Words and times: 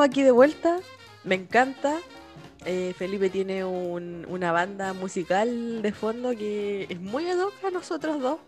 estamos 0.00 0.12
aquí 0.12 0.22
de 0.22 0.30
vuelta. 0.30 0.78
Me 1.24 1.34
encanta. 1.34 1.98
Eh, 2.64 2.94
Felipe 2.96 3.28
tiene 3.30 3.64
un- 3.64 4.24
una 4.28 4.52
banda 4.52 4.92
musical 4.94 5.82
de 5.82 5.92
fondo 5.92 6.30
que 6.30 6.86
es 6.88 7.00
muy 7.00 7.28
ad 7.28 7.38
hoc 7.38 7.52
a 7.64 7.70
nosotros 7.70 8.20
dos. 8.20 8.38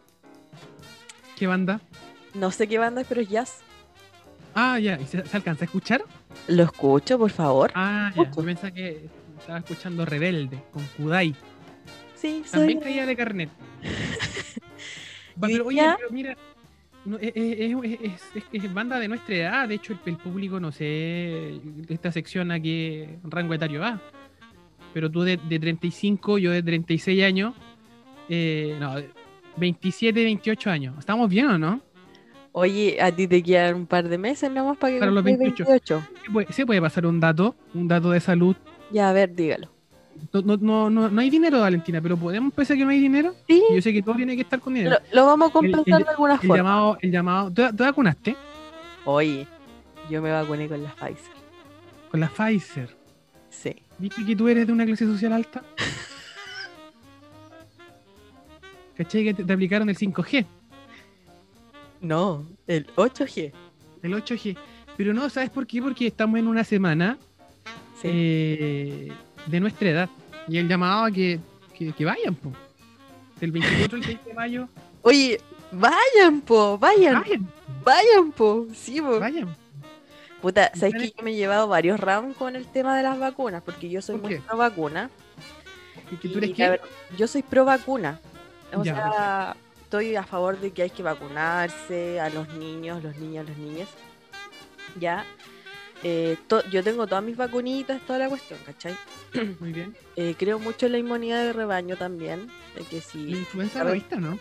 ¿Qué 1.37 1.47
banda? 1.47 1.81
No 2.35 2.51
sé 2.51 2.67
qué 2.69 2.79
banda 2.79 3.01
es, 3.03 3.07
pero 3.07 3.21
es 3.21 3.29
jazz. 3.29 3.59
Ah, 4.55 4.79
ya. 4.79 4.99
¿Y 5.01 5.07
se, 5.07 5.25
se 5.27 5.37
alcanza 5.37 5.65
a 5.65 5.67
escuchar? 5.67 6.03
Lo 6.49 6.63
escucho, 6.65 7.19
por 7.19 7.31
favor. 7.31 7.71
Ah, 7.75 8.13
ya. 8.17 8.31
Yo 8.31 8.45
pensaba 8.45 8.71
que 8.71 9.09
estaba 9.39 9.59
escuchando 9.59 10.05
Rebelde 10.07 10.63
con 10.73 10.85
Kudai. 10.97 11.35
Sí, 12.17 12.43
soy. 12.47 12.61
También 12.61 12.81
caía 12.81 13.07
de 13.07 13.17
carnet. 13.17 13.51
Pero, 15.41 15.67
oye, 15.67 15.83
pero 15.97 16.11
mira, 16.11 16.37
no, 17.05 17.17
es, 17.19 17.33
es- 17.35 17.59
es- 17.59 18.01
es- 18.03 18.45
es- 18.53 18.65
es 18.65 18.75
banda 18.75 18.99
de 18.99 19.09
nuestra 19.09 19.35
edad. 19.35 19.69
De 19.69 19.75
hecho, 19.77 19.93
el, 19.93 19.99
el 20.07 20.17
público, 20.17 20.61
no 20.61 20.71
sé, 20.73 21.61
esta 21.89 22.13
sección 22.13 22.51
a 22.51 22.61
qué 22.61 23.19
rango 23.25 23.55
etario 23.55 23.81
va. 23.81 24.01
Pero 24.95 25.11
tú 25.11 25.23
de, 25.23 25.39
de 25.49 25.59
35, 25.59 26.39
yo 26.39 26.51
de 26.53 26.63
36 26.63 27.23
años. 27.25 27.55
eh, 28.29 28.77
no, 28.81 28.95
27, 29.57 30.23
28 30.25 30.71
años. 30.71 30.95
¿Estamos 30.99 31.29
bien 31.29 31.47
o 31.47 31.59
no? 31.59 31.81
Oye, 32.53 32.99
a 33.01 33.11
ti 33.11 33.27
te 33.27 33.43
quedan 33.43 33.75
un 33.77 33.87
par 33.87 34.09
de 34.09 34.19
meses 34.19 34.51
nomás 34.51 34.77
para 34.79 34.93
que 34.95 34.99
Para 35.01 35.11
los 35.11 35.23
cumplas 35.23 35.39
28. 35.39 35.71
28. 35.71 36.03
¿Se 36.25 36.31
puede, 36.31 36.53
se 36.53 36.67
puede 36.67 36.81
pasar 36.81 37.07
un 37.07 37.19
dato? 37.21 37.55
Un 37.75 37.89
dato 37.89 38.11
de 38.11 38.21
salud. 38.21 38.57
Ya, 38.91 39.09
a 39.09 39.13
ver, 39.13 39.35
dígalo. 39.35 39.71
No, 40.33 40.57
no, 40.57 40.91
no, 40.91 41.09
no, 41.11 41.21
hay 41.21 41.31
dinero, 41.31 41.61
Valentina, 41.61 42.01
pero 42.01 42.17
¿podemos 42.17 42.53
pensar 42.55 42.77
que 42.77 42.85
no 42.85 42.91
hay 42.91 43.01
dinero? 43.01 43.35
Sí, 43.47 43.63
Yo 43.75 43.83
sé 43.83 43.93
que 43.93 44.03
todo 44.03 44.15
tiene 44.15 44.37
que 44.37 44.43
estar 44.43 44.61
con 44.61 44.75
dinero. 44.75 44.97
lo, 45.13 45.21
lo 45.21 45.27
vamos 45.27 45.51
a 45.51 45.53
compensar 45.53 46.01
el- 46.01 46.05
de 46.05 46.11
alguna 46.11 46.35
El 46.35 46.39
forma. 46.41 46.57
llamado, 46.57 46.99
el 47.01 47.11
llamado. 47.11 47.51
¿Tú, 47.51 47.63
tú 47.77 47.85
vacunaste? 47.85 48.37
Oye, 49.05 49.47
yo 50.11 50.23
me 50.23 50.31
vacuné 50.31 50.69
con 50.69 50.83
la 50.83 50.91
Pfizer. 50.95 51.33
Con 52.11 52.21
la 52.21 52.29
Pfizer. 52.29 52.97
Sí. 53.51 53.75
¿Viste 53.99 54.25
que 54.25 54.37
tú 54.37 54.49
eres 54.49 54.67
de 54.67 54.73
una 54.73 54.87
clase 54.87 55.05
social 55.07 55.33
alta? 55.33 55.63
¿Cachai 58.97 59.25
que 59.25 59.35
te, 59.35 59.45
te 59.45 59.53
aplicaron 59.53 59.89
el 59.89 59.97
5G, 59.97 60.45
No, 62.03 62.47
el 62.67 62.87
8G. 62.95 63.53
el 64.03 64.15
8G? 64.15 64.57
Pero 64.97 65.15
no, 65.15 65.29
¿sabes 65.31 65.51
por 65.51 65.67
qué? 65.67 65.81
Porque 65.81 66.07
estamos 66.07 66.39
en 66.39 66.47
una 66.47 66.63
semana 66.65 67.19
Sí. 68.01 68.09
eh, 68.11 69.13
de 69.47 69.61
nuestra 69.61 69.89
edad. 69.91 70.09
Y 70.49 70.59
el 70.59 70.69
llamado 70.69 71.05
a 71.05 71.11
que, 71.11 71.39
que, 71.77 71.93
que 71.93 72.05
vayan, 72.05 72.35
po. 72.35 72.53
Del 73.41 73.53
24 73.53 73.97
al 73.99 74.05
6 74.05 74.19
de 74.25 74.35
mayo. 74.35 74.69
Oye, 75.03 75.41
vayan, 75.73 76.41
po, 76.41 76.79
vayan, 76.79 77.23
Vayan, 77.23 77.49
vayan, 77.85 78.33
po. 78.33 78.67
Sí, 78.75 79.01
po. 79.01 79.19
vayan. 79.21 79.55
Puta, 80.41 80.73
¿sabes 80.75 80.95
que 80.95 81.09
yo 81.17 81.23
me 81.23 81.31
he 81.33 81.37
llevado 81.37 81.69
varios 81.69 82.01
rounds 82.01 82.37
con 82.37 82.57
el 82.57 82.67
tema 82.67 82.97
de 82.97 83.05
las 83.05 83.19
vacunas? 83.19 83.63
Porque 83.63 83.89
yo 83.89 84.03
soy 84.03 84.17
¿Por 84.19 84.31
muy 84.31 84.39
pro 84.41 84.57
vacuna. 84.57 85.09
¿Que, 86.11 86.17
que 86.19 86.29
tú 86.29 86.35
y 86.35 86.39
eres 86.39 86.51
la 86.51 86.57
qué? 86.57 86.71
ver- 86.71 86.81
yo 87.17 87.27
soy 87.29 87.43
pro 87.43 87.65
vacuna. 87.65 88.19
O 88.75 88.83
Ya, 88.83 88.95
sea, 88.95 89.57
estoy 89.83 90.17
a 90.17 90.25
favor 90.25 90.59
de 90.59 90.73
que 90.73 90.83
hay 90.83 90.91
que 90.91 91.03
vacunarse 91.05 92.19
a 92.21 92.29
los 92.31 92.49
niños, 92.55 93.03
los 93.05 93.17
niños, 93.19 93.49
las 93.49 93.57
niñas. 93.57 93.89
Ya. 94.99 95.25
Eh, 96.05 96.37
yo 96.71 96.83
tengo 96.83 97.07
todas 97.07 97.23
mis 97.23 97.37
vacunitas, 97.37 98.01
toda 98.07 98.19
la 98.19 98.29
cuestión, 98.29 98.59
¿cachai? 98.67 98.95
Muy 99.61 99.73
bien. 99.73 99.95
Eh, 100.17 100.35
creo 100.39 100.59
mucho 100.59 100.87
en 100.87 100.93
la 100.93 100.99
inmunidad 100.99 101.43
de 101.45 101.53
rebaño 101.53 101.97
también. 101.97 102.49
De 102.77 102.83
que 102.85 102.97
¿La 102.97 103.03
si. 103.03 103.31
influenza 103.31 103.81
A 103.81 103.85
la 103.85 103.91
ver. 103.91 104.01
viste, 104.01 104.17
no? 104.17 104.39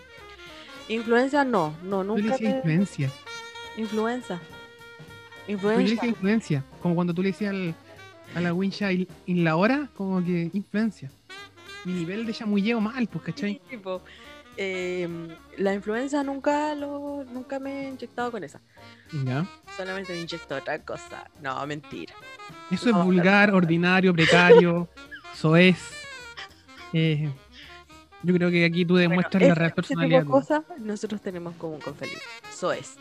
Influenza 0.89 1.43
no, 1.45 1.75
no, 1.83 2.03
Tú 2.03 2.17
le 2.17 2.23
nunca. 2.23 2.37
me- 2.41 2.49
influencia. 2.49 3.11
Influenza. 3.77 4.39
Influenza. 5.47 6.05
influencia. 6.05 6.63
Como 6.81 6.95
cuando 6.95 7.13
tú 7.13 7.21
le 7.21 7.29
decías 7.29 7.53
al- 7.53 7.75
a 8.35 8.41
la 8.41 8.53
wincha 8.53 8.89
en 8.91 9.07
la 9.43 9.55
hora, 9.55 9.89
como 9.95 10.23
que 10.23 10.49
influencia. 10.53 11.11
Mi 11.85 11.93
nivel 11.93 12.25
de 12.25 12.33
chamulleo 12.33 12.79
mal, 12.79 13.07
pues, 13.07 13.23
¿cachai? 13.25 13.61
Sí, 13.69 13.77
po. 13.77 14.01
Em, 14.57 15.29
la 15.57 15.73
influenza 15.73 16.23
nunca 16.23 16.75
lo, 16.75 17.23
nunca 17.31 17.59
me 17.59 17.85
he 17.85 17.89
inyectado 17.89 18.31
con 18.31 18.43
esa. 18.43 18.59
Ya. 19.25 19.45
Solamente 19.77 20.13
me 20.13 20.19
inyecto 20.21 20.55
otra 20.55 20.79
cosa. 20.79 21.29
No, 21.41 21.65
mentira. 21.65 22.13
Eso 22.69 22.89
es 22.89 22.95
No, 22.95 23.03
vulgar, 23.03 23.53
ordinario, 23.53 24.13
precario, 24.13 24.89
soez. 25.35 25.77
Eh, 26.93 27.29
yo 28.23 28.33
creo 28.35 28.51
que 28.51 28.65
aquí 28.65 28.85
tú 28.85 28.95
demuestras 28.97 29.41
la 29.41 29.47
Ese- 29.49 29.55
real 29.55 29.73
personalidad. 29.73 30.25
cosas 30.25 30.61
nosotros 30.79 31.21
tenemos 31.21 31.53
en 31.53 31.59
común 31.59 31.79
con 31.79 31.95
Felipe. 31.95 32.21
Eso 32.49 32.71
es. 32.73 32.95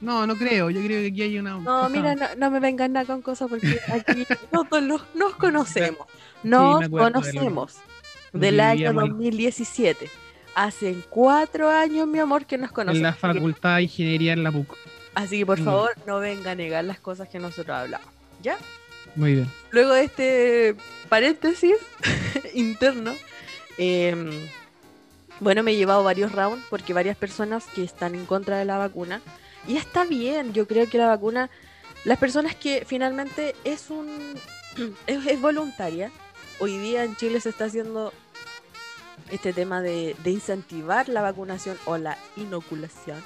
No, 0.00 0.26
no 0.26 0.36
creo. 0.36 0.68
Yo 0.70 0.80
creo 0.82 1.00
que 1.00 1.08
aquí 1.08 1.22
hay 1.22 1.38
una. 1.38 1.52
No, 1.52 1.64
cosa- 1.64 1.88
mira, 1.88 2.14
no, 2.14 2.26
no 2.36 2.50
me 2.50 2.60
vengan 2.60 2.92
nada 2.92 3.06
con 3.06 3.22
cosas 3.22 3.48
porque 3.48 3.78
aquí 3.90 4.26
todos 4.52 4.82
los, 4.82 5.02
nos 5.14 5.34
conocemos. 5.36 6.06
Nos 6.42 6.88
conocemos. 6.88 7.76
Del 8.32 8.60
año 8.60 8.74
vivíamos 8.92 9.04
ahí. 9.04 9.08
2017. 9.10 10.10
Hace 10.56 10.96
cuatro 11.10 11.68
años, 11.68 12.08
mi 12.08 12.18
amor, 12.18 12.46
que 12.46 12.56
nos 12.56 12.70
En 12.70 12.74
conocemos. 12.74 13.02
la 13.02 13.08
Así 13.10 13.16
que- 13.20 13.34
facultad 13.34 13.76
de 13.76 13.82
ingeniería 13.82 14.32
en 14.32 14.42
la 14.42 14.50
PUC. 14.50 14.74
Así 15.14 15.38
que 15.40 15.44
por 15.46 15.60
Mm. 15.60 15.64
favor, 15.66 15.90
no 16.06 16.18
venga 16.18 16.52
a 16.52 16.54
negar 16.54 16.82
las 16.84 16.98
cosas 16.98 17.28
que 17.28 17.38
nosotros 17.38 17.76
hablamos. 17.76 18.08
¿Ya? 18.42 18.56
Muy 19.16 19.34
bien. 19.34 19.50
Luego 19.70 19.92
de 19.92 20.04
este 20.04 20.74
paréntesis 21.10 21.76
interno, 22.54 23.12
em, 23.76 24.30
bueno, 25.40 25.62
me 25.62 25.72
he 25.72 25.76
llevado 25.76 26.02
varios 26.02 26.32
rounds 26.32 26.64
porque 26.70 26.94
varias 26.94 27.18
personas 27.18 27.64
que 27.74 27.84
están 27.84 28.14
en 28.14 28.24
contra 28.24 28.56
de 28.58 28.64
la 28.64 28.78
vacuna, 28.78 29.20
y 29.68 29.76
está 29.76 30.04
bien, 30.04 30.54
yo 30.54 30.66
creo 30.66 30.88
que 30.88 30.96
la 30.96 31.06
vacuna, 31.08 31.50
las 32.04 32.16
personas 32.18 32.54
que 32.54 32.84
finalmente 32.86 33.54
es 33.64 33.90
un 33.90 34.08
es, 35.06 35.26
es 35.26 35.38
voluntaria, 35.38 36.10
hoy 36.60 36.78
día 36.78 37.04
en 37.04 37.14
Chile 37.16 37.40
se 37.42 37.50
está 37.50 37.66
haciendo 37.66 38.14
este 39.30 39.52
tema 39.52 39.80
de, 39.82 40.14
de 40.22 40.30
incentivar 40.30 41.08
la 41.08 41.20
vacunación 41.22 41.76
o 41.84 41.98
la 41.98 42.16
inoculación 42.36 43.20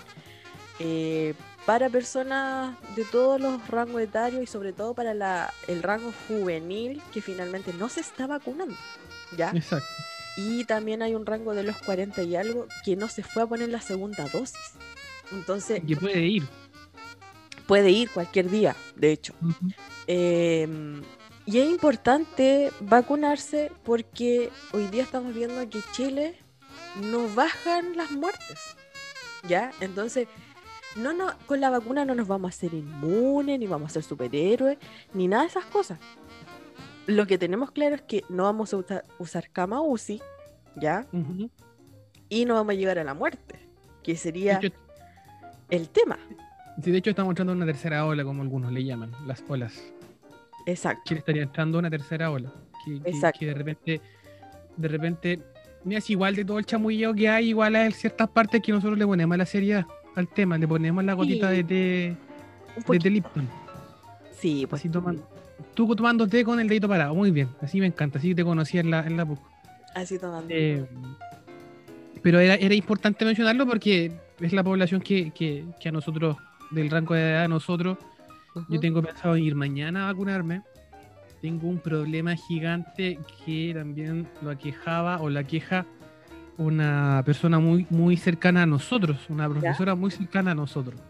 eh, 0.78 1.34
para 1.66 1.90
personas 1.90 2.74
de 2.96 3.04
todos 3.04 3.40
los 3.40 3.68
rangos 3.68 4.00
etarios 4.00 4.42
y 4.42 4.46
sobre 4.46 4.72
todo 4.72 4.94
para 4.94 5.12
la, 5.14 5.52
el 5.68 5.82
rango 5.82 6.12
juvenil 6.26 7.02
que 7.12 7.20
finalmente 7.20 7.72
no 7.74 7.88
se 7.88 8.00
está 8.00 8.26
vacunando. 8.26 8.74
¿ya? 9.36 9.50
Exacto. 9.54 9.86
Y 10.36 10.64
también 10.64 11.02
hay 11.02 11.14
un 11.14 11.26
rango 11.26 11.54
de 11.54 11.64
los 11.64 11.76
40 11.78 12.22
y 12.22 12.34
algo 12.36 12.66
que 12.84 12.96
no 12.96 13.08
se 13.08 13.22
fue 13.22 13.42
a 13.42 13.46
poner 13.46 13.68
la 13.68 13.80
segunda 13.82 14.26
dosis. 14.28 14.56
Entonces 15.32 15.82
Que 15.86 15.96
puede 15.96 16.20
ir. 16.26 16.48
puede 17.66 17.90
ir 17.90 18.10
cualquier 18.10 18.48
día, 18.50 18.74
de 18.96 19.12
hecho. 19.12 19.34
Ujú. 19.42 19.68
Eh, 20.06 20.66
y 21.46 21.58
es 21.58 21.68
importante 21.70 22.70
vacunarse 22.80 23.72
porque 23.84 24.50
hoy 24.72 24.86
día 24.88 25.02
estamos 25.02 25.34
viendo 25.34 25.68
que 25.68 25.80
Chile 25.92 26.36
no 27.10 27.28
bajan 27.34 27.96
las 27.96 28.10
muertes. 28.12 28.58
¿Ya? 29.48 29.72
Entonces, 29.80 30.28
no, 30.96 31.12
no, 31.12 31.28
con 31.46 31.60
la 31.60 31.70
vacuna 31.70 32.04
no 32.04 32.14
nos 32.14 32.28
vamos 32.28 32.48
a 32.48 32.54
hacer 32.54 32.74
inmunes, 32.74 33.58
ni 33.58 33.66
vamos 33.66 33.90
a 33.90 33.94
ser 33.94 34.02
superhéroes, 34.02 34.76
ni 35.14 35.28
nada 35.28 35.42
de 35.44 35.48
esas 35.48 35.64
cosas. 35.66 35.98
Lo 37.06 37.26
que 37.26 37.38
tenemos 37.38 37.70
claro 37.70 37.94
es 37.94 38.02
que 38.02 38.22
no 38.28 38.44
vamos 38.44 38.72
a 38.74 38.76
usa- 38.76 39.04
usar 39.18 39.48
cama 39.50 39.80
UCI, 39.80 40.20
¿ya? 40.76 41.06
Y 42.28 42.44
no 42.44 42.54
vamos 42.54 42.72
a 42.72 42.74
llegar 42.74 42.98
a 42.98 43.04
la 43.04 43.14
muerte, 43.14 43.58
que 44.02 44.14
sería 44.16 44.58
hecho, 44.62 44.76
el 45.70 45.88
tema. 45.88 46.18
sí, 46.84 46.90
de 46.90 46.98
hecho 46.98 47.10
estamos 47.10 47.30
entrando 47.30 47.52
en 47.52 47.58
una 47.62 47.66
tercera 47.66 48.04
ola, 48.04 48.22
como 48.22 48.42
algunos 48.42 48.70
le 48.72 48.84
llaman, 48.84 49.12
las 49.26 49.42
olas. 49.48 49.82
Exacto. 50.70 51.02
Chile 51.06 51.20
estaría 51.20 51.42
entrando 51.42 51.78
a 51.78 51.80
una 51.80 51.90
tercera 51.90 52.30
ola. 52.30 52.52
Que, 52.84 53.00
que- 53.00 53.10
Exacto. 53.10 53.38
que 53.40 53.46
de 53.46 53.54
repente, 53.54 54.00
de 54.76 54.88
repente, 54.88 55.40
mira, 55.84 55.98
es 55.98 56.08
igual 56.10 56.34
de 56.34 56.44
todo 56.44 56.58
el 56.58 56.66
chamulleo 56.66 57.14
que 57.14 57.28
hay, 57.28 57.48
igual 57.50 57.76
hay 57.76 57.92
ciertas 57.92 58.28
partes 58.28 58.60
que 58.62 58.72
nosotros 58.72 58.98
le 58.98 59.06
ponemos 59.06 59.36
la 59.36 59.46
seriedad 59.46 59.86
al 60.16 60.28
tema, 60.28 60.56
le 60.58 60.66
ponemos 60.66 61.04
la 61.04 61.14
gotita 61.14 61.50
Sí. 61.50 61.56
de 61.56 61.64
té, 61.64 62.16
de 62.92 62.98
té 62.98 63.10
Lipton. 63.10 63.48
Sí, 64.38 64.66
pues. 64.68 64.80
Así 64.80 64.88
toman, 64.88 65.20
tú 65.74 65.94
tomando 65.94 66.26
té 66.26 66.42
con 66.44 66.58
el 66.60 66.68
dedito 66.68 66.88
parado, 66.88 67.14
muy 67.14 67.30
bien, 67.30 67.48
así 67.60 67.78
me 67.80 67.86
encanta, 67.86 68.18
así 68.18 68.34
te 68.34 68.42
conocí 68.42 68.78
en 68.78 68.90
la, 68.90 69.06
en 69.06 69.16
la 69.16 69.26
PUC. 69.26 69.38
Así 69.94 70.18
tomando. 70.18 70.46
Eh, 70.48 70.84
pero 72.22 72.38
era, 72.40 72.54
era 72.54 72.74
importante 72.74 73.24
mencionarlo 73.24 73.66
porque 73.66 74.12
es 74.40 74.52
la 74.52 74.62
población 74.64 75.00
que, 75.00 75.30
que- 75.30 75.64
que 75.80 75.88
a 75.88 75.92
nosotros, 75.92 76.36
del 76.70 76.90
rango 76.90 77.14
de 77.14 77.20
edad, 77.30 77.44
a 77.44 77.48
nosotros, 77.48 77.98
Yo 78.68 78.80
tengo 78.80 79.02
pensado 79.02 79.36
ir 79.36 79.54
mañana 79.54 80.04
a 80.08 80.12
vacunarme. 80.12 80.62
Tengo 81.40 81.68
un 81.68 81.78
problema 81.78 82.36
gigante 82.36 83.18
que 83.44 83.72
también 83.74 84.26
lo 84.42 84.50
aquejaba 84.50 85.20
o 85.20 85.30
la 85.30 85.44
queja 85.44 85.86
una 86.58 87.22
persona 87.24 87.58
muy, 87.58 87.86
muy 87.88 88.16
cercana 88.18 88.64
a 88.64 88.66
nosotros, 88.66 89.18
una 89.30 89.48
profesora 89.48 89.94
muy 89.94 90.10
cercana 90.10 90.50
a 90.50 90.54
nosotros. 90.54 91.00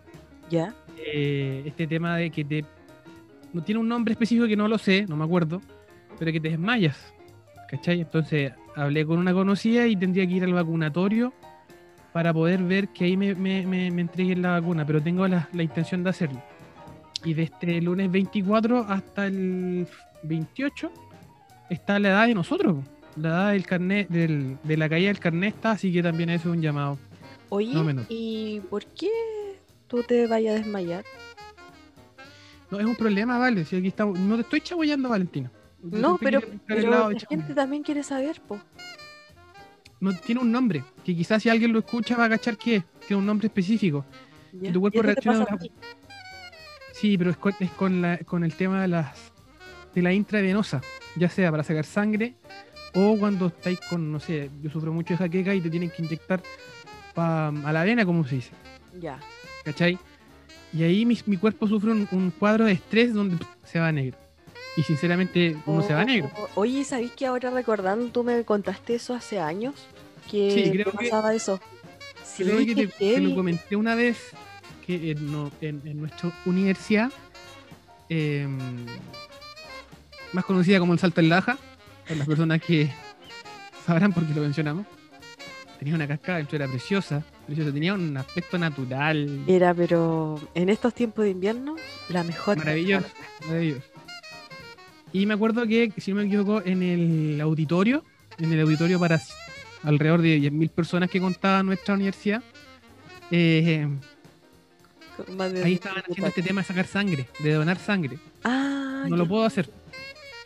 ¿Ya? 0.48 0.74
Eh, 0.96 1.62
este 1.66 1.86
tema 1.86 2.16
de 2.16 2.30
que 2.30 2.44
te. 2.44 2.64
No 3.52 3.62
tiene 3.64 3.80
un 3.80 3.88
nombre 3.88 4.12
específico 4.12 4.46
que 4.46 4.56
no 4.56 4.68
lo 4.68 4.78
sé, 4.78 5.06
no 5.08 5.16
me 5.16 5.24
acuerdo, 5.24 5.60
pero 6.18 6.30
que 6.30 6.40
te 6.40 6.50
desmayas. 6.50 7.12
¿Cachai? 7.68 8.00
Entonces 8.00 8.52
hablé 8.76 9.04
con 9.04 9.18
una 9.18 9.32
conocida 9.32 9.86
y 9.88 9.96
tendría 9.96 10.26
que 10.26 10.34
ir 10.34 10.44
al 10.44 10.52
vacunatorio 10.52 11.32
para 12.12 12.32
poder 12.32 12.62
ver 12.62 12.88
que 12.88 13.04
ahí 13.06 13.16
me, 13.16 13.34
me, 13.34 13.66
me- 13.66 13.90
me 13.90 14.00
entreguen 14.02 14.42
la 14.42 14.50
vacuna, 14.52 14.84
pero 14.86 15.02
tengo 15.02 15.26
la, 15.26 15.48
la 15.52 15.62
intención 15.64 16.04
de 16.04 16.10
hacerlo. 16.10 16.40
Y 17.24 17.34
de 17.34 17.42
este 17.44 17.80
lunes 17.80 18.10
24 18.10 18.86
hasta 18.88 19.26
el 19.26 19.86
28 20.22 20.90
está 21.68 21.98
la 21.98 22.08
edad 22.08 22.26
de 22.26 22.34
nosotros. 22.34 22.78
La 23.16 23.28
edad 23.28 23.52
del 23.52 23.66
carnet, 23.66 24.08
del, 24.08 24.56
de 24.62 24.76
la 24.76 24.88
caída 24.88 25.08
del 25.08 25.18
carnet 25.18 25.54
está, 25.54 25.72
así 25.72 25.92
que 25.92 26.02
también 26.02 26.30
eso 26.30 26.50
es 26.50 26.56
un 26.56 26.62
llamado. 26.62 26.98
Oye, 27.48 27.74
No. 27.74 28.04
¿y 28.08 28.60
por 28.70 28.84
qué 28.86 29.10
tú 29.88 30.02
te 30.02 30.26
vayas 30.26 30.54
a 30.54 30.58
desmayar? 30.62 31.04
No, 32.70 32.78
es 32.78 32.86
un 32.86 32.94
problema, 32.96 33.38
vale. 33.38 33.64
Si 33.64 33.76
aquí 33.76 33.88
estamos, 33.88 34.18
no 34.18 34.36
te 34.36 34.42
estoy 34.42 34.60
chaboyando, 34.60 35.08
Valentina. 35.08 35.50
No, 35.82 36.18
pero, 36.18 36.38
el 36.38 36.60
pero 36.66 36.90
la 36.90 37.20
gente 37.28 37.54
también 37.54 37.82
quiere 37.82 38.02
saber, 38.02 38.40
po. 38.40 38.58
No 39.98 40.14
tiene 40.14 40.40
un 40.40 40.52
nombre, 40.52 40.84
que 41.04 41.14
quizás 41.14 41.42
si 41.42 41.48
alguien 41.48 41.72
lo 41.72 41.80
escucha 41.80 42.16
va 42.16 42.26
a 42.26 42.28
cachar 42.30 42.56
que 42.56 42.76
es. 42.76 42.84
Tiene 43.06 43.18
un 43.20 43.26
nombre 43.26 43.48
específico. 43.48 44.04
Ya. 44.52 44.72
tu 44.72 44.80
cuerpo 44.80 44.98
¿Y 44.98 45.00
eso 45.00 45.14
te 45.14 45.22
reacciona 45.22 45.58
Sí, 47.00 47.16
pero 47.16 47.30
es 47.30 47.36
con, 47.36 47.54
es 47.60 47.70
con, 47.72 48.02
la, 48.02 48.18
con 48.18 48.44
el 48.44 48.54
tema 48.54 48.82
de 48.82 48.88
las 48.88 49.32
de 49.94 50.02
la 50.02 50.12
intravenosa, 50.12 50.80
ya 51.16 51.28
sea 51.28 51.50
para 51.50 51.64
sacar 51.64 51.84
sangre 51.84 52.34
o 52.94 53.16
cuando 53.18 53.46
estáis 53.48 53.80
con, 53.88 54.12
no 54.12 54.20
sé, 54.20 54.48
yo 54.62 54.70
sufro 54.70 54.92
mucho 54.92 55.14
de 55.14 55.18
jaqueca 55.18 55.52
y 55.54 55.60
te 55.60 55.68
tienen 55.70 55.90
que 55.90 56.02
inyectar 56.02 56.40
pa- 57.14 57.48
a 57.48 57.72
la 57.72 57.82
vena, 57.84 58.04
como 58.04 58.24
se 58.24 58.36
dice, 58.36 58.50
Ya. 59.00 59.18
¿cachai? 59.64 59.98
Y 60.72 60.84
ahí 60.84 61.04
mi, 61.04 61.18
mi 61.26 61.36
cuerpo 61.36 61.66
sufre 61.66 61.90
un, 61.90 62.06
un 62.12 62.30
cuadro 62.30 62.66
de 62.66 62.72
estrés 62.72 63.12
donde 63.12 63.36
pff, 63.36 63.48
se 63.64 63.80
va 63.80 63.90
negro. 63.90 64.16
Y 64.76 64.82
sinceramente 64.84 65.56
uno 65.66 65.82
se 65.82 65.92
va 65.94 66.02
a 66.02 66.04
negro. 66.04 66.30
Oh, 66.36 66.48
Oye, 66.60 66.84
¿sabéis 66.84 67.10
que 67.12 67.26
ahora 67.26 67.50
recordando, 67.50 68.06
tú 68.12 68.22
me 68.22 68.44
contaste 68.44 68.94
eso 68.94 69.14
hace 69.14 69.40
años? 69.40 69.74
Que 70.30 70.50
Sí, 70.52 70.70
creo 70.70 70.92
que- 70.92 71.08
pasaba 71.08 71.34
eso. 71.34 71.60
Sí, 72.22 72.44
Creo 72.44 72.58
que 72.58 72.66
qué 72.66 72.86
te, 72.86 73.14
te 73.14 73.20
lo 73.20 73.34
comenté 73.34 73.74
una 73.74 73.96
vez 73.96 74.18
que 74.98 75.10
en, 75.12 75.50
en- 75.60 75.82
en 75.86 76.00
nuestra 76.00 76.32
universidad, 76.46 77.10
em, 78.08 78.58
más 80.32 80.44
conocida 80.44 80.78
como 80.78 80.92
el 80.92 80.98
Salto 80.98 81.20
en 81.20 81.28
Laja, 81.28 81.58
para 82.04 82.16
las 82.16 82.26
personas 82.26 82.60
que 82.62 82.90
sabrán 83.86 84.12
por 84.12 84.26
qué 84.26 84.34
lo 84.34 84.42
mencionamos, 84.42 84.86
tenía 85.78 85.94
una 85.94 86.06
cascada 86.08 86.38
dentro, 86.38 86.56
era 86.56 86.66
preciosa, 86.68 87.22
preciosa, 87.46 87.72
tenía 87.72 87.94
un 87.94 88.16
aspecto 88.16 88.58
natural, 88.58 89.44
Era, 89.46 89.72
pero 89.74 90.40
en 90.54 90.68
estos 90.68 90.92
tiempos 90.94 91.24
de 91.24 91.30
invierno, 91.30 91.76
la 92.08 92.22
mejor. 92.24 92.58
maravilloso, 92.58 93.06
maravilloso. 93.46 93.82
Y 95.12 95.26
me 95.26 95.34
acuerdo 95.34 95.66
que, 95.66 95.92
si 95.96 96.12
no 96.12 96.18
me 96.18 96.26
equivoco, 96.26 96.62
en 96.64 96.82
el 96.82 97.40
auditorio, 97.40 98.04
en 98.38 98.52
el 98.52 98.60
auditorio 98.60 98.98
para 99.00 99.20
alrededor 99.82 100.20
de 100.22 100.38
10.000 100.38 100.70
personas 100.70 101.10
que 101.10 101.20
contaba 101.20 101.62
nuestra 101.62 101.94
universidad, 101.94 102.42
eh, 103.32 103.88
Más 105.36 105.52
de 105.52 105.64
Ahí 105.64 105.74
estaban 105.74 105.98
haciendo 106.00 106.26
este 106.26 106.42
tema 106.42 106.60
de 106.62 106.66
sacar 106.66 106.86
sangre, 106.86 107.26
de 107.38 107.52
donar 107.52 107.78
sangre. 107.78 108.18
Ah, 108.44 109.04
No 109.08 109.16
ya. 109.16 109.22
lo 109.22 109.28
puedo 109.28 109.44
hacer. 109.44 109.68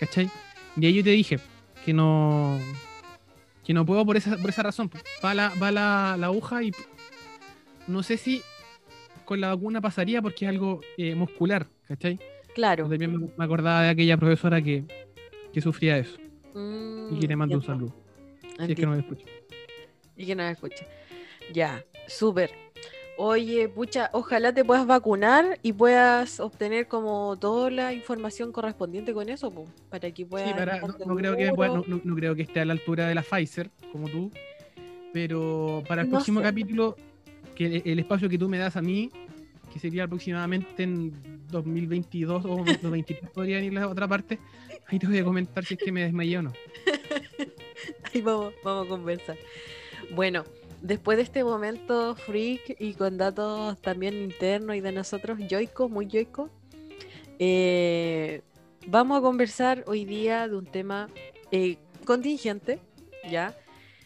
¿Cachai? 0.00 0.30
Y 0.76 0.86
ahí 0.86 0.94
yo 0.94 1.04
te 1.04 1.10
dije 1.10 1.38
que 1.84 1.92
no. 1.92 2.58
Que 3.64 3.72
no 3.72 3.86
puedo 3.86 4.04
por 4.04 4.16
esa, 4.16 4.36
por 4.36 4.50
esa 4.50 4.62
razón. 4.62 4.90
Va 5.24 5.32
la, 5.34 5.52
va 5.62 5.70
la, 5.70 6.16
la 6.18 6.26
aguja 6.26 6.62
y 6.62 6.72
no 7.86 8.02
sé 8.02 8.16
si 8.16 8.42
con 9.24 9.40
la 9.40 9.48
vacuna 9.54 9.80
pasaría 9.80 10.20
porque 10.20 10.44
es 10.44 10.48
algo 10.50 10.80
eh, 10.98 11.14
muscular, 11.14 11.66
¿cachai? 11.88 12.18
Claro. 12.54 12.88
También 12.88 13.18
me, 13.18 13.28
me 13.36 13.44
acordaba 13.44 13.82
de 13.82 13.88
aquella 13.88 14.16
profesora 14.18 14.60
que, 14.60 14.84
que 15.52 15.60
sufría 15.60 15.96
eso. 15.98 16.18
Mm, 16.54 17.14
Y 17.16 17.20
que 17.20 17.26
le 17.28 17.36
mando 17.36 17.56
un 17.56 17.62
saludo. 17.64 17.94
Si 18.58 18.72
es 18.72 18.76
que 18.76 18.84
no 18.86 18.92
me 18.92 18.98
escucha. 19.00 19.24
Y 20.16 20.26
que 20.26 20.34
nos 20.34 20.50
escuche. 20.52 20.86
Ya, 21.52 21.82
súper. 22.06 22.50
Oye, 23.16 23.68
pucha, 23.68 24.10
ojalá 24.12 24.52
te 24.52 24.64
puedas 24.64 24.86
vacunar 24.86 25.58
y 25.62 25.72
puedas 25.72 26.40
obtener 26.40 26.88
como 26.88 27.36
toda 27.36 27.70
la 27.70 27.92
información 27.92 28.50
correspondiente 28.50 29.14
con 29.14 29.28
eso, 29.28 29.50
po, 29.50 29.66
para 29.88 30.10
que 30.10 30.26
puedas. 30.26 30.48
Sí, 30.48 30.54
para, 30.54 30.80
no, 30.80 30.88
no 31.06 31.16
creo 31.16 31.36
que, 31.36 31.52
no, 31.52 32.16
creo 32.16 32.34
que 32.34 32.42
esté 32.42 32.60
a 32.60 32.64
la 32.64 32.72
altura 32.72 33.06
de 33.06 33.14
la 33.14 33.22
Pfizer, 33.22 33.70
como 33.92 34.08
tú. 34.08 34.30
Pero 35.12 35.84
para 35.86 36.02
el 36.02 36.08
próximo 36.08 36.40
sé. 36.40 36.46
capítulo, 36.46 36.96
que 37.54 37.66
el, 37.66 37.82
el 37.84 37.98
espacio 38.00 38.28
que 38.28 38.36
tú 38.36 38.48
me 38.48 38.58
das 38.58 38.76
a 38.76 38.82
mí, 38.82 39.12
que 39.72 39.78
sería 39.78 40.04
aproximadamente 40.04 40.82
en 40.82 41.12
2022 41.50 42.44
o 42.44 42.48
2023, 42.64 43.30
podría 43.34 43.60
ir 43.60 43.72
la 43.72 43.86
otra 43.86 44.08
parte, 44.08 44.40
ahí 44.88 44.98
te 44.98 45.06
voy 45.06 45.18
a 45.18 45.24
comentar 45.24 45.64
si 45.64 45.74
es 45.74 45.80
que 45.80 45.92
me 45.92 46.02
desmayé 46.02 46.38
o 46.38 46.42
no. 46.42 46.52
Ahí 48.14 48.22
vamos, 48.22 48.54
vamos 48.62 48.86
a 48.86 48.88
conversar. 48.88 49.36
Bueno, 50.14 50.44
después 50.84 51.16
de 51.16 51.22
este 51.22 51.42
momento 51.42 52.14
freak 52.14 52.76
y 52.78 52.92
con 52.92 53.16
datos 53.16 53.80
también 53.80 54.14
internos 54.22 54.76
y 54.76 54.80
de 54.80 54.92
nosotros, 54.92 55.38
yoico, 55.48 55.88
muy 55.88 56.06
yoico, 56.06 56.50
eh, 57.38 58.42
vamos 58.86 59.18
a 59.18 59.22
conversar 59.22 59.82
hoy 59.86 60.04
día 60.04 60.46
de 60.46 60.56
un 60.56 60.66
tema 60.66 61.08
eh, 61.50 61.78
contingente, 62.04 62.80
¿ya? 63.28 63.56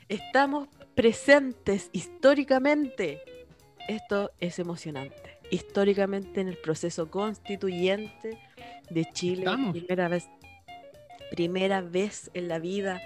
Estamos 0.08 0.69
presentes 0.94 1.90
históricamente. 1.92 3.22
Esto 3.88 4.31
es 4.38 4.60
emocionante. 4.60 5.38
Históricamente 5.50 6.40
en 6.40 6.48
el 6.48 6.58
proceso 6.58 7.10
constituyente 7.10 8.38
de 8.88 9.04
Chile, 9.12 9.40
Estamos. 9.40 9.72
primera 9.72 10.08
vez, 10.08 10.28
primera 11.32 11.81
vez 11.81 12.31
en 12.34 12.46
la 12.46 12.60
vida 12.60 13.02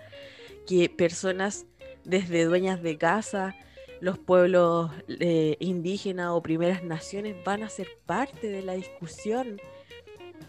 que 0.66 0.88
personas 0.90 1.66
desde 2.04 2.44
dueñas 2.44 2.82
de 2.82 2.99
casa, 2.99 3.54
los 4.02 4.19
pueblos 4.19 4.90
eh, 5.08 5.56
indígenas 5.60 6.31
o 6.31 6.43
primeras 6.43 6.82
naciones 6.82 7.37
van 7.44 7.62
a 7.62 7.69
ser 7.69 7.87
parte 8.04 8.49
de 8.49 8.60
la 8.62 8.72
discusión 8.72 9.60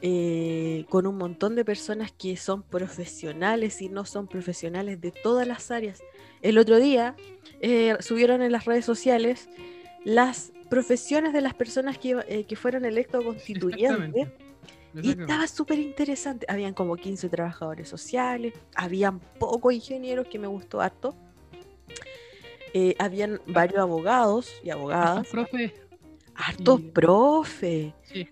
eh, 0.02 0.86
con 0.90 1.06
un 1.06 1.18
montón 1.18 1.56
de 1.56 1.64
personas 1.64 2.12
que 2.12 2.36
son 2.36 2.64
profesionales 2.64 3.80
y 3.84 3.90
no 3.90 4.06
son 4.06 4.28
profesionales 4.28 5.00
de 5.02 5.12
todas 5.12 5.48
las 5.48 5.70
áreas. 5.70 6.02
El 6.42 6.58
otro 6.58 6.80
día 6.80 7.16
eh, 7.62 7.96
subieron 8.00 8.42
en 8.42 8.52
las 8.52 8.66
redes 8.66 8.86
sociales 8.86 9.48
las 10.04 10.52
profesiones 10.68 11.32
de 11.32 11.42
las 11.42 11.54
personas 11.54 12.00
que, 12.00 12.46
que 12.48 12.56
fueron 12.56 12.86
electos 12.86 13.24
constituyentes. 13.24 14.30
Y 14.96 15.12
estaba 15.12 15.46
súper 15.48 15.78
interesante. 15.78 16.48
Habían 16.50 16.74
como 16.74 16.96
15 16.96 17.30
trabajadores 17.30 17.88
sociales, 17.88 18.54
habían 18.76 19.20
pocos 19.20 19.74
ingenieros 19.74 20.28
que 20.28 20.40
me 20.40 20.48
gustó 20.48 20.82
harto. 20.82 21.16
Eh, 22.74 22.96
habían 23.00 23.42
varios 23.48 23.80
abogados 23.80 24.52
y 24.64 24.70
abogadas, 24.72 25.28
Profe, 25.28 25.74
hartos 26.36 26.80
y- 26.80 26.84
profe. 26.84 27.94
sí, 28.04 28.28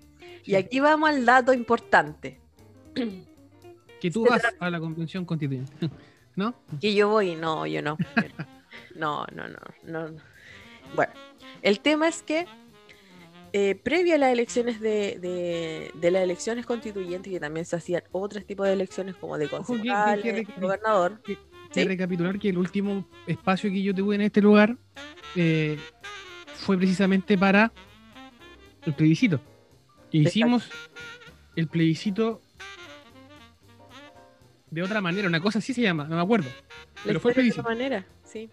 Y 0.46 0.56
aquí 0.56 0.80
vamos 0.80 1.10
al 1.10 1.26
dato 1.26 1.54
importante. 1.54 2.40
que 4.00 4.10
tú 4.12 4.24
se 4.24 4.30
vas 4.32 4.42
a 4.60 4.70
la 4.70 4.80
convención 4.80 5.26
constituyente, 5.26 5.72
¿no? 6.36 6.56
Que 6.80 6.94
yo 6.96 7.10
voy, 7.10 7.36
no, 7.36 7.66
yo 7.68 7.82
no. 7.82 7.98
No, 8.96 9.26
no, 9.34 9.48
no, 9.48 9.58
no. 9.84 10.10
no. 10.10 10.22
Bueno, 10.96 11.14
el 11.62 11.80
tema 11.80 12.08
es 12.08 12.24
que 12.24 12.46
eh, 13.54 13.76
previo 13.76 14.16
a 14.16 14.18
las 14.18 14.32
elecciones 14.32 14.80
de, 14.80 15.18
de, 15.20 15.92
de 15.94 16.12
las 16.12 16.24
elecciones 16.24 16.66
constituyentes, 16.66 17.32
que 17.32 17.40
también 17.40 17.66
se 17.66 17.76
hacían 17.76 18.04
otros 18.12 18.46
tipos 18.46 18.66
de 18.68 18.74
elecciones 18.74 19.16
como 19.16 19.38
de 19.38 19.48
que- 19.48 20.48
gobernador. 20.60 21.22
que, 21.22 21.38
¿Sí? 21.72 21.84
recapitular 21.86 22.38
que 22.38 22.50
el 22.50 22.58
último 22.58 23.08
espacio 23.28 23.72
que 23.72 23.82
yo 23.82 23.96
tuve 23.96 24.16
en 24.16 24.22
este 24.22 24.42
lugar 24.42 24.78
eh, 25.36 25.78
fue 26.56 26.78
precisamente 26.78 27.38
para 27.38 27.72
el 28.86 28.94
plebiscito. 28.94 29.40
E 30.12 30.18
hicimos 30.20 30.70
el 31.56 31.68
plebiscito 31.68 32.42
de 34.70 34.82
otra 34.84 35.02
manera, 35.02 35.28
una 35.28 35.42
cosa 35.42 35.60
así 35.60 35.74
se 35.74 35.82
llama, 35.82 36.06
no 36.06 36.16
me 36.16 36.22
acuerdo. 36.22 36.50
Pero 37.04 37.20
fue 37.20 37.32
de 37.32 37.36
plebiscito. 37.36 37.62
otra 37.62 37.74
manera, 37.74 38.06
sí. 38.24 38.50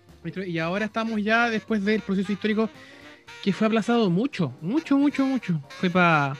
Y 0.47 0.59
ahora 0.59 0.87
estamos 0.87 1.23
ya 1.23 1.49
después 1.49 1.85
del 1.85 2.01
proceso 2.01 2.33
histórico 2.33 2.69
que 3.43 3.53
fue 3.53 3.67
aplazado 3.67 4.11
mucho, 4.11 4.53
mucho, 4.61 4.99
mucho, 4.99 5.25
mucho. 5.25 5.63
Fue 5.69 5.91
para... 5.91 6.37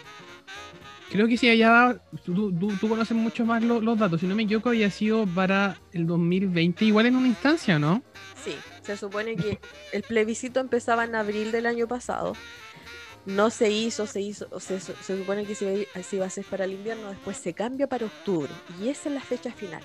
Creo 1.11 1.27
que 1.27 1.37
sí, 1.39 1.49
allá 1.49 1.99
tú, 2.25 2.53
tú- 2.53 2.77
tú 2.79 2.89
conoces 2.89 3.17
mucho 3.17 3.45
más 3.47 3.63
lo- 3.63 3.81
los 3.81 3.99
datos. 3.99 4.21
Si 4.21 4.27
no 4.27 4.35
me 4.35 4.43
equivoco, 4.43 4.69
había 4.69 4.91
sido 4.91 5.27
para 5.27 5.79
el 5.93 6.07
2020, 6.07 6.85
igual 6.85 7.07
en 7.07 7.17
una 7.17 7.29
instancia, 7.29 7.79
¿no? 7.79 8.03
Sí, 8.45 8.55
se 8.83 8.97
supone 8.97 9.35
que 9.37 9.59
el 9.93 10.03
plebiscito 10.03 10.61
empezaba 10.61 11.05
en 11.05 11.15
abril 11.15 11.51
del 11.51 11.67
año 11.67 11.89
pasado. 11.89 12.35
No 13.25 13.51
se 13.51 13.71
hizo, 13.71 14.07
se 14.07 14.21
hizo, 14.21 14.49
o 14.51 14.61
se, 14.61 14.81
se 14.81 14.95
supone 15.19 15.45
que 15.45 15.55
se 15.55 15.65
iba, 15.65 15.73
a 15.73 15.77
ir- 16.01 16.05
se 16.05 16.17
iba 16.17 16.25
a 16.25 16.29
hacer 16.29 16.45
para 16.45 16.65
el 16.65 16.73
invierno, 16.73 17.09
después 17.11 17.37
se 17.37 17.53
cambia 17.55 17.87
para 17.87 18.07
octubre 18.07 18.51
y 18.81 18.89
esa 18.89 19.09
es 19.09 19.15
la 19.15 19.21
fecha 19.21 19.53
final. 19.53 19.83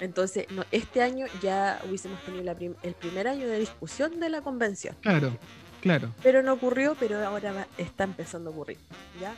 Entonces, 0.00 0.46
no, 0.50 0.64
este 0.70 1.02
año 1.02 1.26
ya 1.42 1.80
hubiésemos 1.86 2.22
tenido 2.24 2.44
la 2.44 2.54
prim- 2.54 2.76
el 2.82 2.94
primer 2.94 3.26
año 3.26 3.46
de 3.48 3.58
discusión 3.58 4.20
de 4.20 4.28
la 4.30 4.42
convención, 4.42 4.94
Claro, 5.02 5.36
claro. 5.82 6.14
pero 6.22 6.42
no 6.42 6.52
ocurrió, 6.52 6.94
pero 6.98 7.26
ahora 7.26 7.52
va- 7.52 7.66
está 7.78 8.04
empezando 8.04 8.50
a 8.50 8.52
ocurrir, 8.52 8.78
¿ya? 9.20 9.34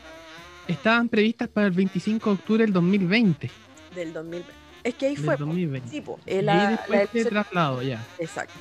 Estaban 0.70 1.08
previstas 1.08 1.48
para 1.48 1.66
el 1.66 1.72
25 1.72 2.30
de 2.30 2.34
octubre 2.36 2.64
del 2.64 2.72
2020. 2.72 3.50
Del 3.94 4.12
2020. 4.12 4.52
Es 4.82 4.94
que 4.94 5.06
ahí 5.06 5.14
Del 5.16 5.24
fue, 5.24 5.36
po. 5.36 5.44
2020. 5.46 5.88
sí, 5.90 6.00
po, 6.00 6.18
eh, 6.26 6.42
la- 6.42 6.70
después 6.70 6.88
se 7.10 7.20
elección- 7.20 7.28
traslado 7.28 7.82
ya. 7.82 8.04
Exacto. 8.18 8.54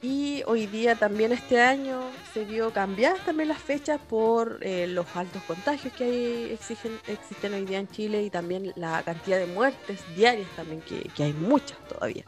Y 0.00 0.42
hoy 0.46 0.66
día 0.66 0.94
también 0.94 1.30
este 1.30 1.60
año 1.60 2.00
se 2.32 2.46
vio 2.46 2.70
cambiar 2.72 3.18
también 3.26 3.50
las 3.50 3.58
fechas 3.60 4.00
por 4.08 4.60
eh, 4.62 4.86
los 4.86 5.04
altos 5.14 5.42
contagios 5.42 5.92
que 5.92 6.04
hay, 6.04 6.52
exigen, 6.54 6.92
existen 7.06 7.52
hoy 7.52 7.66
día 7.66 7.78
en 7.78 7.86
Chile 7.88 8.22
y 8.22 8.30
también 8.30 8.72
la 8.76 9.02
cantidad 9.02 9.36
de 9.38 9.44
muertes 9.46 10.00
diarias 10.16 10.48
también, 10.56 10.80
que, 10.80 11.00
que 11.14 11.22
hay 11.24 11.34
muchas 11.34 11.76
todavía. 11.86 12.24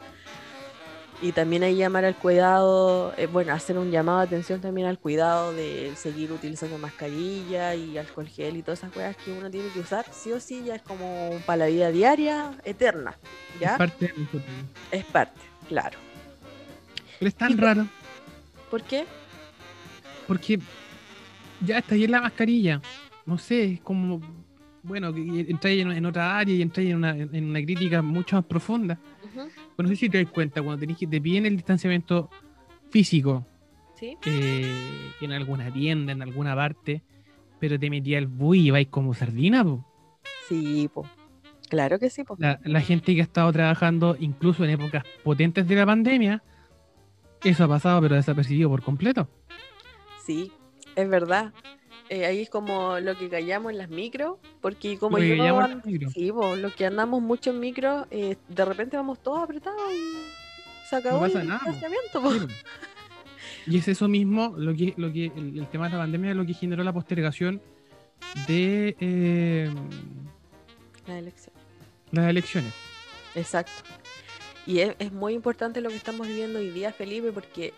Y 1.21 1.33
también 1.33 1.61
hay 1.61 1.75
llamar 1.75 2.03
al 2.03 2.15
cuidado, 2.15 3.13
eh, 3.15 3.27
bueno, 3.27 3.53
hacer 3.53 3.77
un 3.77 3.91
llamado 3.91 4.19
de 4.21 4.25
atención 4.25 4.59
también 4.59 4.87
al 4.87 4.97
cuidado 4.97 5.53
de 5.53 5.91
seguir 5.95 6.31
utilizando 6.31 6.79
mascarilla 6.79 7.75
y 7.75 7.95
alcohol 7.99 8.27
gel 8.27 8.57
y 8.57 8.63
todas 8.63 8.79
esas 8.79 8.91
cosas 8.91 9.15
que 9.17 9.31
uno 9.31 9.51
tiene 9.51 9.69
que 9.69 9.81
usar, 9.81 10.03
sí 10.11 10.31
o 10.31 10.39
sí, 10.39 10.63
ya 10.65 10.73
es 10.75 10.81
como 10.81 11.29
para 11.45 11.57
la 11.57 11.65
vida 11.67 11.91
diaria, 11.91 12.53
eterna, 12.65 13.15
¿ya? 13.59 13.73
Es 13.73 13.77
parte 13.77 14.07
de. 14.07 14.97
Es 14.97 15.05
parte, 15.05 15.39
claro. 15.69 15.99
Pero 17.19 17.29
es 17.29 17.35
tan 17.35 17.51
Y- 17.51 17.55
raro, 17.55 17.85
¿Por 18.71 18.81
qué? 18.81 19.05
porque 20.27 20.59
ya 21.63 21.77
está 21.77 21.93
ahí 21.93 22.05
en 22.05 22.11
la 22.11 22.21
mascarilla. 22.21 22.81
No 23.27 23.37
sé, 23.37 23.73
es 23.73 23.81
como, 23.81 24.19
bueno, 24.81 25.09
entráis 25.15 25.83
en, 25.83 25.91
en 25.91 26.05
otra 26.07 26.35
área 26.39 26.55
y 26.55 26.63
entráis 26.63 26.89
en 26.89 26.95
una, 26.95 27.11
en 27.15 27.45
una 27.49 27.61
crítica 27.63 28.01
mucho 28.01 28.37
más 28.37 28.45
profunda. 28.45 28.97
Pero 29.75 29.87
no 29.87 29.89
sé 29.89 29.95
si 29.95 30.09
te 30.09 30.23
das 30.23 30.31
cuenta, 30.31 30.61
cuando 30.61 30.79
tenés 30.79 30.97
que 30.97 31.07
te 31.07 31.21
piden 31.21 31.45
el 31.45 31.55
distanciamiento 31.55 32.29
físico 32.89 33.45
¿Sí? 33.95 34.17
eh, 34.25 35.11
en 35.21 35.31
alguna 35.31 35.71
tienda, 35.71 36.11
en 36.11 36.21
alguna 36.21 36.55
parte, 36.55 37.03
pero 37.59 37.79
te 37.79 37.89
metía 37.89 38.17
el 38.17 38.27
bui 38.27 38.67
y 38.67 38.71
vais 38.71 38.87
como 38.87 39.13
sardina, 39.13 39.63
po. 39.63 39.85
Sí, 40.47 40.89
po. 40.93 41.05
Claro 41.69 41.99
que 41.99 42.09
sí, 42.09 42.23
po. 42.23 42.35
La, 42.37 42.59
la 42.63 42.81
gente 42.81 43.13
que 43.13 43.21
ha 43.21 43.23
estado 43.23 43.51
trabajando 43.53 44.17
incluso 44.19 44.63
en 44.63 44.71
épocas 44.71 45.03
potentes 45.23 45.67
de 45.67 45.75
la 45.75 45.85
pandemia, 45.85 46.43
eso 47.43 47.63
ha 47.63 47.67
pasado 47.67 48.01
pero 48.01 48.15
desapercibido 48.15 48.69
por 48.69 48.83
completo. 48.83 49.29
Sí, 50.25 50.51
es 50.95 51.09
verdad. 51.09 51.53
Eh, 52.13 52.25
ahí 52.25 52.41
es 52.41 52.49
como 52.49 52.99
lo 52.99 53.17
que 53.17 53.29
callamos 53.29 53.71
en 53.71 53.77
las 53.77 53.89
micros, 53.89 54.37
porque 54.59 54.97
como 54.97 55.17
Lo 55.17 55.23
yo 55.23 55.33
las 55.37 55.81
sí, 56.13 56.29
po, 56.29 56.57
lo 56.57 56.69
que 56.75 56.85
andamos 56.85 57.21
mucho 57.21 57.51
en 57.51 57.61
micro, 57.61 58.05
eh, 58.11 58.35
de 58.49 58.65
repente 58.65 58.97
vamos 58.97 59.23
todos 59.23 59.41
apretados 59.41 59.79
y 59.93 60.89
se 60.89 60.97
acabó 60.97 61.21
pasa 61.21 61.41
el 61.41 61.47
nada. 61.47 61.61
Sí. 61.71 62.53
Y 63.65 63.77
es 63.77 63.87
eso 63.87 64.09
mismo 64.09 64.53
lo 64.57 64.73
que, 64.75 64.93
lo 64.97 65.13
que 65.13 65.27
el, 65.27 65.57
el 65.57 65.69
tema 65.69 65.85
de 65.85 65.93
la 65.93 65.99
pandemia 65.99 66.31
es 66.31 66.35
lo 66.35 66.45
que 66.45 66.53
generó 66.53 66.83
la 66.83 66.91
postergación 66.91 67.61
de 68.45 68.93
eh, 68.99 69.73
La 71.07 71.17
elección. 71.17 71.55
las 72.11 72.29
elecciones. 72.29 72.73
Exacto. 73.35 73.71
Y 74.67 74.79
es, 74.79 74.95
es 74.99 75.13
muy 75.13 75.33
importante 75.33 75.79
lo 75.79 75.87
que 75.87 75.95
estamos 75.95 76.27
viviendo 76.27 76.59
hoy 76.59 76.71
día, 76.71 76.91
Felipe, 76.91 77.31
porque 77.31 77.73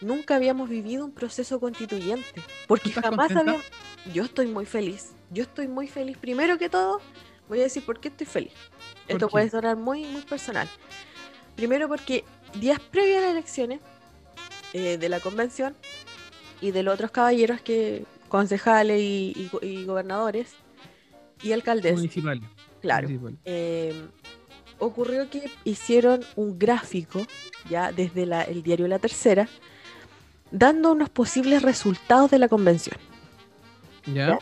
nunca 0.00 0.36
habíamos 0.36 0.68
vivido 0.68 1.04
un 1.04 1.12
proceso 1.12 1.58
constituyente. 1.60 2.42
Porque 2.66 2.90
jamás 2.92 3.28
contenta? 3.28 3.40
habíamos... 3.40 3.64
Yo 4.12 4.24
estoy 4.24 4.46
muy 4.46 4.64
feliz. 4.66 5.12
Yo 5.30 5.42
estoy 5.42 5.68
muy 5.68 5.88
feliz. 5.88 6.16
Primero 6.16 6.56
que 6.58 6.68
todo, 6.68 7.00
voy 7.48 7.60
a 7.60 7.64
decir 7.64 7.84
por 7.84 8.00
qué 8.00 8.08
estoy 8.08 8.26
feliz. 8.26 8.52
¿Por 9.06 9.12
Esto 9.16 9.26
qué? 9.28 9.32
puede 9.32 9.50
sonar 9.50 9.76
muy, 9.76 10.04
muy 10.04 10.22
personal. 10.22 10.68
Primero 11.56 11.88
porque 11.88 12.24
días 12.60 12.80
previos 12.80 13.18
a 13.18 13.20
las 13.22 13.30
elecciones 13.32 13.80
eh, 14.72 14.96
de 14.98 15.08
la 15.08 15.20
convención 15.20 15.74
y 16.60 16.70
de 16.70 16.82
los 16.82 16.94
otros 16.94 17.10
caballeros 17.10 17.60
que 17.60 18.04
concejales 18.28 19.00
y, 19.00 19.32
y 19.36 19.48
go- 19.50 19.60
y 19.62 19.84
gobernadores 19.84 20.54
y 21.42 21.52
alcaldes, 21.52 21.94
Municipales. 21.94 22.42
claro, 22.80 23.08
eh, 23.44 24.06
ocurrió 24.78 25.30
que 25.30 25.50
hicieron 25.64 26.24
un 26.36 26.58
gráfico, 26.58 27.26
ya 27.70 27.92
desde 27.92 28.26
la- 28.26 28.42
el 28.42 28.62
diario 28.62 28.86
La 28.88 28.98
Tercera, 28.98 29.48
dando 30.50 30.92
unos 30.92 31.10
posibles 31.10 31.62
resultados 31.62 32.30
de 32.30 32.38
la 32.38 32.48
convención. 32.48 32.96
¿Ya? 34.06 34.38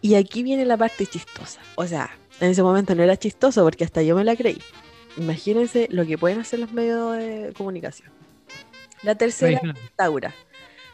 Y 0.00 0.16
aquí 0.16 0.42
viene 0.42 0.64
la 0.64 0.76
parte 0.76 1.06
chistosa. 1.06 1.60
O 1.76 1.86
sea, 1.86 2.10
en 2.40 2.50
ese 2.50 2.62
momento 2.62 2.94
no 2.94 3.02
era 3.02 3.16
chistoso 3.16 3.62
porque 3.64 3.84
hasta 3.84 4.02
yo 4.02 4.16
me 4.16 4.24
la 4.24 4.36
creí. 4.36 4.58
Imagínense 5.16 5.88
lo 5.90 6.04
que 6.04 6.18
pueden 6.18 6.40
hacer 6.40 6.58
los 6.58 6.72
medios 6.72 7.16
de 7.16 7.52
comunicación. 7.56 8.10
La 9.02 9.14
tercera 9.14 9.60
instaura, 9.62 10.34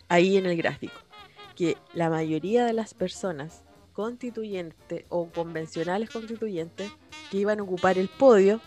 ahí 0.09 0.37
en 0.37 0.47
el 0.47 0.57
gráfico, 0.57 1.01
que 1.57 1.77
la 1.95 2.11
mayoría 2.11 2.65
de 2.65 2.73
las 2.73 2.93
personas 2.93 3.63
constituyentes 3.93 5.05
o 5.09 5.29
convencionales 5.29 6.11
constituyentes 6.11 6.91
que 7.31 7.39
iban 7.39 7.61
a 7.61 7.63
ocupar 7.63 7.99
el 7.99 8.09
podio 8.09 8.61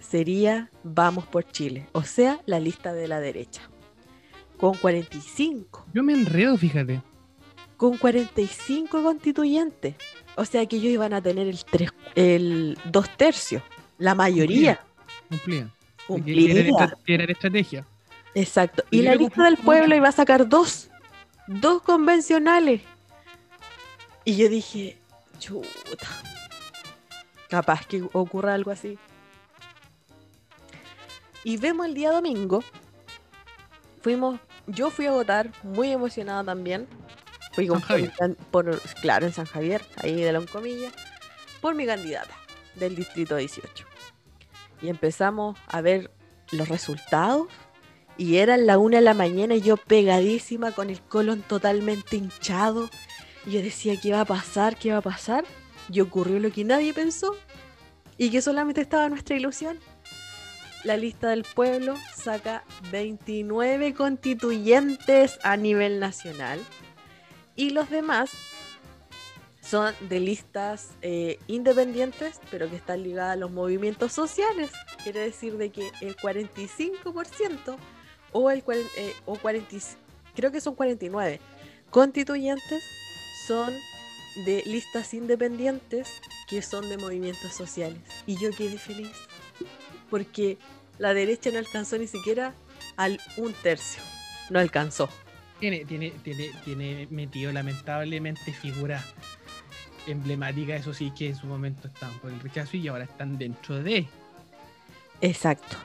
sería 0.00 0.70
Vamos 0.82 1.26
por 1.26 1.44
Chile, 1.50 1.88
o 1.92 2.02
sea, 2.02 2.40
la 2.46 2.60
lista 2.60 2.92
de 2.92 3.08
la 3.08 3.20
derecha, 3.20 3.70
con 4.62 4.74
45, 4.76 5.86
Yo 5.92 6.04
me 6.04 6.12
enredo, 6.12 6.56
fíjate. 6.56 7.02
con 7.76 7.96
45 7.98 9.02
constituyentes, 9.02 9.96
o 10.36 10.44
sea 10.44 10.64
que 10.66 10.76
ellos 10.76 10.92
iban 10.92 11.12
a 11.12 11.20
tener 11.20 11.48
el, 11.48 11.64
tres, 11.64 11.90
el 12.14 12.78
dos 12.84 13.08
tercios, 13.16 13.60
la 13.98 14.14
mayoría 14.14 14.80
Cumplía. 15.28 15.64
Que- 15.64 15.68
que 15.96 16.06
cumplida. 16.06 16.94
era, 17.08 17.26
la 17.26 17.32
estrategia. 17.32 17.86
Exacto. 18.36 18.84
Y 18.92 18.98
yo 18.98 19.02
la 19.02 19.16
lista 19.16 19.42
del 19.44 19.56
pueblo 19.56 19.96
iba 19.96 20.08
a 20.08 20.12
sacar 20.12 20.48
dos. 20.48 20.90
Dos 21.48 21.82
convencionales. 21.82 22.82
Y 24.24 24.36
yo 24.36 24.48
dije, 24.48 24.96
chuta. 25.40 26.06
Capaz 27.48 27.84
que 27.86 28.02
ocurra 28.12 28.54
algo 28.54 28.70
así. 28.70 28.96
Y 31.44 31.56
vemos 31.56 31.86
el 31.86 31.94
día 31.94 32.12
domingo. 32.12 32.62
Fuimos, 34.02 34.38
yo 34.66 34.90
fui 34.90 35.06
a 35.06 35.12
votar, 35.12 35.50
muy 35.62 35.90
emocionada 35.90 36.44
también. 36.44 36.86
Fui 37.52 37.66
con, 37.66 37.80
San 37.80 37.88
Javier. 37.88 38.36
por 38.50 38.80
claro, 39.00 39.26
en 39.26 39.32
San 39.32 39.46
Javier, 39.46 39.82
ahí 39.96 40.20
de 40.20 40.32
la 40.32 40.40
comilla, 40.46 40.90
por 41.60 41.74
mi 41.74 41.86
candidata 41.86 42.34
del 42.76 42.96
distrito 42.96 43.36
18. 43.36 43.84
Y 44.80 44.88
empezamos 44.88 45.58
a 45.68 45.80
ver 45.80 46.10
los 46.50 46.68
resultados 46.68 47.48
y 48.16 48.36
eran 48.36 48.66
la 48.66 48.78
una 48.78 48.98
de 48.98 49.02
la 49.02 49.14
mañana 49.14 49.54
y 49.54 49.60
yo 49.60 49.76
pegadísima 49.76 50.72
con 50.72 50.90
el 50.90 51.00
colon 51.00 51.42
totalmente 51.42 52.16
hinchado. 52.16 52.88
Y 53.46 53.52
yo 53.52 53.62
decía, 53.62 53.94
¿qué 54.00 54.12
va 54.12 54.20
a 54.20 54.24
pasar? 54.24 54.76
¿Qué 54.76 54.92
va 54.92 54.98
a 54.98 55.02
pasar? 55.02 55.44
Y 55.90 56.00
ocurrió 56.00 56.38
lo 56.38 56.50
que 56.50 56.64
nadie 56.64 56.94
pensó 56.94 57.36
y 58.16 58.30
que 58.30 58.42
solamente 58.42 58.80
estaba 58.80 59.08
nuestra 59.08 59.36
ilusión. 59.36 59.78
La 60.84 60.96
lista 60.96 61.28
del 61.30 61.44
pueblo 61.44 61.94
saca 62.16 62.64
29 62.90 63.94
constituyentes 63.94 65.38
a 65.44 65.56
nivel 65.56 66.00
nacional 66.00 66.60
y 67.54 67.70
los 67.70 67.88
demás 67.88 68.30
son 69.60 69.94
de 70.08 70.18
listas 70.18 70.88
eh, 71.02 71.38
independientes, 71.46 72.40
pero 72.50 72.68
que 72.68 72.76
están 72.76 73.02
ligadas 73.04 73.34
a 73.34 73.36
los 73.36 73.52
movimientos 73.52 74.12
sociales. 74.12 74.70
Quiere 75.04 75.20
decir 75.20 75.56
de 75.56 75.70
que 75.70 75.90
el 76.00 76.16
45% 76.16 77.76
o 78.32 78.50
el 78.50 78.64
eh, 78.96 79.14
o 79.24 79.36
40, 79.36 79.76
y- 79.76 79.80
creo 80.34 80.50
que 80.50 80.60
son 80.60 80.74
49 80.74 81.40
constituyentes 81.90 82.82
son 83.46 83.72
de 84.46 84.62
listas 84.66 85.14
independientes 85.14 86.08
que 86.48 86.60
son 86.60 86.88
de 86.88 86.96
movimientos 86.98 87.52
sociales. 87.54 88.00
Y 88.26 88.36
yo 88.38 88.50
quedé 88.50 88.78
feliz 88.78 89.12
porque 90.12 90.58
la 90.98 91.14
derecha 91.14 91.50
no 91.50 91.58
alcanzó 91.58 91.96
ni 91.96 92.06
siquiera 92.06 92.52
al 92.98 93.18
un 93.38 93.54
tercio. 93.54 94.02
No 94.50 94.58
alcanzó. 94.58 95.08
Tiene, 95.58 95.86
tiene, 95.86 96.10
tiene, 96.22 96.50
tiene 96.66 97.08
metido 97.10 97.50
lamentablemente 97.50 98.52
figuras 98.52 99.02
emblemáticas, 100.06 100.82
eso 100.82 100.92
sí, 100.92 101.10
que 101.16 101.28
en 101.28 101.36
su 101.36 101.46
momento 101.46 101.88
estaban 101.88 102.14
por 102.18 102.30
el 102.30 102.38
rechazo 102.40 102.76
y 102.76 102.88
ahora 102.88 103.04
están 103.04 103.38
dentro 103.38 103.82
de. 103.82 104.06
Exacto. 105.22 105.78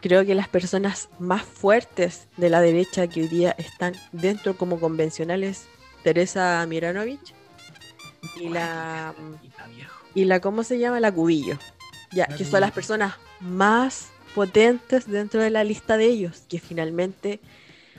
Creo 0.00 0.26
que 0.26 0.34
las 0.34 0.48
personas 0.48 1.08
más 1.20 1.42
fuertes 1.42 2.26
de 2.36 2.50
la 2.50 2.60
derecha 2.60 3.06
que 3.06 3.20
hoy 3.20 3.28
día 3.28 3.54
están 3.58 3.94
dentro 4.10 4.56
como 4.56 4.80
convencionales, 4.80 5.68
Teresa 6.02 6.66
Miranovich 6.66 7.32
y 8.40 8.48
la 8.48 9.14
Y 10.16 10.24
la 10.24 10.40
¿cómo 10.40 10.64
se 10.64 10.80
llama? 10.80 10.98
La 10.98 11.12
Cubillo. 11.12 11.58
Ya, 12.12 12.26
que 12.26 12.44
son 12.44 12.60
las 12.60 12.72
personas 12.72 13.14
más 13.40 14.10
potentes 14.34 15.06
dentro 15.06 15.40
de 15.42 15.50
la 15.50 15.64
lista 15.64 15.96
de 15.96 16.06
ellos, 16.06 16.44
que 16.48 16.58
finalmente 16.58 17.40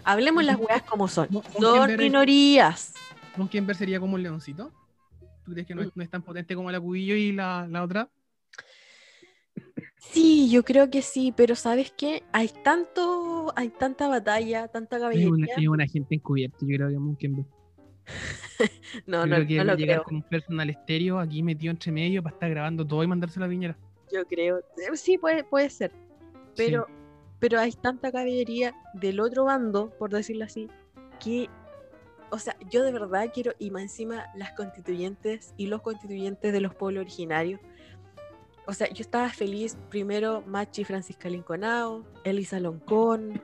hablemos 0.03 0.43
las 0.43 0.57
weas 0.57 0.83
como 0.83 1.07
son. 1.07 1.27
No, 1.29 1.41
¿con 1.41 1.51
quién 1.61 1.87
Son 1.87 1.97
minorías. 1.97 2.93
¿Con 3.35 3.47
quién 3.47 3.67
ver 3.67 3.75
sería 3.75 3.99
como 3.99 4.15
un 4.15 4.23
leoncito? 4.23 4.71
¿Tú 5.45 5.51
crees 5.51 5.67
que 5.67 5.75
no 5.75 5.81
es, 5.81 5.89
no 5.95 6.03
es 6.03 6.09
tan 6.09 6.21
potente 6.21 6.55
como 6.55 6.71
la 6.71 6.79
Cubillo 6.79 7.15
y 7.15 7.31
la, 7.31 7.67
la 7.69 7.83
otra? 7.83 8.09
Sí, 9.99 10.49
yo 10.49 10.63
creo 10.63 10.89
que 10.89 11.01
sí, 11.01 11.33
pero 11.35 11.55
¿sabes 11.55 11.91
qué? 11.95 12.23
Hay 12.31 12.49
tanto, 12.63 13.53
hay 13.55 13.69
tanta 13.69 14.07
batalla, 14.07 14.67
tanta 14.67 14.97
caballería. 14.99 15.55
es 15.57 15.67
una 15.67 15.85
gente 15.85 16.15
encubierta, 16.15 16.57
yo 16.61 16.67
creo 16.67 16.89
que 16.89 16.97
Munkenberg. 16.97 17.47
No, 19.05 19.25
yo 19.25 19.27
no, 19.27 19.35
creo 19.35 19.47
que 19.47 19.57
no 19.57 19.63
lo 19.65 19.75
llegar 19.75 19.97
creo. 19.97 20.03
con 20.03 20.15
un 20.15 20.23
personal 20.23 20.69
estéreo 20.69 21.19
aquí 21.19 21.43
metido 21.43 21.71
entre 21.71 21.91
medio 21.91 22.23
para 22.23 22.33
estar 22.33 22.49
grabando 22.49 22.85
todo 22.85 23.03
y 23.03 23.07
mandárselo 23.07 23.45
a 23.45 23.47
Viñera. 23.47 23.77
Yo 24.11 24.25
creo. 24.25 24.59
Eh, 24.59 24.95
Sí, 24.95 25.17
puede, 25.17 25.43
puede 25.43 25.69
ser. 25.69 25.91
Pero 26.55 26.87
pero 27.39 27.59
hay 27.59 27.71
tanta 27.71 28.11
caballería 28.11 28.75
del 28.93 29.19
otro 29.21 29.45
bando, 29.45 29.91
por 29.97 30.09
decirlo 30.11 30.43
así, 30.43 30.69
que, 31.19 31.49
o 32.31 32.37
sea, 32.37 32.55
yo 32.69 32.83
de 32.83 32.91
verdad 32.91 33.31
quiero, 33.33 33.53
y 33.57 33.71
más 33.71 33.83
encima 33.83 34.25
las 34.35 34.51
constituyentes 34.51 35.53
y 35.55 35.67
los 35.67 35.81
constituyentes 35.81 36.51
de 36.51 36.59
los 36.59 36.75
pueblos 36.75 37.01
originarios, 37.03 37.61
o 38.67 38.73
sea, 38.73 38.89
yo 38.89 39.01
estaba 39.01 39.29
feliz, 39.29 39.77
primero 39.89 40.43
Machi 40.45 40.83
Francisca 40.83 41.29
Linconao, 41.29 42.03
Elisa 42.25 42.59
Loncón, 42.59 43.41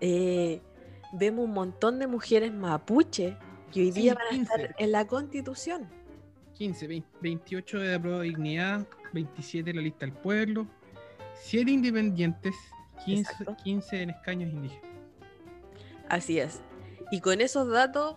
eh, 0.00 0.60
vemos 1.12 1.44
un 1.44 1.52
montón 1.52 1.98
de 2.00 2.08
mujeres 2.08 2.52
mapuche 2.52 3.36
que 3.72 3.80
hoy 3.80 3.92
Sí, 3.92 4.00
día 4.02 4.14
van 4.14 4.26
a 4.26 4.30
15. 4.30 4.42
estar 4.54 4.76
en 4.76 4.92
la 4.92 5.06
constitución. 5.06 5.88
15, 6.58 6.88
20, 6.88 7.08
28 7.22 7.78
de 7.78 7.92
la 7.92 8.00
prueba 8.00 8.18
de 8.18 8.24
dignidad, 8.24 8.86
27 9.12 9.70
de 9.70 9.74
la 9.74 9.82
lista 9.82 10.06
del 10.06 10.14
pueblo, 10.14 10.66
7 11.42 11.70
independientes, 11.70 12.54
15, 13.04 13.20
Exacto. 13.30 13.56
15 13.62 14.02
en 14.02 14.10
escaños 14.10 14.52
indígenas. 14.52 14.84
Así 16.08 16.40
es. 16.40 16.60
Y 17.12 17.20
con 17.20 17.40
esos 17.40 17.68
datos 17.68 18.16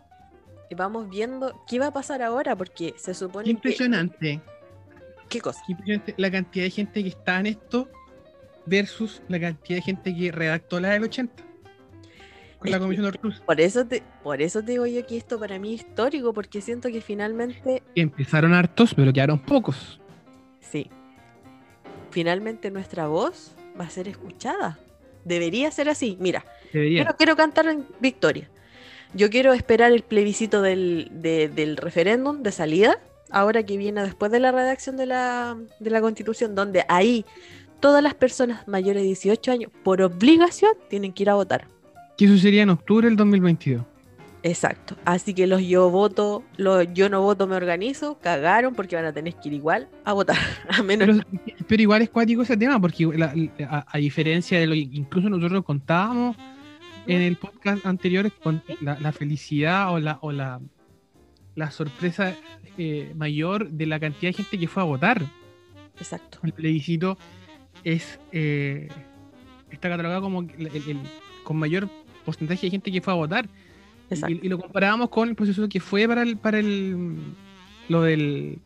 eh, 0.70 0.76
vamos 0.76 1.08
viendo 1.10 1.64
qué 1.68 1.78
va 1.78 1.88
a 1.88 1.94
pasar 1.94 2.24
ahora, 2.24 2.56
porque 2.56 2.96
se 2.98 3.14
supone 3.14 3.46
Qué 3.46 3.52
impresionante, 3.52 4.42
que... 4.42 5.28
¿Qué 5.30 5.42
cosa? 5.42 5.62
qué 5.66 5.74
impresionante 5.74 6.16
la 6.18 6.32
cantidad 6.32 6.66
de 6.66 6.72
gente 6.72 7.04
que 7.04 7.10
está 7.10 7.40
en 7.40 7.46
esto 7.46 7.90
versus 8.66 9.22
la 9.28 9.40
cantidad 9.40 9.78
de 9.78 9.84
gente 9.84 10.16
que 10.16 10.32
redactó 10.32 10.80
la 10.80 10.90
del 10.90 11.04
80 11.04 11.51
con 12.62 12.72
la 12.72 12.80
comisión 12.80 13.12
de. 13.12 13.20
Por 13.46 13.60
eso, 13.60 13.86
te, 13.86 14.04
por 14.24 14.42
eso 14.42 14.62
te 14.64 14.72
digo 14.72 14.86
yo 14.86 15.06
que 15.06 15.18
esto 15.18 15.40
para 15.40 15.60
mí 15.60 15.74
es 15.76 15.82
histórico, 15.82 16.32
porque 16.34 16.62
siento 16.62 16.90
que 16.90 17.02
finalmente, 17.02 17.84
Empezaron 17.96 18.54
hartos, 18.54 18.94
pero 18.94 19.12
quedaron 19.12 19.40
pocos. 19.40 20.00
sí, 20.60 20.90
finalmente 22.12 22.72
nuestra 22.72 23.08
voz 23.08 23.54
va 23.80 23.86
a 23.86 23.90
ser 23.90 24.08
escuchada. 24.08 24.80
Debería 25.26 25.70
ser 25.72 25.88
así. 25.90 26.18
Mira, 26.20 26.44
Deberían. 26.74 27.06
yo 27.06 27.12
no 27.12 27.18
quiero 27.18 27.36
cantar 27.36 27.68
en 27.68 27.86
victoria. 28.00 28.50
Yo 29.14 29.30
quiero 29.30 29.54
esperar 29.54 29.92
el 29.92 30.04
plebiscito 30.04 30.62
del, 30.62 31.10
de- 31.12 31.50
del 31.50 31.78
referéndum 31.78 32.44
de 32.44 32.52
salida, 32.52 32.98
ahora 33.30 33.64
que 33.64 33.78
viene 33.78 34.02
después 34.04 34.32
de 34.32 34.40
la 34.40 34.52
redacción 34.52 34.98
de 34.98 35.06
la, 35.06 35.58
de 35.80 35.90
la 35.90 36.02
constitución, 36.02 36.56
donde 36.56 36.86
ahí 36.88 37.26
todas 37.80 38.02
las 38.04 38.14
personas 38.14 38.68
mayores 38.68 39.02
de 39.04 39.08
18 39.08 39.52
años, 39.52 39.72
por 39.84 40.02
obligación, 40.02 40.72
tienen 40.90 41.14
que 41.14 41.24
ir 41.24 41.30
a 41.30 41.36
votar. 41.36 41.68
Que 42.22 42.26
eso 42.28 42.38
sería 42.38 42.62
en 42.62 42.70
octubre 42.70 43.08
del 43.08 43.16
2022. 43.18 43.84
Exacto. 44.44 44.96
Así 45.06 45.34
que 45.34 45.48
los 45.48 45.64
yo 45.64 45.90
voto, 45.90 46.44
los 46.56 46.86
yo 46.94 47.10
no 47.10 47.24
voto 47.24 47.48
me 47.48 47.56
organizo, 47.56 48.20
cagaron 48.20 48.76
porque 48.76 48.96
van 48.96 49.06
a 49.06 49.12
tener 49.12 49.34
que 49.34 49.50
ir 49.50 49.56
igual 49.56 49.90
a 50.06 50.14
votar. 50.14 50.38
A 50.70 50.84
menos 50.84 51.08
Pero, 51.26 51.56
pero 51.68 51.82
igual 51.82 52.04
es 52.04 52.10
cuático 52.12 52.44
ese 52.44 52.56
tema, 52.58 52.80
porque 52.80 53.08
la- 53.08 53.34
a, 53.68 53.86
a 53.88 53.98
diferencia 53.98 54.60
de 54.60 54.68
lo 54.68 54.74
que 54.74 54.82
incluso 54.92 55.30
nosotros 55.32 55.64
contábamos 55.66 56.38
en 57.08 57.22
el 57.24 57.38
podcast 57.38 57.88
anterior, 57.88 58.32
con 58.44 58.62
la, 58.82 59.00
la 59.00 59.12
felicidad 59.12 59.92
o 59.92 60.00
la, 60.00 60.20
o 60.22 60.32
la, 60.32 60.60
la 61.56 61.72
sorpresa 61.72 62.36
eh, 62.78 63.14
mayor 63.16 63.68
de 63.72 63.88
la 63.88 64.00
cantidad 64.00 64.30
de 64.30 64.34
gente 64.34 64.60
que 64.60 64.68
fue 64.68 64.84
a 64.84 64.86
votar. 64.86 65.24
Exacto. 66.00 66.38
El 66.44 66.54
plebiscito 66.54 67.18
es 67.84 68.20
eh, 68.32 68.90
está 69.72 69.90
catalogado 69.90 70.22
como 70.22 70.42
el, 70.42 70.68
el- 70.68 70.90
el- 70.90 71.00
con 71.44 71.58
mayor 71.58 71.90
porcentaje 72.22 72.68
de 72.68 72.72
gente 72.72 72.92
que 72.92 73.02
fue 73.02 73.14
a 73.14 73.18
votar. 73.18 73.48
Y, 74.30 74.46
y 74.46 74.50
lo 74.50 74.60
comparábamos 74.60 75.10
con 75.10 75.30
el 75.30 75.36
proceso 75.36 75.68
que 75.70 75.80
fue 75.80 76.08
para 76.08 76.22
el, 76.24 76.38
para 76.38 76.60
el 76.60 77.16
lo 77.88 78.02
del 78.04 78.60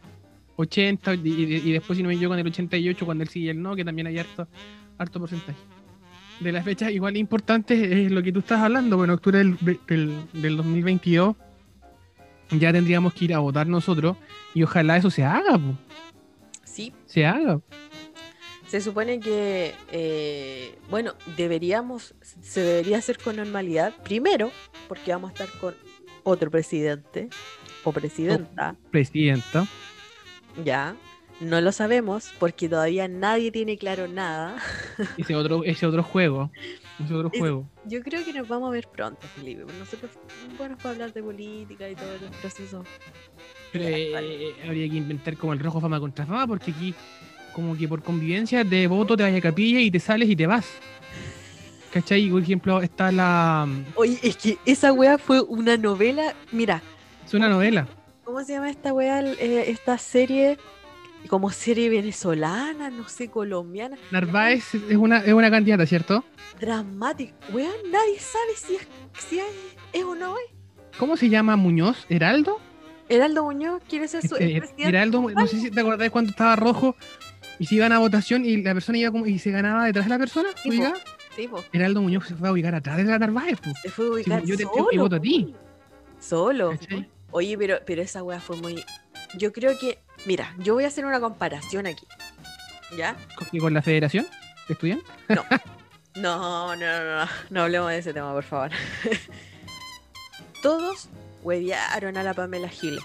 80 0.58 1.14
y, 1.16 1.20
y- 1.28 1.62
y 1.70 1.72
después 1.72 1.98
si 1.98 2.04
no 2.04 2.08
me 2.10 2.16
equivoco 2.16 2.32
con 2.34 2.40
el 2.40 2.48
88 2.48 3.06
cuando 3.06 3.24
él 3.24 3.30
sigue 3.30 3.52
el 3.52 3.62
no, 3.62 3.76
que 3.76 3.86
también 3.86 4.08
hay 4.08 4.18
harto, 4.18 4.48
harto 4.98 5.20
porcentaje. 5.20 5.60
De 6.40 6.52
las 6.52 6.66
fechas 6.66 6.92
igual 6.92 7.16
importantes 7.18 7.80
es 7.92 8.12
lo 8.12 8.22
que 8.24 8.32
tú 8.32 8.40
estás 8.40 8.60
hablando, 8.60 8.98
bueno, 8.98 9.14
octubre 9.14 9.38
del, 9.38 9.58
del, 9.88 10.16
del 10.34 10.58
2022 10.58 11.36
ya 12.51 12.72
tendríamos 12.74 13.14
que 13.14 13.25
ir 13.25 13.34
a 13.34 13.40
votar 13.40 13.68
nosotros 13.68 14.18
y 14.53 14.64
ojalá 14.64 14.98
eso 14.98 15.10
se 15.10 15.24
haga, 15.24 15.58
po, 15.58 15.75
Sí, 16.64 16.92
se 17.06 17.25
haga. 17.25 17.60
Se 18.68 18.82
supone 18.82 19.20
que, 19.20 19.74
eh, 19.92 20.78
bueno, 20.90 21.14
deberíamos, 21.38 22.16
se 22.42 22.62
debería 22.62 22.98
hacer 22.98 23.18
con 23.18 23.36
normalidad. 23.36 23.94
Primero, 24.04 24.51
porque 24.88 25.12
vamos 25.12 25.30
a 25.32 25.34
estar 25.34 25.50
con 25.60 25.75
otro 26.24 26.50
presidente 26.50 27.30
o 27.84 27.92
presidenta, 27.92 28.75
Presidenta. 28.92 29.68
ya. 30.64 30.96
No 31.42 31.60
lo 31.60 31.74
sabemos 31.74 32.32
porque 32.40 32.70
todavía 32.70 33.10
nadie 33.10 33.51
tiene 33.51 33.78
claro 33.78 34.08
nada. 34.08 34.56
Ese 35.18 35.36
otro, 35.36 35.66
ese 35.66 35.86
otro 35.86 36.01
juego. 36.01 36.50
Ese 37.04 37.14
otro 37.14 37.30
Es- 37.34 37.40
juego. 37.40 37.70
Yo 37.84 38.01
creo 38.01 38.24
que 38.24 38.32
nos 38.32 38.48
vamos 38.48 38.70
a 38.70 38.72
ver 38.72 38.88
pronto, 38.88 39.28
Felipe. 39.36 39.66
Nosotros, 39.78 40.12
bueno, 40.58 40.78
para 40.78 40.92
hablar 40.92 41.12
de 41.14 41.22
política 41.22 41.90
y 41.90 41.96
todo 41.96 42.14
el 42.14 42.20
proceso. 42.40 42.86
Pero 43.74 43.84
eh, 43.84 44.12
vale. 44.14 44.48
eh, 44.50 44.56
habría 44.66 44.90
que 44.90 44.96
inventar 44.96 45.36
como 45.36 45.51
el 45.51 45.60
rojo 45.60 45.82
fama 45.82 46.00
contra 46.00 46.25
fama, 46.25 46.48
porque 46.48 46.72
aquí, 46.72 46.96
como 47.55 47.77
que 47.77 47.87
por 47.87 48.03
convivencia 48.03 48.65
de 48.65 48.85
voto 48.85 49.15
te 49.15 49.24
vas 49.24 49.33
a 49.33 49.39
capilla 49.39 49.79
y 49.79 49.89
te 49.89 50.00
sales 50.01 50.29
y 50.29 50.35
te 50.35 50.46
vas. 50.46 50.65
¿Cachai? 51.94 52.29
Por 52.29 52.41
ejemplo, 52.41 52.81
está 52.81 53.13
la. 53.13 53.65
Oye, 53.96 54.20
es 54.22 54.35
que 54.35 54.57
esa 54.65 54.91
wea 54.91 55.18
fue 55.18 55.39
una 55.39 55.77
novela. 55.77 56.35
Mira, 56.51 56.83
Es 57.25 57.33
una 57.33 57.48
novela. 57.48 57.87
¿cómo 58.25 58.44
se 58.44 58.53
llama 58.53 58.70
esta 58.70 58.91
wea? 58.91 59.22
Eh, 59.22 59.72
esta 59.72 59.98
serie, 59.98 60.57
como 61.29 61.50
serie 61.51 61.89
venezolana, 61.89 62.89
no 62.89 63.07
sé, 63.07 63.29
colombiana. 63.29 63.98
Narváez 64.11 64.75
es 64.75 64.98
una, 64.98 65.20
es 65.20 65.31
una 65.33 65.50
candidata, 65.50 65.85
¿cierto? 65.85 66.25
Dramática. 66.59 67.33
Weón, 67.53 67.72
nadie 67.89 68.20
sabe 68.20 68.55
si 68.57 68.75
es, 68.75 68.87
si 69.29 69.39
es, 69.39 69.46
es 69.94 70.03
o 70.03 70.13
no 70.15 70.35
es. 70.35 70.98
¿Cómo 71.00 71.15
se 71.15 71.29
llama 71.29 71.55
Muñoz? 71.55 72.05
¿Heraldo? 72.09 72.59
Heraldo 73.07 73.44
Muñoz 73.44 73.81
quiere 73.87 74.07
ser 74.07 74.27
su 74.27 74.35
Este, 74.35 74.46
el 74.53 74.59
presidente. 74.59 74.89
Heraldo, 74.89 75.22
no 75.22 75.48
sé 75.48 75.61
si 75.61 75.72
te 75.72 75.79
acordás 75.79 76.09
cuando 76.09 76.31
estaba 76.31 76.55
rojo 76.55 76.96
y 77.59 77.65
se 77.65 77.75
iban 77.75 77.91
a 77.91 78.00
votación 78.00 78.46
y 78.46 78.61
la 78.61 78.74
persona 78.74 78.98
iba 78.98 79.11
como 79.11 79.25
y 79.25 79.39
se 79.39 79.51
ganaba 79.51 79.85
detrás 79.85 80.05
de 80.05 80.09
la 80.09 80.18
persona. 80.20 80.50
Sí, 80.61 80.70
¿ubicada? 80.70 80.96
Sí, 81.35 81.50
Heraldo 81.74 82.01
Muñoz 82.01 82.27
se 82.27 82.35
fue 82.35 82.48
a 82.48 82.51
ubicar 82.51 82.74
atrás 82.75 82.98
de 82.98 83.03
la 83.03 83.20
Narváez, 83.20 83.59
po. 83.59 83.72
se 83.81 83.89
fue 83.89 84.05
a 84.05 84.09
ubicar 84.11 84.44
yo 84.44 84.55
te 84.55 84.63
solo. 84.63 84.70
entrego 84.74 84.89
mi 84.91 84.98
voto 84.98 85.15
a 85.18 85.20
ti. 85.20 85.55
Solo. 86.20 86.70
¿Cachai? 86.72 87.09
Oye, 87.31 87.57
pero, 87.57 87.79
pero 87.85 88.01
esa 88.01 88.24
wea 88.24 88.39
fue 88.39 88.57
muy. 88.57 88.83
Yo 89.37 89.51
creo 89.51 89.77
que. 89.77 90.00
Mira, 90.25 90.55
yo 90.59 90.74
voy 90.74 90.85
a 90.85 90.87
hacer 90.87 91.05
una 91.05 91.20
comparación 91.20 91.85
aquí. 91.87 92.07
¿Ya? 92.98 93.15
¿Con, 93.35 93.59
con 93.59 93.74
la 93.74 93.81
federación 93.81 94.25
de 94.68 94.74
estudiantes? 94.74 95.07
No, 96.15 96.74
no, 96.77 96.77
no, 96.77 97.20
no, 97.25 97.29
no 97.50 97.61
hablemos 97.63 97.89
de 97.89 97.98
ese 97.98 98.13
tema, 98.13 98.31
por 98.31 98.46
favor. 98.46 98.72
Todos 100.61 101.09
huevearon 101.44 102.15
a 102.15 102.24
la 102.24 102.33
Pamela 102.33 102.70
Giles, 102.70 103.03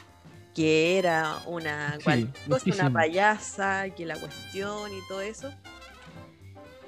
que 0.55 0.99
era 0.99 1.39
una, 1.47 1.99
Sí, 2.01 2.29
cosa, 2.49 2.65
una 2.75 2.93
payasa, 2.93 3.91
que 3.91 4.07
la 4.07 4.17
cuestión 4.17 4.91
y 4.93 5.09
todo 5.09 5.21
eso. 5.21 5.53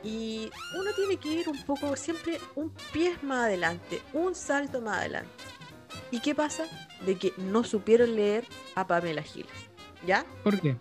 Y 0.02 0.50
uno 0.78 0.90
tiene 0.96 1.16
que 1.16 1.28
ir 1.28 1.48
un 1.48 1.62
poco, 1.62 1.94
siempre 1.96 2.40
un 2.56 2.72
pie 2.92 3.16
más 3.22 3.44
adelante, 3.44 4.02
un 4.12 4.34
salto 4.34 4.80
más 4.80 4.98
adelante. 4.98 5.30
¿Y 6.10 6.20
qué 6.20 6.34
pasa? 6.34 6.64
De 7.06 7.16
que 7.16 7.32
no 7.36 7.62
supieron 7.62 8.16
leer 8.16 8.44
a 8.74 8.86
Pamela 8.86 9.22
Giles, 9.22 9.50
¿ya? 10.04 10.24
¿Por 10.42 10.60
qué? 10.60 10.76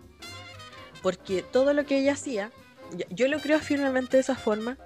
porque 1.02 1.42
todo 1.42 1.72
lo 1.74 1.84
que 1.84 1.98
ella 1.98 2.12
hacía, 2.12 2.52
yo 3.10 3.28
lo 3.28 3.40
creo 3.40 3.58
firmemente 3.58 4.16
de 4.16 4.20
esa 4.20 4.36
forma, 4.36 4.78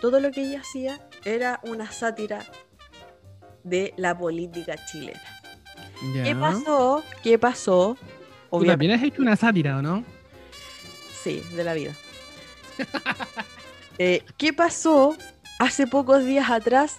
todo 0.00 0.20
lo 0.20 0.30
que 0.30 0.42
ella 0.42 0.60
hacía 0.60 1.00
era 1.24 1.60
una 1.64 1.90
sátira 1.90 2.44
de 3.64 3.92
la 3.96 4.16
política 4.16 4.76
chilena. 4.86 5.37
¿Qué 6.12 6.34
pasó? 6.34 7.02
¿Qué 7.22 7.38
pasó? 7.38 7.96
Tú 8.00 8.56
Obviamente, 8.56 8.72
también 8.72 8.92
has 8.92 9.02
hecho 9.02 9.22
una 9.22 9.36
sátira, 9.36 9.78
¿o 9.78 9.82
no? 9.82 10.04
sí, 11.22 11.42
de 11.54 11.64
la 11.64 11.74
vida. 11.74 11.94
Eh, 14.00 14.22
¿Qué 14.36 14.52
pasó 14.52 15.16
hace 15.58 15.88
pocos 15.88 16.24
días 16.24 16.50
atrás? 16.50 16.98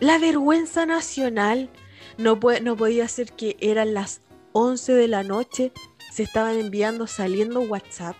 La 0.00 0.16
vergüenza 0.16 0.86
nacional. 0.86 1.68
No, 2.16 2.40
puede, 2.40 2.62
no 2.62 2.74
podía 2.74 3.06
ser 3.06 3.32
que 3.32 3.58
eran 3.60 3.92
las 3.92 4.22
11 4.52 4.94
de 4.94 5.08
la 5.08 5.22
noche, 5.24 5.72
se 6.10 6.22
estaban 6.22 6.58
enviando, 6.58 7.06
saliendo 7.06 7.60
WhatsApp 7.60 8.16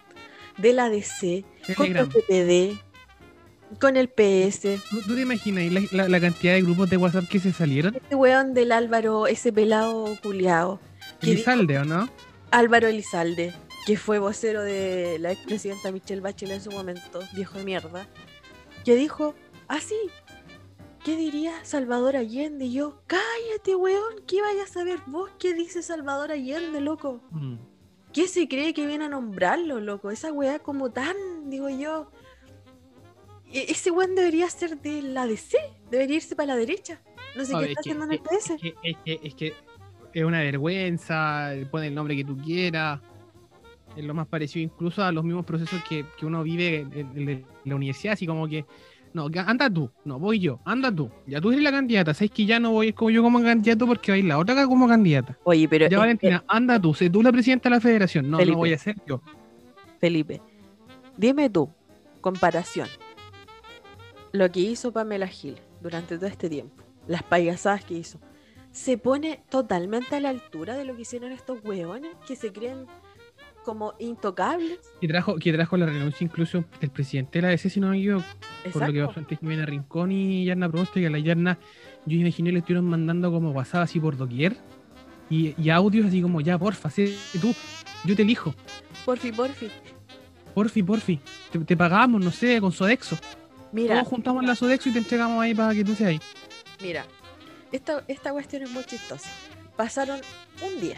de 0.59 0.75
la 0.75 0.91
DC, 0.91 1.47
con 1.75 1.87
el 1.87 2.07
Telegram. 2.07 2.09
PPD, 2.11 2.88
con 3.81 3.97
el 3.97 4.09
PS. 4.09 4.81
¿Tú, 4.91 5.01
tú 5.07 5.15
te 5.15 5.21
imaginas 5.23 5.71
la, 5.73 5.81
la- 5.93 6.09
la 6.09 6.21
cantidad 6.21 6.55
de 6.55 6.63
grupos 6.63 6.91
de 6.91 6.97
WhatsApp 6.97 7.29
que 7.29 7.39
se 7.41 7.53
salieron? 7.53 7.95
Este 7.95 8.15
weón 8.15 8.55
del 8.55 8.73
Álvaro, 8.73 9.27
ese 9.27 9.53
pelado 9.53 10.17
culiao. 10.23 10.81
dijo- 11.21 11.33
Elizalde, 11.33 11.79
¿o 11.79 11.85
no? 11.85 12.09
Álvaro 12.51 12.87
Elizalde, 12.89 13.53
que 13.87 13.97
fue 13.97 14.19
vocero 14.19 14.63
de 14.63 15.19
la 15.21 15.33
expresidenta 15.33 15.93
Michelle 15.93 16.21
Bachelet 16.23 16.57
en 16.57 16.63
su 16.63 16.71
momento, 16.71 17.21
viejo 17.35 17.59
de 17.59 17.65
mierda, 17.65 18.07
que 18.85 18.95
dijo 18.95 19.35
así. 19.69 19.97
¿Qué 21.05 21.17
diría 21.17 21.53
Salvador 21.63 22.17
Allende? 22.17 22.65
Y 22.67 22.73
yo, 22.73 23.01
cállate, 23.07 23.75
weón, 23.77 24.15
¿qué 24.27 24.43
vayas 24.43 24.71
a 24.71 24.75
saber 24.75 24.99
vos 25.07 25.31
qué 25.39 25.55
dice 25.55 25.83
Salvador 25.83 26.33
Allende, 26.33 26.81
loco? 26.81 27.21
Mm. 27.31 27.55
¿Qué 28.13 28.27
se 28.27 28.49
cree 28.49 28.75
que 28.75 28.87
viene 28.87 29.05
a 29.05 29.09
nombrarlo, 29.09 29.81
loco? 29.81 30.11
Esa 30.11 30.33
weá 30.33 30.59
como 30.59 30.91
tan, 30.91 31.15
digo 31.49 31.69
yo. 31.69 32.11
E- 33.53 33.67
ese 33.71 33.91
weón 33.91 34.15
debería 34.15 34.49
ser 34.51 34.79
de 34.81 35.03
la 35.03 35.27
DC, 35.27 35.57
debería 35.91 36.17
irse 36.17 36.35
para 36.37 36.49
la 36.49 36.57
derecha. 36.57 37.01
No 37.37 37.45
sé 37.45 37.55
A 37.55 37.59
qué 37.59 37.67
ver, 37.67 37.71
está 37.71 37.81
es 37.81 37.85
que- 37.85 37.91
haciendo 37.91 38.05
en 38.05 38.13
el 38.13 38.21
PS. 38.21 38.55
Es 38.55 38.61
que, 38.61 38.75
es, 38.83 38.97
que, 39.05 39.21
es 39.23 39.35
que 39.35 39.53
es 40.15 40.25
una 40.25 40.41
vergüenza, 40.41 41.51
pone 41.71 41.89
el 41.89 41.95
nombre 41.95 42.17
que 42.17 42.25
tú 42.25 42.37
quieras. 42.37 43.01
Es 43.97 44.05
lo 44.05 44.15
más 44.15 44.27
parecido 44.27 44.63
incluso 44.65 45.03
a 45.03 45.11
los 45.13 45.25
mismos 45.25 45.45
procesos 45.45 45.83
que, 45.89 46.05
que 46.19 46.27
uno 46.27 46.43
vive 46.43 46.77
en, 46.81 46.93
en- 46.93 47.29
en 47.29 47.47
la 47.65 47.75
universidad, 47.77 48.13
así 48.15 48.27
como 48.27 48.47
que, 48.49 48.65
no, 49.15 49.29
anda 49.47 49.71
tú, 49.71 49.91
no, 50.05 50.19
voy 50.19 50.39
yo, 50.39 50.61
anda 50.65 50.95
tú. 50.95 51.11
Ya 51.27 51.41
tú 51.41 51.51
eres 51.51 51.63
la 51.63 51.71
candidata, 51.73 52.13
sabes 52.15 52.31
que 52.31 52.45
ya 52.45 52.61
no 52.61 52.73
voy 52.73 52.87
a 52.87 52.89
ir 52.91 52.95
como 52.95 53.11
yo 53.11 53.23
como 53.23 53.43
candidato 53.43 53.87
porque 53.87 54.13
va 54.13 54.17
a 54.17 54.19
ir 54.19 54.25
la 54.27 54.39
otra 54.39 54.55
acá 54.55 54.67
como 54.67 54.87
candidata. 54.87 55.39
Oye, 55.45 55.67
pero 55.69 55.87
Ya 55.89 55.97
es 55.97 55.99
Valentina, 56.01 56.45
anda 56.47 56.79
tú, 56.81 56.93
sé 56.95 57.09
tú 57.11 57.23
la 57.23 57.33
presidenta 57.33 57.69
de 57.71 57.75
la 57.77 57.81
federación. 57.81 58.31
No, 58.31 58.37
Felipe. 58.37 58.53
no 58.53 58.59
voy 58.59 58.73
a 58.75 58.79
ser 58.79 58.97
yo. 59.07 59.21
Felipe, 59.99 60.41
dime 61.17 61.49
tú, 61.51 61.71
comparación, 62.21 62.87
lo 64.33 64.51
que 64.51 64.61
hizo 64.61 64.93
Pamela 64.93 65.27
Gil 65.27 65.57
durante 65.81 66.17
todo 66.17 66.27
este 66.27 66.49
tiempo, 66.49 66.85
las 67.07 67.23
payasadas 67.23 67.85
que 67.85 67.95
hizo, 67.95 68.21
se 68.71 68.99
pone 68.99 69.43
totalmente 69.49 70.17
a 70.17 70.21
la 70.21 70.29
altura 70.29 70.77
de 70.77 70.85
lo 70.85 70.95
que 70.95 71.03
hicieron 71.03 71.33
estos 71.33 71.65
hueones 71.65 72.11
que 72.27 72.37
se 72.37 72.53
creen 72.53 72.87
como 73.65 73.95
intocables. 73.99 74.79
Que 75.01 75.09
trajo, 75.09 75.37
que 75.37 75.53
trajo 75.53 75.77
la 75.77 75.87
renuncia 75.87 76.25
incluso 76.25 76.65
del 76.81 76.91
presidente 76.91 77.39
de 77.39 77.43
la 77.43 77.49
DC, 77.49 77.71
si 77.71 77.81
no 77.81 77.89
me 77.89 77.99
equivoco. 77.99 78.25
por 78.73 78.87
lo 78.87 78.93
que 78.93 79.05
pasó 79.05 79.21
entre 79.21 79.37
Jimena 79.37 79.67
Rincón 79.67 80.13
y 80.13 80.45
Yarna 80.45 80.69
Proboste, 80.69 81.01
que 81.01 81.07
a 81.07 81.11
la 81.11 81.19
Yarna, 81.19 81.59
yo 82.07 82.19
imaginé 82.19 82.53
le 82.53 82.61
estuvieron 82.61 82.87
mandando 82.87 83.31
como 83.31 83.51
WhatsApp 83.51 83.83
así 83.83 84.01
por 84.01 84.17
doquier 84.17 84.57
y, 85.29 85.55
y 85.61 85.71
audios 85.71 86.07
así 86.07 86.23
como, 86.23 86.41
ya, 86.41 86.59
porfa, 86.59 86.89
sé 86.89 87.15
tú, 87.41 87.55
yo 88.05 88.17
te 88.17 88.23
elijo, 88.23 88.55
Porfi, 89.05 89.33
porfi. 89.33 89.69
porfi, 90.55 90.83
porfi, 90.83 91.21
te, 91.51 91.59
te 91.59 91.77
pagamos, 91.77 92.25
no 92.25 92.31
sé, 92.31 92.61
con 92.61 92.73
Sodexo. 92.73 93.17
Mira, 93.73 93.97
Todos 93.97 94.09
juntamos 94.09 94.45
la 94.45 94.55
Sodexo 94.55 94.89
y 94.89 94.93
te 94.93 94.99
entregamos 94.99 95.43
ahí 95.43 95.55
para 95.55 95.75
que 95.75 95.85
tú 95.85 95.95
seas 95.95 96.11
ahí. 96.11 96.21
Mira, 96.81 97.05
esta, 97.73 98.05
esta 98.09 98.33
cuestión 98.33 98.63
es 98.63 98.71
muy 98.71 98.85
chistosa. 98.85 99.29
Pasaron 99.77 100.21
un 100.63 100.81
día 100.81 100.97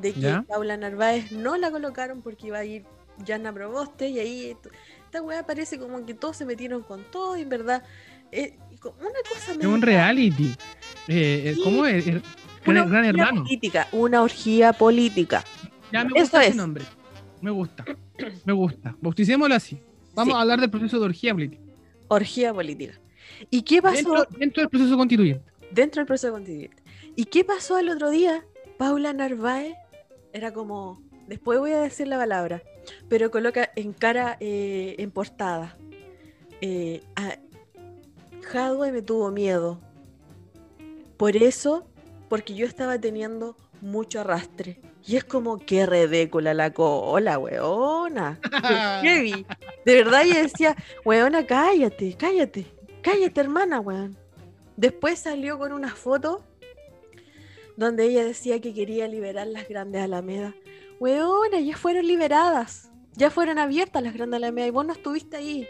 de 0.00 0.12
que 0.12 0.20
¿Ya? 0.20 0.42
Paula 0.42 0.76
Narváez 0.76 1.32
no 1.32 1.56
la 1.56 1.70
colocaron 1.70 2.22
porque 2.22 2.46
iba 2.48 2.58
a 2.58 2.64
ir 2.64 2.84
Yana 3.24 3.52
Proboste 3.52 4.08
y 4.08 4.18
ahí 4.18 4.56
esta 5.04 5.20
weá 5.22 5.44
parece 5.44 5.78
como 5.78 6.06
que 6.06 6.14
todos 6.14 6.36
se 6.36 6.44
metieron 6.46 6.82
con 6.82 7.02
todo 7.10 7.36
y 7.36 7.42
en 7.42 7.48
verdad 7.48 7.82
eh, 8.32 8.56
una 8.82 9.10
cosa 9.28 9.52
Es 9.58 9.66
un 9.66 9.82
reality. 9.82 10.54
Eh, 11.08 11.42
eh, 11.46 11.54
Sí. 11.56 11.60
¿Cómo 11.64 11.84
es? 11.86 12.06
Una 12.66 12.84
Gran, 12.84 13.04
hermano. 13.04 13.42
política, 13.42 13.88
una 13.92 14.22
orgía 14.22 14.72
política. 14.72 15.42
Ya 15.92 16.04
me 16.04 16.10
Eso 16.10 16.20
gusta 16.20 16.40
ese 16.42 16.50
es. 16.50 16.56
nombre. 16.56 16.84
Me 17.40 17.50
gusta. 17.50 17.84
Me 18.44 18.52
gusta. 18.52 18.94
Bauticémoslo 19.00 19.54
así. 19.54 19.80
Vamos 20.14 20.34
Sí. 20.34 20.38
a 20.38 20.42
hablar 20.42 20.60
del 20.60 20.70
proceso 20.70 20.98
de 21.00 21.06
orgía 21.06 21.32
política. 21.34 21.62
Orgía 22.12 22.52
política. 22.52 23.00
¿Y 23.50 23.62
qué 23.62 23.80
pasó 23.80 23.94
Dentro, 23.96 24.38
dentro 24.38 24.60
del 24.62 24.68
proceso 24.70 24.96
constituyente. 24.96 25.52
dentro 25.70 26.00
del 26.00 26.06
proceso 26.06 26.32
constituyente? 26.32 26.82
¿Y 27.14 27.24
qué 27.26 27.44
pasó 27.44 27.78
el 27.78 27.88
otro 27.88 28.10
día? 28.10 28.44
Paula 28.78 29.12
Narváez 29.12 29.74
era 30.32 30.52
como, 30.52 31.00
después 31.28 31.58
voy 31.60 31.70
a 31.72 31.80
decir 31.80 32.08
la 32.08 32.18
palabra, 32.18 32.62
pero 33.08 33.30
coloca 33.30 33.70
en 33.76 33.92
cara, 33.92 34.36
eh, 34.40 34.96
en 34.98 35.10
portada. 35.12 35.76
Eh, 36.60 37.00
a- 37.14 37.38
me 38.92 39.02
tuvo 39.02 39.30
miedo. 39.30 39.80
Por 41.16 41.36
eso, 41.36 41.86
porque 42.28 42.54
yo 42.54 42.66
estaba 42.66 42.98
teniendo 42.98 43.56
mucho 43.80 44.20
arrastre. 44.20 44.80
Y 45.06 45.16
es 45.16 45.24
como 45.24 45.58
que 45.58 45.86
redécula 45.86 46.52
la 46.54 46.72
cola, 46.72 47.38
weona. 47.38 48.38
Qué 48.42 48.50
heavy. 49.08 49.46
De 49.84 49.94
verdad 49.94 50.24
yo 50.24 50.34
decía, 50.34 50.76
weona, 51.04 51.46
cállate, 51.46 52.14
cállate, 52.18 52.66
cállate, 53.02 53.40
hermana, 53.40 53.80
weón. 53.80 54.16
Después 54.76 55.18
salió 55.18 55.58
con 55.58 55.72
una 55.72 55.94
foto 55.94 56.44
donde 57.76 58.04
ella 58.04 58.24
decía 58.24 58.60
que 58.60 58.74
quería 58.74 59.08
liberar 59.08 59.46
las 59.46 59.68
grandes 59.68 60.02
alamedas. 60.02 60.54
Weona, 60.98 61.60
ya 61.60 61.76
fueron 61.76 62.06
liberadas. 62.06 62.90
Ya 63.14 63.30
fueron 63.30 63.58
abiertas 63.58 64.02
las 64.02 64.14
grandes 64.14 64.36
alamedas 64.38 64.68
y 64.68 64.70
vos 64.70 64.86
no 64.86 64.92
estuviste 64.92 65.36
ahí. 65.36 65.66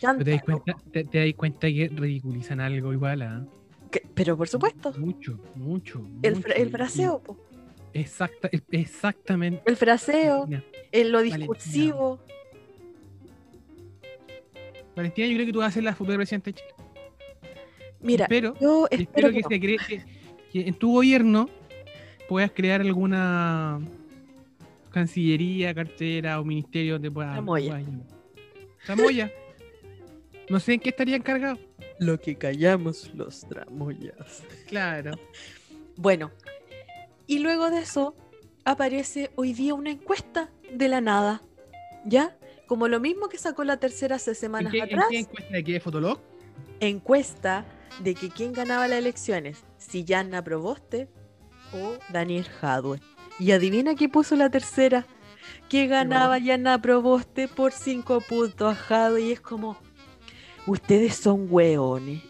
Te 0.00 0.30
das 0.30 0.42
cuenta, 0.42 0.76
te, 0.92 1.04
te 1.04 1.24
das 1.24 1.34
cuenta 1.36 1.66
que 1.68 1.88
ridiculizan 1.92 2.60
algo 2.60 2.92
igual 2.92 3.22
a. 3.22 3.46
que- 3.90 4.02
Pero 4.14 4.36
por 4.36 4.48
supuesto, 4.48 4.92
Mucho, 4.98 5.38
mucho. 5.54 6.00
el, 6.22 6.36
mucho. 6.36 6.48
el 6.48 6.70
fraseo, 6.70 7.20
po. 7.20 7.36
Exacta, 8.00 8.48
es- 8.52 8.62
exactamente. 8.70 9.62
el 9.66 9.76
fraseo, 9.76 10.40
Valentina. 10.46 10.64
en 10.92 11.12
lo 11.12 11.22
discursivo. 11.22 12.20
Valentina, 14.96 15.26
yo 15.28 15.34
creo 15.34 15.46
que 15.46 15.52
tú 15.52 15.58
vas 15.60 15.68
a 15.68 15.72
ser 15.74 15.84
la 15.84 15.94
futura 15.94 16.16
presidenta 16.16 16.50
de 16.50 16.54
Chile. 16.54 16.70
Mira, 18.00 18.24
espero, 18.24 18.54
yo 18.60 18.86
espero 18.90 19.02
espero 19.02 19.28
que, 19.30 19.42
que 19.42 19.54
se 19.54 19.60
cree 19.60 19.76
que, 19.78 20.02
que 20.52 20.68
en 20.68 20.74
tu 20.74 20.92
gobierno 20.92 21.48
puedas 22.28 22.50
crear 22.52 22.80
alguna 22.80 23.80
cancillería, 24.90 25.74
cartera 25.74 26.40
o 26.40 26.44
ministerio 26.44 26.94
donde 26.94 27.10
puedas. 27.10 27.32
Tramoya. 27.34 27.80
Tramoya. 28.86 29.32
No 30.48 30.58
sé 30.60 30.74
en 30.74 30.80
qué 30.80 30.88
estaría 30.90 31.16
encargado. 31.16 31.58
lo 32.00 32.18
que 32.20 32.36
callamos 32.36 33.12
los 33.14 33.46
tramoyas. 33.48 34.44
Claro. 34.66 35.12
Bueno, 35.96 36.30
y 37.28 37.38
luego 37.38 37.70
de 37.70 37.78
eso 37.82 38.16
aparece 38.64 39.30
hoy 39.36 39.52
día 39.52 39.74
una 39.74 39.90
encuesta 39.90 40.50
de 40.72 40.88
la 40.88 41.00
nada, 41.00 41.42
¿ya? 42.04 42.36
Como 42.66 42.88
lo 42.88 42.98
mismo 42.98 43.28
que 43.28 43.38
sacó 43.38 43.62
la 43.62 43.76
tercera 43.76 44.16
hace 44.16 44.30
¿En 44.32 44.36
semanas 44.36 44.74
en 44.74 44.82
atrás, 44.82 45.06
qué 45.10 45.18
encuesta 45.20 45.52
de 45.54 45.64
qué 45.64 45.78
Fotolog? 45.80 46.20
encuesta 46.80 47.64
de 48.00 48.14
que 48.14 48.30
quién 48.30 48.52
ganaba 48.52 48.88
las 48.88 48.98
elecciones, 48.98 49.64
si 49.78 50.04
Yanna 50.04 50.42
Proboste 50.42 51.08
o 51.72 51.94
Daniel 52.12 52.44
Jadwe. 52.44 53.00
Y 53.38 53.52
adivina 53.52 53.94
qué 53.94 54.08
puso 54.08 54.34
la 54.36 54.50
tercera, 54.50 55.06
que 55.68 55.86
ganaba 55.86 56.38
Yanna 56.38 56.80
Proboste 56.80 57.46
por 57.48 57.72
cinco 57.72 58.20
puntos 58.20 58.72
a 58.72 58.74
Jadwe 58.74 59.20
y 59.22 59.32
es 59.32 59.40
como, 59.40 59.78
ustedes 60.66 61.14
son 61.14 61.46
hueones. 61.50 62.22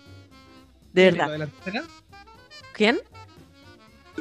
De 0.93 1.11
¿Lo 1.13 1.17
verdad. 1.19 1.33
de 1.33 1.39
la 1.39 1.47
tercera? 1.47 1.85
¿Quién? 2.73 2.99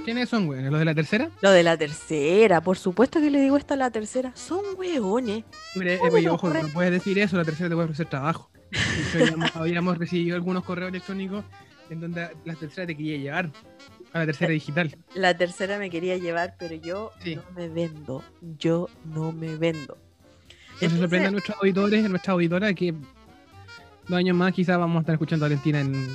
¿Quiénes 0.03 0.29
son, 0.29 0.45
güey? 0.47 0.63
¿Los 0.63 0.79
de 0.79 0.85
la 0.85 0.95
tercera? 0.95 1.29
Lo 1.41 1.51
de 1.51 1.63
la 1.63 1.77
tercera, 1.77 2.61
por 2.61 2.77
supuesto 2.77 3.19
que 3.19 3.29
le 3.29 3.41
digo 3.41 3.57
esta 3.57 3.73
a 3.73 3.77
la 3.77 3.91
tercera. 3.91 4.31
Son 4.35 4.61
hueones. 4.77 5.43
Mire, 5.75 5.95
eh, 5.95 5.97
¿Cómo 5.99 6.13
oye, 6.13 6.21
le 6.23 6.29
ojo, 6.29 6.49
no 6.49 6.67
puedes 6.69 6.91
decir 6.91 7.19
eso, 7.19 7.37
la 7.37 7.43
tercera 7.45 7.69
te 7.69 7.75
puede 7.75 7.85
ofrecer 7.85 8.07
trabajo. 8.07 8.49
Habíamos, 9.13 9.51
habíamos 9.55 9.97
recibido 9.97 10.35
algunos 10.35 10.63
correos 10.63 10.89
electrónicos 10.89 11.43
en 11.89 12.01
donde 12.01 12.29
la 12.45 12.55
tercera 12.55 12.85
te 12.87 12.95
quería 12.97 13.17
llevar 13.17 13.51
a 14.13 14.19
la 14.19 14.25
tercera 14.25 14.51
digital. 14.51 14.95
La 15.15 15.37
tercera 15.37 15.77
me 15.77 15.89
quería 15.89 16.17
llevar, 16.17 16.55
pero 16.59 16.75
yo 16.75 17.11
Sí. 17.23 17.35
no 17.35 17.43
me 17.55 17.69
vendo. 17.69 18.23
Yo 18.57 18.89
no 19.05 19.31
me 19.31 19.55
vendo. 19.55 19.97
No 19.97 20.79
se 20.79 20.85
Entonces, 20.85 20.99
sorprende 20.99 21.27
a 21.27 21.31
nuestros 21.31 21.57
auditores, 21.57 22.05
a 22.05 22.09
nuestra 22.09 22.33
auditora, 22.33 22.73
que 22.73 22.93
dos 24.07 24.17
años 24.17 24.35
más 24.35 24.53
quizás 24.53 24.77
vamos 24.77 24.97
a 24.97 24.99
estar 25.01 25.13
escuchando 25.15 25.45
a 25.45 25.49
Valentina 25.49 25.79
en 25.81 26.07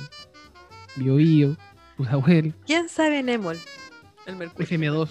Bio 0.95 1.15
Bio, 1.15 1.57
Pudahuel, 1.97 2.53
¿Quién 2.65 2.89
sabe 2.89 3.21
Nemol? 3.23 3.59
El 4.25 4.35
Mercurio. 4.35 4.67
FM2. 4.67 5.09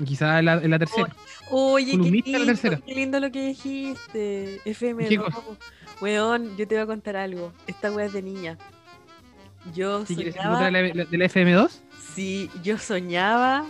Y 0.00 0.04
quizás 0.04 0.38
en 0.38 0.44
la, 0.46 0.54
en 0.54 0.70
la 0.70 0.78
tercera. 0.78 1.14
Oye, 1.50 1.92
qué 1.92 1.96
la 1.98 2.04
lindo, 2.04 2.46
tercera. 2.46 2.80
qué 2.84 2.94
lindo 2.94 3.20
lo 3.20 3.30
que 3.30 3.46
dijiste. 3.48 4.60
FM2. 4.64 5.08
¿Qué 5.08 5.18
cosa? 5.18 5.38
Weón, 6.00 6.56
yo 6.56 6.66
te 6.66 6.74
voy 6.74 6.82
a 6.82 6.86
contar 6.86 7.16
algo. 7.16 7.52
Esta 7.66 7.92
wea 7.92 8.06
es 8.06 8.12
de 8.12 8.22
niña. 8.22 8.58
Yo 9.72 10.04
ser 10.04 10.32
soñaba, 10.32 10.54
otra 10.56 10.66
de 10.66 10.94
la, 10.94 11.04
de 11.04 11.18
la 11.18 11.24
FM2, 11.24 11.70
sí, 12.14 12.50
yo 12.62 12.76
soñaba 12.76 13.64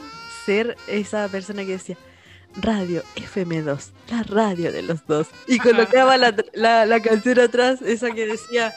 ser 0.45 0.77
esa 0.89 1.29
persona 1.29 1.65
que 1.65 1.73
decía 1.73 1.97
Radio 2.57 3.05
FM2, 3.15 3.93
la 4.11 4.23
radio 4.25 4.73
de 4.73 4.83
los 4.83 5.07
dos. 5.07 5.29
Y 5.47 5.59
colocaba 5.61 6.17
la, 6.17 6.35
la, 6.53 6.85
la 6.85 7.01
canción 7.01 7.39
atrás, 7.39 7.81
esa 7.81 8.11
que 8.11 8.27
decía, 8.27 8.75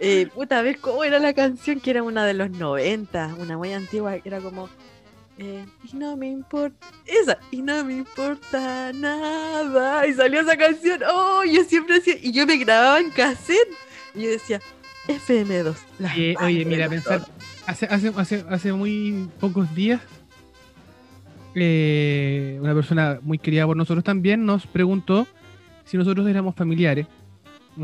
eh, 0.00 0.28
puta, 0.34 0.62
¿ves 0.62 0.78
cómo 0.78 1.04
era 1.04 1.18
la 1.18 1.34
canción? 1.34 1.78
Que 1.78 1.90
era 1.90 2.02
una 2.02 2.24
de 2.24 2.34
los 2.34 2.50
90, 2.50 3.36
una 3.38 3.56
muy 3.58 3.72
antigua, 3.72 4.18
que 4.18 4.28
era 4.28 4.40
como, 4.40 4.68
eh, 5.38 5.64
y 5.84 5.96
no 5.96 6.16
me 6.16 6.28
importa, 6.28 6.86
esa, 7.06 7.38
y 7.50 7.62
no 7.62 7.84
me 7.84 7.98
importa 7.98 8.92
nada. 8.94 10.06
Y 10.06 10.14
salió 10.14 10.40
esa 10.40 10.56
canción, 10.56 11.00
oh, 11.08 11.44
yo 11.44 11.64
siempre 11.64 11.96
decía, 11.96 12.14
y 12.20 12.32
yo 12.32 12.46
me 12.46 12.56
grababa 12.56 12.98
en 12.98 13.10
cassette. 13.10 13.68
Y 14.14 14.22
yo 14.22 14.30
decía, 14.30 14.60
FM2. 15.06 15.76
la 15.98 16.16
Eh, 16.16 16.34
oye, 16.40 16.64
mira, 16.64 16.88
pensar, 16.88 17.20
dos". 17.20 17.30
hace, 17.66 17.86
hace, 17.86 18.12
hace, 18.16 18.44
hace 18.48 18.72
muy 18.72 19.28
pocos 19.38 19.74
días, 19.74 20.00
eh, 21.54 22.58
una 22.60 22.74
persona 22.74 23.18
muy 23.22 23.38
querida 23.38 23.66
por 23.66 23.76
nosotros 23.76 24.04
también 24.04 24.46
nos 24.46 24.66
preguntó 24.66 25.26
si 25.84 25.96
nosotros 25.96 26.26
éramos 26.28 26.54
familiares. 26.54 27.06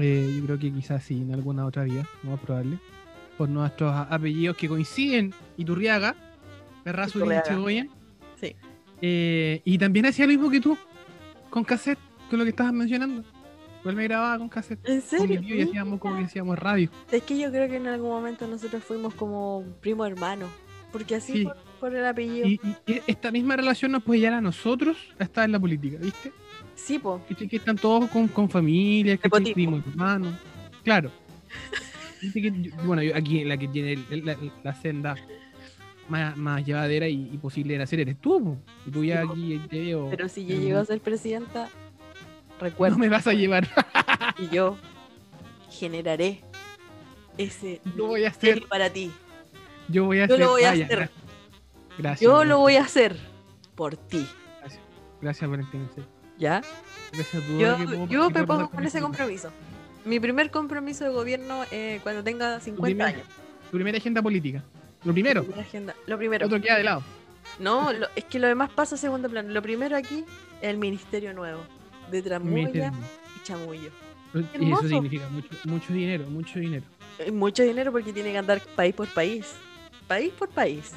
Eh, 0.00 0.34
yo 0.38 0.44
creo 0.44 0.58
que 0.58 0.72
quizás 0.72 1.02
sí, 1.04 1.22
en 1.22 1.32
alguna 1.34 1.64
otra 1.66 1.84
vía, 1.84 2.06
no 2.22 2.34
es 2.34 2.40
probable. 2.40 2.78
Por 3.38 3.48
nuestros 3.48 3.92
a- 3.92 4.02
apellidos 4.02 4.56
que 4.56 4.68
coinciden, 4.68 5.32
Iturriaga, 5.56 6.14
Ferrazuri 6.84 7.34
y. 7.36 7.42
Chegoyen. 7.46 7.90
Sí. 8.40 8.56
Eh, 9.02 9.60
y 9.64 9.78
también 9.78 10.06
hacía 10.06 10.26
lo 10.26 10.32
mismo 10.32 10.50
que 10.50 10.60
tú, 10.60 10.76
con 11.50 11.64
cassette, 11.64 11.98
con 12.30 12.38
lo 12.38 12.44
que 12.44 12.50
estabas 12.50 12.72
mencionando. 12.72 13.22
Igual 13.80 13.96
me 13.96 14.04
grababa 14.04 14.38
con 14.38 14.48
cassette. 14.48 14.80
¿En 14.88 15.00
Con 15.00 15.08
serio? 15.08 15.40
tío 15.40 15.54
y 15.56 15.62
hacíamos 15.62 16.00
como 16.00 16.16
que 16.18 16.24
hacíamos 16.24 16.58
radio. 16.58 16.90
Es 17.12 17.22
que 17.22 17.38
yo 17.38 17.50
creo 17.50 17.68
que 17.68 17.76
en 17.76 17.86
algún 17.86 18.08
momento 18.10 18.46
nosotros 18.48 18.82
fuimos 18.82 19.14
como 19.14 19.64
primo 19.80 20.04
hermano. 20.04 20.46
Porque 20.92 21.14
así 21.16 21.32
Sí. 21.32 21.44
por, 21.44 21.56
por 21.76 21.94
el 21.94 22.04
apellido. 22.06 22.46
Y, 22.48 22.60
y 22.86 23.00
esta 23.06 23.30
misma 23.30 23.56
relación 23.56 23.92
nos 23.92 24.02
puede 24.02 24.20
llevar 24.20 24.38
a 24.38 24.40
nosotros 24.40 24.96
a 25.18 25.24
estar 25.24 25.44
en 25.44 25.52
la 25.52 25.60
política, 25.60 25.98
¿viste? 26.00 26.32
Sí, 26.74 26.98
po. 26.98 27.20
¿Viste? 27.28 27.48
Que 27.48 27.56
están 27.56 27.76
todos 27.76 28.10
con, 28.10 28.28
con 28.28 28.48
familia, 28.50 29.16
que 29.16 29.28
primos, 29.30 29.82
hermanos. 29.86 30.34
Claro. 30.84 31.10
Que 32.32 32.40
yo- 32.50 32.72
bueno, 32.84 33.02
yo 33.02 33.14
aquí 33.14 33.44
la 33.44 33.56
que 33.56 33.68
tiene 33.68 33.98
la, 34.10 34.36
la 34.64 34.74
senda 34.74 35.14
más, 36.08 36.36
más 36.36 36.64
llevadera 36.64 37.08
y, 37.08 37.30
y 37.32 37.36
posible 37.38 37.76
de 37.76 37.82
hacer 37.82 38.00
eres 38.00 38.16
tú. 38.20 38.42
po. 38.42 38.56
Y 38.86 38.90
tú 38.90 39.04
ya 39.04 39.22
Sí, 39.22 39.28
aquí 39.30 39.60
te 39.68 39.80
veo. 39.80 40.08
Pero 40.10 40.28
si 40.28 40.46
yo 40.46 40.58
llego 40.58 40.78
a 40.78 40.84
ser 40.84 41.00
presidenta, 41.00 41.68
No 42.58 42.64
recuerda 42.64 42.96
me 42.96 43.08
vas 43.08 43.26
a 43.26 43.32
llevar. 43.32 43.68
que 44.36 44.48
yo 44.48 44.76
generaré 45.70 46.40
ese 47.38 47.80
Lo 47.96 48.06
voy 48.06 48.24
a 48.24 48.28
hacer. 48.28 48.64
para 48.68 48.90
ti. 48.90 49.10
Yo 49.88 50.04
voy 50.04 50.18
a 50.20 50.26
Yo 50.26 50.34
hacer. 50.34 50.44
lo 50.46 50.50
voy 50.52 50.62
a 50.64 50.70
Ah, 50.70 50.74
ya, 50.74 50.84
hacer. 50.86 51.10
Gracias. 51.98 52.20
Yo 52.20 52.30
gracias, 52.30 52.48
lo 52.48 52.58
voy 52.58 52.76
a 52.76 52.82
hacer 52.82 53.16
por 53.74 53.96
ti. 53.96 54.26
Gracias 55.20 55.48
por 55.48 55.58
entender. 55.58 56.04
¿Ya? 56.38 56.62
Gracias 57.12 57.42
a 57.42 57.46
Yo, 57.58 57.76
puedo- 57.76 58.06
yo 58.08 58.30
me 58.30 58.46
pongo 58.46 58.70
con 58.70 58.84
ese 58.84 59.00
compromiso. 59.00 59.50
Mi 60.04 60.20
primer 60.20 60.50
compromiso 60.50 61.04
de 61.04 61.10
gobierno 61.10 61.64
eh, 61.70 62.00
cuando 62.02 62.22
tenga 62.22 62.60
50 62.60 62.82
primer- 62.84 63.06
años. 63.06 63.26
Tu 63.70 63.76
primera 63.76 63.98
agenda 63.98 64.22
política. 64.22 64.62
Lo 65.04 65.12
primero. 65.12 65.44
Agenda. 65.58 65.94
Lo 66.06 66.16
primero. 66.18 66.46
Otro 66.46 66.60
queda 66.60 66.76
de 66.76 66.84
lado. 66.84 67.02
No, 67.58 67.92
lo- 67.92 68.08
es 68.14 68.24
que 68.24 68.38
lo 68.38 68.46
demás 68.48 68.70
pasa 68.70 68.94
a 68.96 68.98
segundo 68.98 69.28
plano. 69.30 69.48
Lo 69.50 69.62
primero 69.62 69.96
aquí 69.96 70.24
es 70.60 70.68
el 70.68 70.76
ministerio 70.78 71.32
nuevo. 71.32 71.60
De 72.10 72.22
Ministerio. 72.38 72.92
y 73.36 73.42
chamullo. 73.42 73.90
Y 74.60 74.70
eso 74.72 74.86
significa 74.88 75.28
mucho, 75.28 75.48
mucho 75.64 75.92
dinero, 75.92 76.24
mucho 76.28 76.58
dinero. 76.60 76.84
Eh, 77.18 77.32
Mucho 77.32 77.62
dinero 77.62 77.90
porque 77.90 78.12
tiene 78.12 78.30
que 78.32 78.38
andar 78.38 78.60
país 78.76 78.94
por 78.94 79.08
país. 79.08 79.54
País 80.06 80.32
por 80.38 80.48
país. 80.50 80.92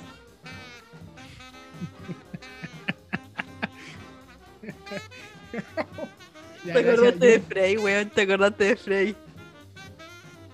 Te 6.64 6.72
acordaste 6.72 7.26
de 7.26 7.40
Frey, 7.40 7.78
weón. 7.78 8.10
Te 8.10 8.22
acordaste 8.22 8.64
de 8.66 8.76
Frey. 8.76 9.16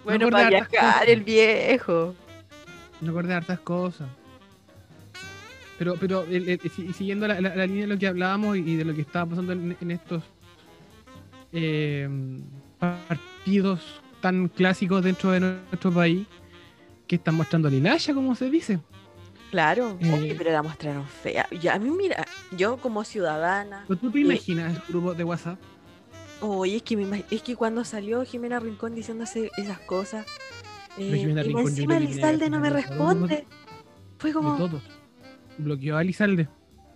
Bueno, 0.03 0.29
para 0.29 0.49
viajar, 0.49 1.09
el 1.09 1.23
viejo. 1.23 2.15
Me 3.01 3.09
acordé 3.09 3.29
de 3.29 3.33
hartas 3.35 3.59
cosas. 3.59 4.07
Pero, 5.77 5.95
pero 5.99 6.23
el- 6.23 6.47
el- 6.47 6.59
si- 6.71 6.93
siguiendo 6.93 7.27
la, 7.27 7.41
la- 7.41 7.55
la 7.55 7.65
línea 7.65 7.81
de 7.85 7.93
lo 7.93 7.99
que 7.99 8.07
hablábamos 8.07 8.55
y 8.55 8.75
de 8.75 8.85
lo 8.85 8.93
que 8.95 9.01
estaba 9.01 9.25
pasando 9.31 9.51
en, 9.51 9.75
en 9.81 9.91
estos 9.91 10.23
eh, 11.51 12.07
partidos 12.79 13.81
tan 14.21 14.47
clásicos 14.47 15.03
dentro 15.03 15.31
de 15.31 15.39
nuestro 15.41 15.91
país, 15.91 16.25
que 17.07 17.15
están 17.17 17.35
mostrando 17.35 17.67
a 17.67 17.71
Lilasha, 17.71 18.13
como 18.13 18.35
se 18.35 18.49
dice. 18.49 18.79
Claro. 19.55 19.97
Eh. 20.01 20.11
Oye, 20.13 20.35
pero 20.37 20.51
la 20.51 20.61
mostraron 20.61 21.07
fea. 21.07 21.47
Ya, 21.61 21.75
a 21.75 21.79
mí, 21.79 21.89
mira, 21.89 22.25
yo 22.57 22.75
como 22.75 23.05
ciudadana. 23.05 23.85
Pero 23.87 23.97
tú 24.01 24.11
te 24.11 24.19
imaginas 24.19 24.75
el 24.75 24.81
grupo 24.89 25.13
de 25.13 25.23
WhatsApp. 25.23 25.57
Oye, 26.41 26.75
es 26.75 26.83
que, 26.83 26.97
me 26.97 27.23
es 27.31 27.41
que 27.41 27.55
cuando 27.55 27.85
salió 27.85 28.25
Jimena 28.25 28.59
Rincón 28.59 28.95
diciéndose 28.95 29.49
esas 29.55 29.79
cosas. 29.79 30.25
eh, 30.97 31.19
Jimena 31.19 31.39
y 31.39 31.45
Rincón, 31.45 31.67
encima 31.67 31.95
Elizalde 31.95 32.49
no 32.49 32.59
me 32.59 32.69
responde. 32.69 33.47
Fue 34.17 34.31
De 34.31 34.33
como. 34.33 34.57
todos. 34.57 34.83
Bloqueó 35.57 35.95
a 35.95 36.01
Elizalde. 36.01 36.49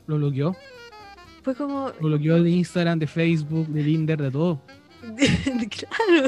Lo 0.06 0.18
bloqueó. 0.18 0.54
Fue 1.44 1.56
como. 1.56 1.94
Lo 2.02 2.08
bloqueó 2.10 2.44
de 2.44 2.50
Instagram, 2.50 3.00
de 3.00 3.08
Facebook, 3.08 3.68
de 3.68 3.86
Tinder, 3.86 4.22
de 4.22 4.32
todo. 4.32 4.62
claro. 5.70 6.28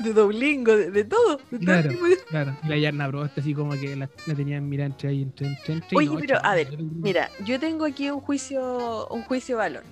De 0.00 0.12
Doblingo, 0.12 0.76
de, 0.76 0.90
de 0.90 1.04
todo. 1.04 1.36
de 1.50 1.58
todo 1.58 1.60
Claro. 1.60 1.90
tipo 1.90 2.04
de- 2.06 2.16
Claro. 2.28 2.56
Y 2.64 2.68
la 2.68 2.76
Yarna 2.76 3.06
Bros, 3.08 3.30
así 3.36 3.54
como 3.54 3.72
que 3.72 3.94
la, 3.96 4.08
la 4.26 4.34
tenían 4.34 4.68
mirada 4.68 4.86
entre 4.86 5.08
ahí, 5.10 5.22
entre, 5.22 5.46
entre, 5.48 5.74
entre 5.74 5.96
Oye, 5.96 6.08
no, 6.08 6.18
pero, 6.18 6.38
a 6.44 6.54
ver. 6.54 6.76
Mira, 6.80 7.30
yo 7.44 7.58
tengo 7.60 7.84
aquí 7.84 8.10
un 8.10 8.20
juicio, 8.20 9.06
un 9.08 9.22
juicio 9.22 9.56
de 9.56 9.60
valor. 9.62 9.82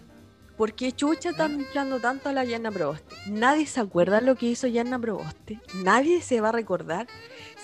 ¿Por 0.57 0.75
qué 0.75 0.93
Chucha 0.93 1.31
está 1.31 1.47
inflando 1.49 2.01
tanto 2.01 2.29
a 2.29 2.33
la 2.35 2.45
Yanna 2.45 2.71
Proboste? 2.71 3.15
Nadie 3.29 3.65
se 3.67 3.81
acuerda 3.81 4.21
lo 4.21 4.37
que 4.37 4.47
hizo 4.47 4.67
Yanna 4.67 4.99
Proboste. 4.99 5.59
Nadie 5.83 6.21
se 6.21 6.41
va 6.43 6.51
a 6.51 6.53
recordar. 6.53 7.07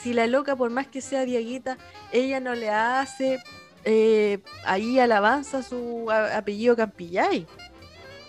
Si 0.02 0.14
la 0.14 0.26
loca, 0.26 0.56
por 0.56 0.70
más 0.70 0.86
que 0.86 1.02
sea 1.02 1.24
Diaguita, 1.26 1.76
ella 2.10 2.40
no 2.40 2.54
le 2.54 2.70
hace 2.70 3.38
eh, 3.84 4.38
ahí 4.64 4.98
alabanza 4.98 5.62
su 5.62 6.10
a- 6.10 6.38
apellido 6.38 6.74
Campillay. 6.74 7.46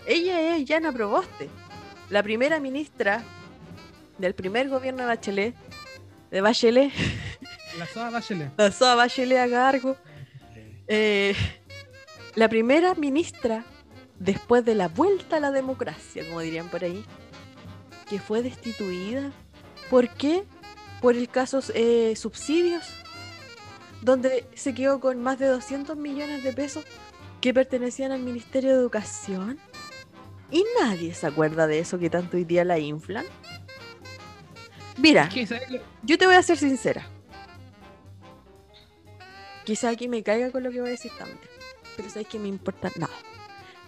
Ella 0.05 0.55
es 0.57 0.65
Yanna 0.65 0.91
Proboste, 0.91 1.49
la 2.09 2.23
primera 2.23 2.59
ministra 2.59 3.23
del 4.17 4.33
primer 4.33 4.69
gobierno 4.69 5.01
de 5.01 5.07
Bachelet, 5.07 5.55
de 6.31 6.41
Bachelet, 6.41 6.91
La 7.77 7.85
Soa 7.85 8.09
Bachelet. 8.09 8.51
pasó 8.51 8.85
a 8.85 8.95
Bachelet 8.95 9.39
a 9.39 9.49
cargo. 9.49 9.97
Eh, 10.87 11.35
la 12.35 12.47
primera 12.49 12.95
ministra 12.95 13.65
después 14.19 14.63
de 14.63 14.75
la 14.75 14.87
vuelta 14.87 15.37
a 15.37 15.39
la 15.39 15.51
democracia, 15.51 16.25
como 16.25 16.39
dirían 16.41 16.69
por 16.69 16.83
ahí, 16.83 17.05
que 18.09 18.19
fue 18.19 18.41
destituida. 18.41 19.31
¿Por 19.89 20.09
qué? 20.09 20.43
Por 21.01 21.15
el 21.15 21.29
caso 21.29 21.59
eh, 21.73 22.15
subsidios, 22.15 22.85
donde 24.01 24.47
se 24.55 24.73
quedó 24.73 24.99
con 24.99 25.21
más 25.21 25.39
de 25.39 25.47
200 25.47 25.97
millones 25.97 26.43
de 26.43 26.53
pesos 26.53 26.85
que 27.41 27.53
pertenecían 27.53 28.11
al 28.11 28.21
Ministerio 28.21 28.71
de 28.71 28.77
Educación. 28.77 29.59
Y 30.51 30.63
nadie 30.81 31.13
se 31.13 31.27
acuerda 31.27 31.67
de 31.67 31.79
eso 31.79 31.99
que 31.99 32.09
tanto 32.09 32.37
hoy 32.37 32.45
día 32.45 32.63
la 32.63 32.79
inflan. 32.79 33.25
Mira, 34.97 35.25
Es 35.25 35.33
que, 35.33 35.45
¿sabes 35.47 35.69
lo- 35.69 35.79
yo 36.03 36.17
te 36.17 36.25
voy 36.25 36.35
a 36.35 36.41
ser 36.41 36.57
sincera. 36.57 37.05
Quizá 39.65 39.89
aquí 39.89 40.07
me 40.07 40.23
caiga 40.23 40.51
con 40.51 40.63
lo 40.63 40.71
que 40.71 40.79
voy 40.79 40.89
a 40.89 40.91
decir 40.91 41.11
también. 41.17 41.39
Pero 41.95 42.09
sabes 42.09 42.27
que 42.27 42.39
me 42.39 42.47
importa 42.47 42.89
nada. 42.97 43.13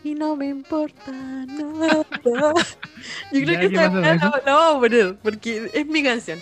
Y 0.04 0.13
no 0.15 0.36
me 0.36 0.48
importa 0.48 1.12
nada. 1.12 2.06
Yo 3.32 3.41
creo 3.43 3.60
que 3.60 3.69
¿qué 3.69 3.76
esa 3.76 3.88
pasa 3.91 4.00
weá 4.00 4.19
con 4.19 4.30
la, 4.32 4.41
la 4.45 4.54
vamos 4.54 4.76
a 4.76 4.80
poner, 4.80 5.17
porque 5.17 5.69
es 5.74 5.86
mi 5.88 6.02
canción. 6.04 6.39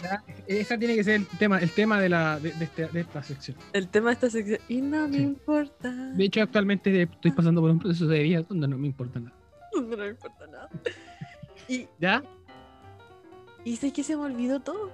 Esa 0.47 0.77
tiene 0.77 0.95
que 0.95 1.03
ser 1.03 1.15
el 1.15 1.27
tema, 1.27 1.58
el 1.60 1.71
tema 1.71 1.99
de, 1.99 2.10
la, 2.10 2.39
de, 2.39 2.51
de 2.53 2.65
este- 2.65 2.88
de 2.88 2.99
esta 3.01 3.23
sección. 3.23 3.58
El 3.73 3.88
tema 3.89 4.10
de 4.10 4.13
esta 4.13 4.30
sección. 4.30 4.60
Y 4.69 4.82
no 4.82 5.08
me 5.08 5.17
importa. 5.17 5.89
De 5.91 6.23
hecho, 6.25 6.41
actualmente 6.41 7.01
estoy 7.03 7.32
pasando 7.32 7.62
por 7.62 7.71
un 7.71 7.80
proceso 7.80 8.06
de 8.08 8.21
vida 8.23 8.41
donde 8.47 8.67
no 8.67 8.77
me 8.77 8.88
importa 8.88 9.19
nada. 9.19 9.36
No 9.88 9.98
me 9.98 10.08
importa 10.08 10.48
nada. 10.48 10.70
Y, 11.68 11.88
¿Ya? 12.00 12.24
y 13.66 13.76
sé 13.76 13.92
que 13.92 14.04
se 14.04 14.16
me 14.16 14.24
olvidó 14.24 14.60
todo. 14.62 14.92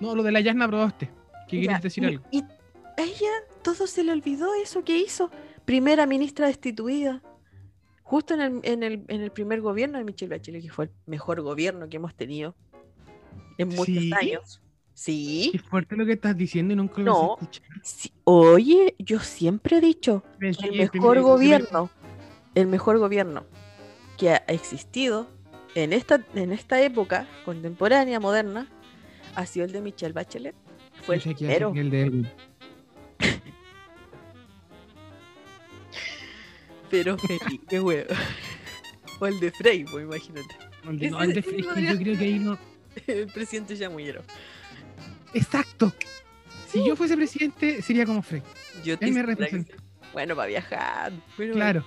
No, 0.00 0.14
lo 0.16 0.22
de 0.22 0.32
la 0.32 0.40
Yasna 0.40 0.66
Proboste. 0.68 1.10
¿Qué 1.48 1.60
quieres 1.60 1.82
decir 1.82 2.02
y- 2.02 2.06
algo? 2.06 2.24
Y 2.32 2.40
a 2.42 3.02
ella 3.02 3.30
todo 3.62 3.86
se 3.86 4.02
le 4.04 4.12
olvidó 4.12 4.48
eso 4.54 4.82
que 4.84 4.98
hizo. 4.98 5.30
Primera 5.64 6.06
ministra 6.06 6.46
destituida. 6.48 7.22
Justo 8.02 8.34
en 8.34 8.40
el, 8.40 8.60
en 8.64 8.82
el, 8.82 9.04
en 9.08 9.20
el 9.22 9.30
primer 9.30 9.60
gobierno 9.60 9.98
de 9.98 10.04
Michelle 10.04 10.36
Bachelet, 10.36 10.62
que 10.62 10.70
fue 10.70 10.86
el 10.86 10.90
mejor 11.06 11.40
gobierno 11.40 11.88
que 11.88 11.96
hemos 11.96 12.14
tenido 12.14 12.54
en 13.56 13.68
muchos 13.68 13.86
¿Sí? 13.86 14.10
años. 14.12 14.60
Sí, 14.92 15.48
Qué 15.52 15.58
fuerte 15.58 15.96
lo 15.96 16.06
que 16.06 16.12
estás 16.12 16.36
diciendo 16.36 16.72
y 16.72 16.76
nunca 16.76 17.00
lo 17.02 17.04
No. 17.04 17.38
sí. 17.82 18.12
Oye, 18.24 18.94
yo 18.98 19.18
siempre 19.20 19.78
he 19.78 19.80
dicho, 19.80 20.22
el 20.40 20.76
mejor 20.76 21.20
gobierno, 21.22 21.90
el 22.54 22.66
mejor 22.68 22.98
gobierno 22.98 23.44
que 24.18 24.30
ha 24.30 24.36
existido 24.48 25.28
en 25.74 25.92
esta, 25.92 26.20
en 26.34 26.52
esta 26.52 26.80
época 26.80 27.26
contemporánea, 27.44 28.20
moderna, 28.20 28.68
ha 29.34 29.46
sido 29.46 29.66
el 29.66 29.72
de 29.72 29.80
Michelle 29.80 30.12
Bachelet. 30.12 30.54
Fue 31.02 31.16
el 31.16 31.22
primero. 31.22 31.72
el 31.74 31.90
de. 31.90 32.26
Pero 36.90 37.16
Felipe, 37.18 37.80
weón. 37.80 38.06
O 39.20 39.26
el 39.26 39.38
de 39.38 39.52
Frey, 39.52 39.84
pues 39.84 40.04
imagínate. 40.04 40.56
El 40.88 40.98
de- 40.98 41.10
no, 41.10 41.22
el 41.22 41.32
de- 41.34 41.40
ese 41.40 41.50
es 41.50 41.56
que 41.56 41.62
podría 41.62 41.92
yo 41.92 41.98
creo 41.98 42.18
que 42.18 42.24
ahí 42.24 42.38
no. 42.40 42.58
El 43.06 43.26
presidente. 43.28 43.74
Exacto. 45.34 45.92
Si 46.68 46.84
yo 46.84 46.96
fuese 46.96 47.16
presidente, 47.16 47.80
sería 47.80 48.06
como 48.06 48.22
Frey. 48.22 48.42
Yo 48.84 48.96
Él 49.00 49.12
me 49.12 49.22
representa. 49.22 49.72
sí. 49.76 49.82
Bueno, 50.12 50.34
para 50.34 50.48
viajar. 50.48 51.12
Bueno, 51.36 51.54
Claro. 51.54 51.84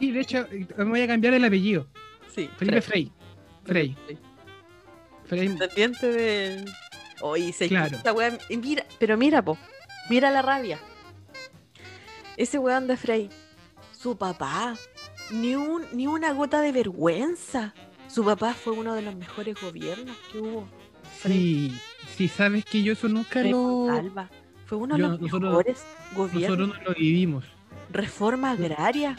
Y 0.00 0.10
de 0.12 0.20
hecho, 0.20 0.46
me 0.78 0.84
voy 0.84 1.00
a 1.02 1.06
cambiar 1.06 1.34
el 1.34 1.44
apellido. 1.44 1.86
Sí, 2.34 2.48
Felipe 2.56 2.80
Frey. 2.82 3.12
Frey. 3.64 3.94
Frey. 4.06 4.18
Frey. 5.26 5.48
Descendiente 5.48 6.06
de. 6.10 6.64
Oye, 7.22 7.52
se 7.52 7.68
Claro. 7.68 7.96
esta 7.96 8.12
weá- 8.14 8.38
y 8.48 8.56
mira, 8.56 8.84
pero 8.98 9.16
mira, 9.16 9.42
po. 9.42 9.58
Mira 10.08 10.30
la 10.30 10.42
rabia. 10.42 10.78
Ese 12.36 12.58
weón 12.58 12.86
de 12.86 12.96
Frey. 12.96 13.28
Su 13.92 14.16
papá. 14.16 14.74
Ni, 15.30 15.54
un, 15.54 15.84
ni 15.92 16.06
una 16.06 16.32
gota 16.32 16.60
de 16.60 16.72
vergüenza. 16.72 17.74
Su 18.08 18.24
papá 18.24 18.54
fue 18.54 18.72
uno 18.72 18.94
de 18.94 19.02
los 19.02 19.14
mejores 19.14 19.54
gobiernos 19.60 20.16
que 20.32 20.38
hubo. 20.38 20.66
Sí, 21.22 21.72
sí, 22.16 22.26
sabes 22.28 22.64
que 22.64 22.82
yo 22.82 22.94
eso 22.94 23.08
nunca 23.08 23.40
Frei 23.40 23.50
lo. 23.52 23.58
Montalva. 23.58 24.30
Fue 24.66 24.78
uno 24.78 24.96
de 24.96 25.02
Yo- 25.02 25.08
los 25.08 25.20
nosotros- 25.20 25.50
mejores 25.50 25.84
gobiernos. 26.16 26.58
Nosotros 26.58 26.78
no 26.82 26.90
lo 26.90 26.94
vivimos. 26.98 27.44
Reforma 27.92 28.52
agraria. 28.52 29.16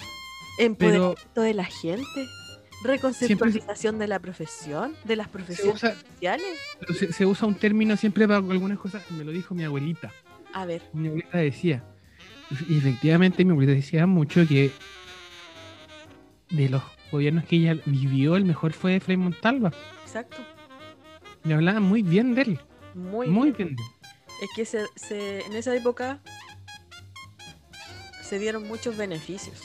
Empoderamiento 0.57 1.41
de 1.41 1.53
la 1.53 1.65
gente. 1.65 2.25
Reconceptualización 2.83 3.99
de 3.99 4.07
la 4.07 4.19
profesión, 4.19 4.95
de 5.03 5.15
las 5.15 5.27
profesiones 5.27 5.75
usa- 5.75 5.95
sociales. 5.95 6.47
Pero 6.79 6.93
se, 6.95 7.13
se 7.13 7.25
usa 7.27 7.47
un 7.47 7.53
término 7.55 7.95
siempre 7.95 8.27
para 8.27 8.37
algunas 8.39 8.79
cosas. 8.79 9.03
Me 9.11 9.23
lo 9.23 9.31
dijo 9.31 9.53
mi 9.53 9.63
abuelita. 9.63 10.11
A 10.53 10.65
ver, 10.65 10.81
Mi 10.93 11.07
abuelita 11.09 11.37
decía. 11.37 11.83
Y 12.67 12.77
efectivamente, 12.79 13.45
mi 13.45 13.51
abuelita 13.51 13.73
decía 13.75 14.07
mucho 14.07 14.45
que 14.47 14.71
de 16.49 16.69
los 16.69 16.81
gobiernos 17.11 17.45
que 17.45 17.57
ella 17.57 17.77
vivió, 17.85 18.35
el 18.35 18.45
mejor 18.45 18.73
fue 18.73 18.99
Frei 18.99 19.15
Montalva. 19.17 19.71
exacto. 20.03 20.37
Me 21.43 21.53
hablaban 21.53 21.83
muy 21.83 22.01
bien 22.01 22.33
de 22.35 22.41
él. 22.41 22.59
Muy, 22.93 23.27
Muy 23.27 23.51
bien. 23.51 23.69
bien. 23.69 23.75
de 23.77 23.83
él. 23.83 23.89
Es 24.41 24.49
que 24.55 24.65
se, 24.65 24.85
se- 24.95 25.45
en 25.45 25.53
esa 25.53 25.75
época 25.75 26.19
se 28.23 28.39
dieron 28.39 28.67
muchos 28.67 28.97
beneficios. 28.97 29.61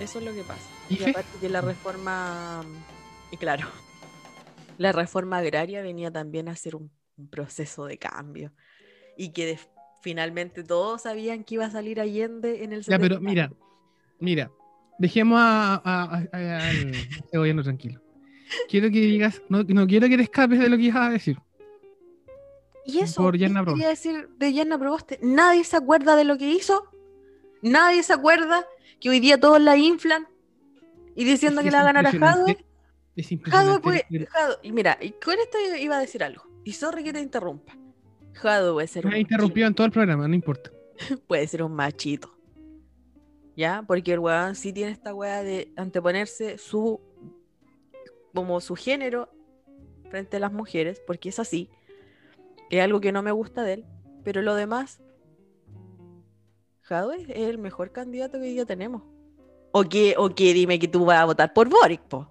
Eso 0.00 0.18
es 0.18 0.24
lo 0.24 0.32
que 0.32 0.42
pasa. 0.42 0.62
Y 0.88 1.02
aparte 1.04 1.28
que 1.40 1.48
la 1.48 1.60
reforma, 1.60 2.64
y 3.30 3.36
claro, 3.36 3.68
la 4.78 4.92
reforma 4.92 5.38
agraria 5.38 5.82
venía 5.82 6.10
también 6.10 6.48
a 6.48 6.56
ser 6.56 6.74
un, 6.76 6.90
un 7.16 7.28
proceso 7.28 7.84
de 7.86 7.98
cambio. 7.98 8.52
Y 9.16 9.32
que 9.32 9.46
de- 9.46 9.58
finalmente 10.02 10.64
todos 10.64 11.02
sabían 11.02 11.44
que 11.44 11.56
iba 11.56 11.66
a 11.66 11.70
salir 11.70 12.00
Allende 12.00 12.64
en 12.64 12.72
el 12.72 12.82
Ya, 12.82 12.98
pero 12.98 13.16
70. 13.16 13.20
mira, 13.30 13.52
mira, 14.18 14.50
dejemos 14.98 15.38
a, 15.38 15.74
a- 15.74 16.04
a- 16.04 16.28
a- 16.32 16.68
al 16.70 16.92
gobierno 17.32 17.62
tranquilo. 17.62 18.00
Quiero 18.68 18.88
que 18.90 19.00
digas, 19.00 19.42
no, 19.48 19.62
no 19.62 19.86
quiero 19.86 20.08
que 20.08 20.16
te 20.16 20.22
escapes 20.24 20.58
de 20.58 20.68
lo 20.68 20.76
que 20.76 20.84
ibas 20.84 21.08
a 21.08 21.10
decir. 21.10 21.38
Y 22.86 22.98
eso, 23.00 23.22
por 23.22 23.34
¿qué 23.34 23.40
Yanna 23.40 23.64
quería 23.64 23.88
decir 23.90 24.28
de 24.38 24.52
Yanna 24.52 24.78
Proboste? 24.78 25.20
Nadie 25.22 25.62
se 25.64 25.76
acuerda 25.76 26.16
de 26.16 26.24
lo 26.24 26.38
que 26.38 26.50
hizo. 26.50 26.90
Nadie 27.62 28.02
se 28.02 28.14
acuerda 28.14 28.66
que 29.00 29.10
hoy 29.10 29.20
día 29.20 29.38
todos 29.40 29.60
la 29.60 29.76
inflan 29.76 30.26
y 31.14 31.24
diciendo 31.24 31.60
Es 31.60 31.64
que 31.64 31.70
la 31.70 31.78
va 31.82 31.90
a 31.90 31.92
ganar 31.92 32.06
a. 32.06 32.10
Es 33.16 33.32
impresionante. 33.32 33.80
puede- 33.80 34.06
y 34.62 34.72
mira, 34.72 34.96
y 35.00 35.10
con 35.12 35.34
esto 35.38 35.58
iba 35.78 35.96
a 35.96 36.00
decir 36.00 36.22
algo. 36.22 36.44
Y 36.64 36.72
sorry 36.72 37.02
que 37.02 37.12
te 37.12 37.20
interrumpa. 37.20 37.76
Puede 38.72 38.86
ser 38.86 39.04
Me 39.04 39.12
un 39.14 39.16
interrumpido 39.20 39.66
en 39.66 39.74
todo 39.74 39.86
el 39.86 39.92
programa, 39.92 40.26
no 40.28 40.34
importa. 40.34 40.70
puede 41.26 41.46
ser 41.46 41.62
un 41.62 41.74
machito. 41.74 42.36
¿Ya? 43.56 43.82
Porque 43.86 44.12
el 44.12 44.20
weón 44.20 44.54
sí 44.54 44.72
tiene 44.72 44.92
esta 44.92 45.12
weá 45.14 45.42
de 45.42 45.72
anteponerse 45.76 46.56
su 46.56 47.00
como 48.32 48.60
su 48.60 48.76
género 48.76 49.28
frente 50.08 50.36
a 50.36 50.40
las 50.40 50.52
mujeres, 50.52 51.02
porque 51.06 51.28
es 51.30 51.38
así. 51.38 51.68
Es 52.70 52.80
algo 52.82 53.00
que 53.00 53.12
no 53.12 53.22
me 53.22 53.32
gusta 53.32 53.62
de 53.64 53.72
él. 53.74 53.84
Pero 54.24 54.40
lo 54.42 54.54
demás, 54.54 55.00
Jadwe 56.90 57.22
es 57.28 57.48
el 57.48 57.58
mejor 57.58 57.92
candidato 57.92 58.38
que 58.38 58.44
hoy 58.46 58.52
día 58.54 58.66
tenemos. 58.66 59.02
O 59.72 59.84
que, 59.84 60.14
o 60.18 60.28
que 60.34 60.52
dime 60.52 60.80
que 60.80 60.88
tú 60.88 61.04
vas 61.04 61.18
a 61.20 61.24
votar 61.24 61.52
por 61.52 61.68
Boric, 61.68 62.00
po. 62.02 62.28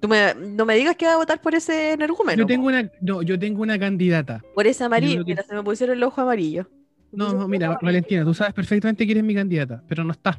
Tú 0.00 0.08
me- 0.08 0.34
no 0.34 0.66
me 0.66 0.74
digas 0.74 0.96
que 0.96 1.06
vas 1.06 1.14
a 1.14 1.18
votar 1.18 1.40
por 1.40 1.54
ese 1.54 1.92
energúmeno. 1.92 2.36
Yo 2.38 2.44
po. 2.44 2.48
tengo 2.48 2.66
una, 2.66 2.90
no, 3.00 3.22
yo 3.22 3.38
tengo 3.38 3.62
una 3.62 3.78
candidata. 3.78 4.42
Por 4.54 4.66
ese 4.66 4.82
amarillo. 4.82 5.14
creo 5.22 5.24
que- 5.24 5.32
Mira, 5.34 5.42
se 5.44 5.54
me 5.54 5.62
pusieron 5.62 5.96
el 5.96 6.02
ojo 6.02 6.20
amarillo. 6.20 6.68
No, 7.12 7.32
no, 7.32 7.46
mira, 7.48 7.66
amarillo. 7.68 7.84
Valentina, 7.86 8.24
tú 8.24 8.34
sabes 8.34 8.52
perfectamente 8.52 9.06
quién 9.06 9.18
es 9.18 9.24
mi 9.24 9.34
candidata, 9.36 9.82
pero 9.88 10.02
no 10.02 10.10
está. 10.12 10.38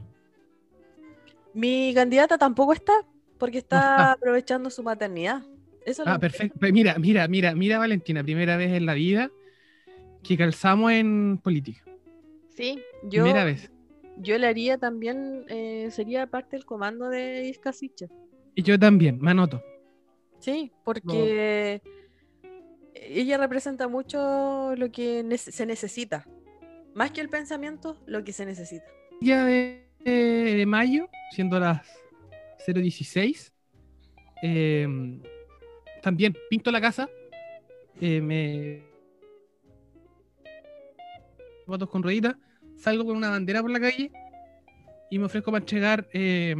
Mi 1.54 1.94
candidata 1.96 2.38
tampoco 2.38 2.74
está, 2.74 2.94
porque 3.38 3.60
está, 3.60 3.78
está. 3.80 4.12
aprovechando 4.12 4.70
su 4.70 4.84
maternidad. 4.84 5.42
Eso 5.86 6.04
Ah, 6.06 6.20
perfecto. 6.20 6.60
Pe- 6.60 6.72
Mira, 6.74 6.96
mira, 7.00 7.28
mira, 7.30 7.56
mira, 7.56 7.80
Valentina, 7.80 8.22
primera 8.24 8.58
vez 8.58 8.72
en 8.74 8.86
la 8.86 8.94
vida 8.94 9.32
que 10.22 10.38
calzamos 10.38 10.92
en 10.92 11.40
política. 11.42 11.82
Sí, 12.60 12.84
yo, 13.04 13.24
Primera 13.24 13.45
vez. 13.45 13.72
yo 14.17 14.38
le 14.38 14.45
haría 14.45 14.78
también, 14.78 15.45
eh, 15.48 15.88
sería 15.91 16.28
parte 16.28 16.58
del 16.58 16.65
comando 16.65 17.08
de 17.08 17.48
Isca 17.48 17.72
Siche. 17.72 18.10
Y 18.54 18.63
yo 18.63 18.78
también, 18.78 19.17
me 19.22 19.32
anoto. 19.32 19.63
Sí, 20.39 20.69
porque 20.84 21.82
ella 22.93 23.38
representa 23.38 23.88
mucho 23.88 24.76
lo 24.76 24.91
que 24.91 25.24
se 25.38 25.65
necesita. 25.65 26.28
Más 26.93 27.12
que 27.12 27.22
el 27.22 27.30
pensamiento, 27.30 27.95
lo 28.06 28.26
que 28.26 28.34
se 28.34 28.45
necesita. 28.45 28.88
día 29.22 29.45
de, 29.45 29.86
de 30.04 30.65
mayo, 30.65 31.08
siendo 31.32 31.62
las 31.62 31.88
016, 32.67 33.54
eh, 34.43 34.86
también 36.02 36.36
pinto 36.50 36.72
la 36.72 36.82
casa, 36.82 37.10
eh, 38.02 38.19
me 38.19 38.84
votos 41.65 41.89
con 41.89 42.04
rueditas, 42.04 42.36
salgo 42.80 43.06
con 43.06 43.15
una 43.18 43.30
bandera 43.30 43.62
por 43.62 43.70
la 43.72 43.80
calle 43.80 44.12
y 45.12 45.20
me 45.20 45.26
ofrezco 45.26 45.52
para 45.52 45.62
entregar 45.63 46.08
eh, 46.13 46.56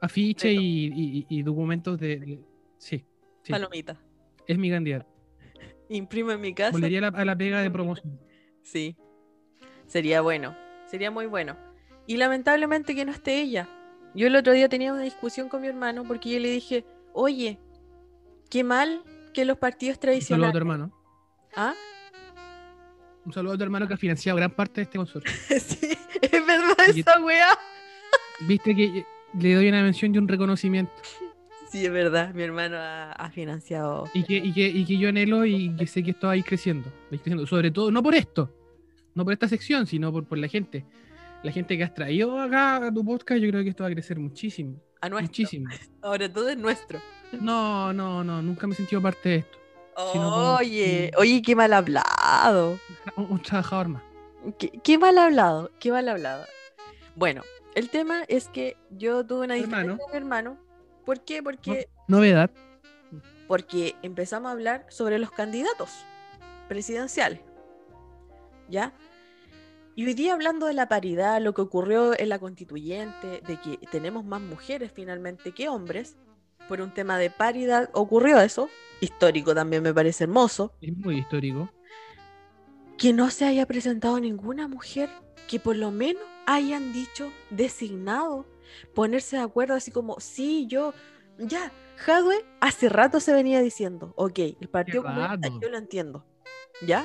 afiches 0.00 0.52
y, 0.52 0.86
y- 0.94 1.26
y 1.28 1.42
documentos 1.42 1.98
de, 1.98 2.18
de- 2.18 2.40
sí, 2.78 3.04
sí, 3.42 3.52
Palomita. 3.52 4.00
es 4.46 4.58
mi 4.58 4.70
candidato. 4.70 5.06
Imprimo 5.88 6.32
en 6.32 6.40
mi 6.40 6.52
casa. 6.54 6.72
Volvería 6.72 6.98
a 6.98 7.02
la, 7.02 7.08
a 7.08 7.24
la 7.24 7.36
pega 7.36 7.60
de 7.62 7.70
promoción. 7.70 8.18
Sí. 8.62 8.96
Sería 9.86 10.20
bueno. 10.20 10.54
Sería 10.86 11.10
muy 11.10 11.24
bueno. 11.24 11.56
Y 12.06 12.18
lamentablemente 12.18 12.94
que 12.94 13.06
no 13.06 13.12
esté 13.12 13.40
ella. 13.40 13.66
Yo 14.14 14.26
el 14.26 14.36
otro 14.36 14.52
día 14.52 14.68
tenía 14.68 14.92
una 14.92 15.00
discusión 15.02 15.48
con 15.48 15.62
mi 15.62 15.68
hermano 15.68 16.04
porque 16.06 16.30
yo 16.34 16.38
le 16.38 16.50
dije, 16.50 16.84
oye, 17.14 17.58
qué 18.50 18.62
mal 18.64 19.02
que 19.32 19.46
los 19.46 19.56
partidos 19.56 19.96
a 19.96 20.00
tradicionales... 20.00 20.52
tu 20.52 20.58
hermano. 20.58 20.92
¿Ah? 21.56 21.72
Un 23.24 23.32
saludo 23.32 23.54
a 23.54 23.56
tu 23.58 23.62
hermano 23.64 23.86
que 23.86 23.94
ha 23.94 23.98
financiado 23.98 24.36
gran 24.36 24.50
parte 24.50 24.80
de 24.80 24.82
este 24.84 24.98
consorcio. 24.98 25.30
sí, 25.48 25.88
es 26.22 26.46
verdad 26.46 26.76
Y- 26.94 27.00
esa 27.00 27.20
weá. 27.20 27.58
Viste 28.46 28.74
que 28.74 29.04
le 29.38 29.54
doy 29.54 29.68
una 29.68 29.82
mención 29.82 30.14
y 30.14 30.18
un 30.18 30.28
reconocimiento. 30.28 30.92
Sí, 31.70 31.84
es 31.84 31.92
verdad. 31.92 32.32
Mi 32.32 32.42
hermano 32.44 32.76
ha, 32.78 33.12
ha 33.12 33.30
financiado. 33.30 34.08
Y 34.14 34.22
que, 34.22 34.36
y, 34.36 34.52
que, 34.54 34.68
y 34.68 34.84
que 34.86 34.96
yo 34.96 35.10
anhelo 35.10 35.44
y 35.44 35.74
que 35.76 35.86
sé 35.86 36.02
que 36.02 36.12
esto 36.12 36.28
va 36.28 36.32
a 36.32 36.36
ir 36.36 36.44
creciendo. 36.44 36.88
va 36.88 36.94
a 37.10 37.14
ir 37.16 37.20
creciendo. 37.20 37.46
Sobre 37.46 37.70
todo, 37.70 37.90
no 37.90 38.02
por 38.02 38.14
esto, 38.14 38.54
no 39.14 39.24
por 39.24 39.34
esta 39.34 39.48
sección, 39.48 39.86
sino 39.86 40.10
por, 40.10 40.24
por 40.24 40.38
la 40.38 40.48
gente. 40.48 40.86
La 41.42 41.52
gente 41.52 41.76
que 41.76 41.84
has 41.84 41.92
traído 41.94 42.40
acá 42.40 42.86
a 42.86 42.92
tu 42.94 43.04
podcast, 43.04 43.40
yo 43.42 43.50
creo 43.50 43.62
que 43.62 43.68
esto 43.70 43.84
va 43.84 43.90
a 43.90 43.92
crecer 43.92 44.18
muchísimo. 44.18 44.80
A 45.02 45.08
nuestro. 45.10 45.28
Muchísimo. 45.28 45.68
Ahora 46.02 46.32
todo 46.32 46.48
es 46.48 46.56
nuestro. 46.56 47.00
No, 47.40 47.92
no, 47.92 48.24
no, 48.24 48.40
nunca 48.40 48.66
me 48.66 48.72
he 48.72 48.76
sentido 48.76 49.02
parte 49.02 49.28
de 49.28 49.36
esto. 49.36 49.57
Oye, 49.98 51.10
oye, 51.16 51.42
qué 51.42 51.56
mal 51.56 51.72
hablado. 51.72 52.78
Un, 53.16 53.32
un 53.32 53.42
trabajador 53.42 53.88
más. 53.88 54.02
Qué, 54.58 54.70
qué 54.70 54.96
mal 54.96 55.18
hablado, 55.18 55.70
qué 55.80 55.90
mal 55.90 56.08
hablado. 56.08 56.44
Bueno, 57.16 57.42
el 57.74 57.90
tema 57.90 58.22
es 58.28 58.48
que 58.48 58.76
yo 58.90 59.26
tuve 59.26 59.44
una 59.46 59.54
diferencia 59.54 59.80
Hermano. 59.80 59.98
con 59.98 60.10
mi 60.12 60.16
hermano. 60.16 60.58
¿Por 61.04 61.20
qué? 61.24 61.42
Porque, 61.42 61.88
Novedad. 62.06 62.50
porque 63.48 63.96
empezamos 64.02 64.48
a 64.50 64.52
hablar 64.52 64.86
sobre 64.88 65.18
los 65.18 65.32
candidatos 65.32 65.90
presidenciales. 66.68 67.40
¿Ya? 68.68 68.92
Y 69.96 70.06
hoy 70.06 70.14
día 70.14 70.34
hablando 70.34 70.66
de 70.66 70.74
la 70.74 70.86
paridad, 70.88 71.40
lo 71.42 71.54
que 71.54 71.62
ocurrió 71.62 72.16
en 72.16 72.28
la 72.28 72.38
constituyente, 72.38 73.42
de 73.44 73.56
que 73.60 73.78
tenemos 73.90 74.24
más 74.24 74.40
mujeres 74.40 74.92
finalmente 74.94 75.52
que 75.52 75.68
hombres, 75.68 76.16
por 76.68 76.80
un 76.80 76.92
tema 76.92 77.18
de 77.18 77.30
paridad 77.30 77.90
ocurrió 77.92 78.40
eso, 78.40 78.68
histórico 79.00 79.54
también 79.54 79.82
me 79.82 79.94
parece 79.94 80.24
hermoso, 80.24 80.72
Es 80.80 80.96
muy 80.96 81.18
histórico. 81.18 81.70
que 82.96 83.12
no 83.12 83.30
se 83.30 83.46
haya 83.46 83.66
presentado 83.66 84.20
ninguna 84.20 84.68
mujer 84.68 85.08
que 85.48 85.58
por 85.58 85.76
lo 85.76 85.90
menos 85.90 86.22
hayan 86.46 86.92
dicho, 86.92 87.30
designado, 87.50 88.46
ponerse 88.94 89.36
de 89.36 89.42
acuerdo 89.42 89.74
así 89.74 89.90
como, 89.90 90.20
sí, 90.20 90.66
yo, 90.68 90.92
ya, 91.38 91.72
Jadwe 91.96 92.44
hace 92.60 92.88
rato 92.88 93.18
se 93.20 93.32
venía 93.32 93.60
diciendo, 93.60 94.12
ok, 94.16 94.38
el 94.60 94.68
Partido 94.68 95.02
Comunista 95.02 95.48
yo 95.60 95.68
lo 95.68 95.78
entiendo, 95.78 96.26
¿ya? 96.86 97.04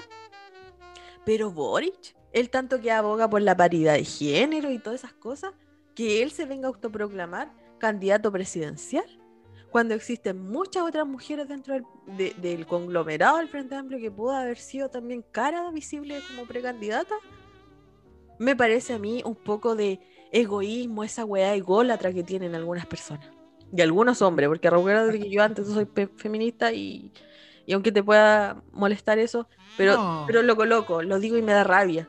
Pero 1.25 1.51
Boric, 1.51 2.15
él 2.33 2.49
tanto 2.49 2.81
que 2.81 2.91
aboga 2.91 3.29
por 3.29 3.41
la 3.41 3.55
paridad 3.55 3.93
de 3.93 4.03
género 4.03 4.71
y 4.71 4.79
todas 4.79 4.99
esas 5.01 5.13
cosas, 5.13 5.53
que 5.95 6.21
él 6.23 6.31
se 6.31 6.45
venga 6.45 6.67
a 6.67 6.71
autoproclamar 6.71 7.53
candidato 7.79 8.31
presidencial, 8.31 9.05
cuando 9.73 9.95
existen 9.95 10.39
muchas 10.39 10.83
otras 10.83 11.07
mujeres 11.07 11.47
dentro 11.47 11.73
del, 11.73 11.83
de- 12.15 12.35
del 12.37 12.67
conglomerado 12.67 13.37
del 13.37 13.49
Frente 13.49 13.73
Amplio 13.73 13.99
que 13.99 14.11
pudo 14.11 14.31
haber 14.35 14.59
sido 14.59 14.87
también 14.89 15.25
cara 15.31 15.71
visible 15.71 16.19
como 16.29 16.45
precandidata, 16.47 17.15
me 18.37 18.55
parece 18.55 18.93
a 18.93 18.99
mí 18.99 19.23
un 19.25 19.33
poco 19.33 19.75
de 19.75 19.99
egoísmo, 20.31 21.03
esa 21.03 21.25
weá 21.25 21.55
ególatra 21.55 22.13
que 22.13 22.21
tienen 22.21 22.53
algunas 22.53 22.85
personas. 22.85 23.27
Y 23.75 23.81
algunos 23.81 24.21
hombres, 24.21 24.47
porque 24.47 24.69
recuerda 24.69 25.11
que 25.11 25.27
yo 25.27 25.41
antes 25.41 25.67
soy 25.67 25.87
feminista 26.17 26.71
y, 26.71 27.11
y 27.65 27.73
aunque 27.73 27.91
te 27.91 28.03
pueda 28.03 28.61
molestar 28.73 29.17
eso, 29.17 29.47
pero, 29.75 29.95
No. 29.95 30.23
pero 30.27 30.43
lo 30.43 30.55
coloco, 30.55 31.01
lo 31.01 31.17
digo 31.19 31.35
y 31.35 31.41
me 31.41 31.51
da 31.53 31.63
rabia. 31.63 32.07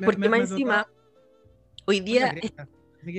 Me- 0.00 0.06
Porque 0.06 0.22
me- 0.22 0.28
más 0.28 0.38
me 0.40 0.44
encima, 0.46 0.82
tocó- 0.84 1.84
hoy 1.86 2.00
día... 2.00 2.34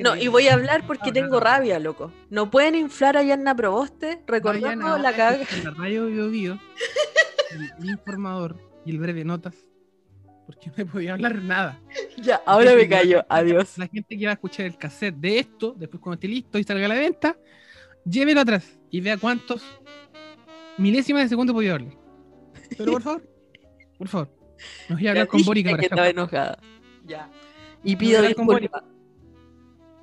No, 0.04 0.16
y 0.16 0.28
voy 0.28 0.48
a 0.48 0.54
hablar 0.54 0.86
porque 0.86 1.06
No, 1.06 1.08
no, 1.08 1.14
tengo 1.14 1.34
no. 1.36 1.40
rabia, 1.40 1.80
loco. 1.80 2.12
No 2.30 2.52
pueden 2.52 2.76
inflar 2.76 3.18
a 3.18 3.24
Yanna 3.24 3.56
Proboste 3.56 4.22
recordando 4.28 4.88
a- 4.88 5.00
la 5.00 5.14
caga. 5.16 5.46
la 5.64 5.72
radio 5.72 6.06
Bio 6.06 6.30
Bio, 6.30 6.60
el, 7.80 7.90
informador 7.90 8.58
y 8.86 8.92
el 8.92 9.00
breve 9.00 9.24
notas. 9.26 9.56
porque 10.46 10.68
no 10.70 10.74
he 10.78 10.86
podido 10.86 11.14
hablar 11.14 11.36
nada. 11.42 11.80
Ya, 12.18 12.42
ahora 12.46 12.76
me 12.76 12.88
callo. 12.90 13.26
Adiós. 13.30 13.78
La 13.78 13.88
gente 13.88 14.18
que 14.18 14.26
va 14.26 14.32
a 14.32 14.34
escuchar 14.34 14.66
el 14.66 14.78
cassette 14.78 15.16
de 15.16 15.40
esto, 15.40 15.74
después 15.78 16.02
cuando 16.02 16.16
esté 16.16 16.28
listo 16.28 16.60
y 16.60 16.64
salga 16.64 16.86
a 16.86 16.90
la 16.90 16.96
venta, 16.96 17.36
llévelo 18.06 18.42
atrás 18.42 18.78
y 18.92 19.00
vea 19.02 19.18
cuántos 19.18 19.64
milésimas 20.78 21.24
de 21.24 21.30
segundo 21.30 21.54
podido 21.54 21.76
hablar. 21.76 21.94
Pero 22.78 22.92
por 22.92 23.02
favor, 23.02 23.24
por 23.98 24.08
favor, 24.10 24.30
nos 24.90 25.00
voy 25.00 25.08
a 25.08 25.12
hablar 25.12 25.28
con 25.28 25.42
Boric 25.44 25.68
ahora. 25.68 25.80
que 25.80 25.86
estaba 25.86 26.10
enojada. 26.10 26.60
Ya. 27.06 27.30
Y 27.84 27.96
pido 27.96 28.22
disculpas. 28.22 28.84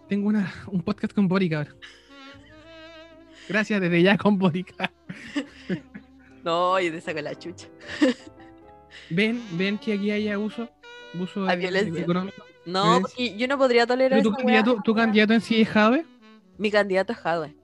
Tengo 0.08 0.28
una, 0.28 0.52
un 0.66 0.82
podcast 0.82 1.12
con 1.12 1.28
Boric 1.28 1.52
ahora. 1.52 1.74
Gracias 3.48 3.80
desde 3.80 4.02
ya 4.02 4.16
con 4.16 4.38
Boric. 4.38 4.74
No, 6.44 6.80
yo 6.80 6.90
te 6.92 7.00
saco 7.00 7.20
la 7.20 7.34
chucha. 7.34 7.66
Ven, 9.10 9.42
ven 9.52 9.76
que 9.76 9.92
aquí 9.92 10.10
hay 10.10 10.28
abuso. 10.28 10.68
Abuso 11.14 11.44
de- 11.44 11.56
violencia. 11.56 12.00
económico. 12.02 12.42
No, 12.64 13.00
porque 13.02 13.36
yo 13.36 13.48
no 13.48 13.58
podría 13.58 13.86
tolerar 13.86 14.22
tu 14.22 14.32
candidato, 14.32 14.78
tu 14.84 14.94
candidato 14.94 15.34
en 15.34 15.40
sí 15.40 15.60
es 15.60 15.68
Jave. 15.68 16.06
Mi 16.56 16.70
candidato 16.70 17.12
es 17.12 17.18
Jadwe. 17.18 17.54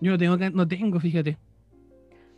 Yo 0.00 0.12
no 0.12 0.18
tengo, 0.18 0.36
no 0.50 0.66
tengo, 0.66 0.98
fíjate. 0.98 1.36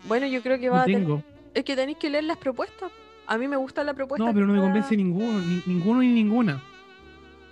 Bueno, 0.08 0.26
yo 0.26 0.42
creo 0.42 0.58
que 0.58 0.68
va 0.68 0.78
No 0.78 0.82
a 0.82 0.86
tener-. 0.86 1.24
Es 1.54 1.64
que 1.64 1.76
tenéis 1.76 1.96
que 1.98 2.10
leer 2.10 2.24
las 2.24 2.36
propuestas. 2.38 2.90
A 3.26 3.38
mí 3.38 3.46
me 3.48 3.56
gusta 3.56 3.84
la 3.84 3.94
propuesta. 3.94 4.26
No, 4.26 4.34
pero 4.34 4.46
no 4.46 4.52
me 4.54 4.60
convence 4.60 4.96
ninguno, 4.96 5.38
ni- 5.40 5.62
ninguno 5.66 6.00
ni 6.00 6.08
ninguna. 6.08 6.62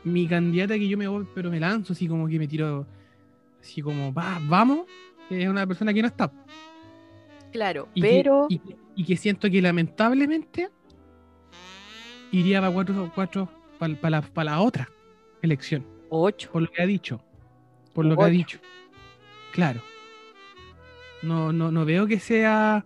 Mi 0.05 0.27
candidata 0.27 0.75
que 0.75 0.89
yo 0.89 0.97
me 0.97 1.07
voy, 1.09 1.27
pero 1.35 1.51
me 1.51 1.61
lanzo 1.61 1.93
así 1.93 2.09
como 2.09 2.27
que 2.29 2.39
me 2.39 2.49
tiro, 2.49 2.87
así 3.61 3.83
como, 3.83 4.13
va, 4.15 4.41
vamos, 4.49 4.87
es 5.29 5.47
una 5.49 5.67
persona 5.67 5.93
que 5.93 6.01
no 6.03 6.09
está. 6.09 6.33
Claro, 7.53 7.89
Y 7.95 8.01
pero. 8.01 8.47
y, 8.49 8.59
que- 8.59 8.77
y 8.97 9.05
que 9.05 9.17
siento 9.17 9.51
que 9.51 9.61
lamentablemente 9.63 10.69
iría 12.33 12.61
para 12.61 12.73
cuatro, 12.73 13.13
cuatro, 13.15 13.49
para 13.79 14.11
la, 14.11 14.23
pa 14.23 14.45
la 14.45 14.61
otra 14.61 14.89
elección, 15.43 15.85
Ocho. 16.11 16.51
por 16.53 16.63
lo 16.63 16.71
que 16.71 16.83
ha 16.83 16.87
dicho. 16.87 17.21
Por 17.95 18.05
lo 18.07 18.17
que 18.17 18.23
ha 18.25 18.27
dicho. 18.29 18.59
Claro. 19.53 19.81
No, 21.23 21.53
no, 21.53 21.71
no 21.71 21.85
veo 21.85 22.07
que 22.07 22.21
sea. 22.21 22.85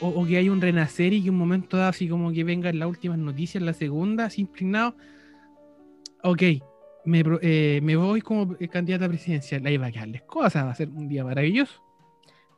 O, 0.00 0.08
o 0.08 0.26
que 0.26 0.36
haya 0.36 0.50
un 0.50 0.60
renacer 0.60 1.12
y 1.12 1.22
que 1.22 1.30
un 1.30 1.38
momento 1.38 1.76
dado 1.76 1.90
así 1.90 2.08
como 2.08 2.32
que 2.32 2.42
vengan 2.44 2.78
las 2.78 2.88
últimas 2.88 3.18
noticias, 3.18 3.62
la 3.62 3.72
segunda, 3.72 4.26
así 4.26 4.42
inclinado. 4.42 4.96
Ok, 6.22 6.42
me, 7.04 7.24
eh, 7.42 7.80
me 7.82 7.96
voy 7.96 8.20
como 8.20 8.54
eh, 8.60 8.68
candidata 8.68 9.08
presidencial. 9.08 9.64
Ahí 9.66 9.76
va 9.76 9.86
a 9.86 9.92
quedarles 9.92 10.22
cosas, 10.22 10.64
va 10.64 10.70
a 10.70 10.74
ser 10.74 10.88
un 10.88 11.08
día 11.08 11.24
maravilloso. 11.24 11.82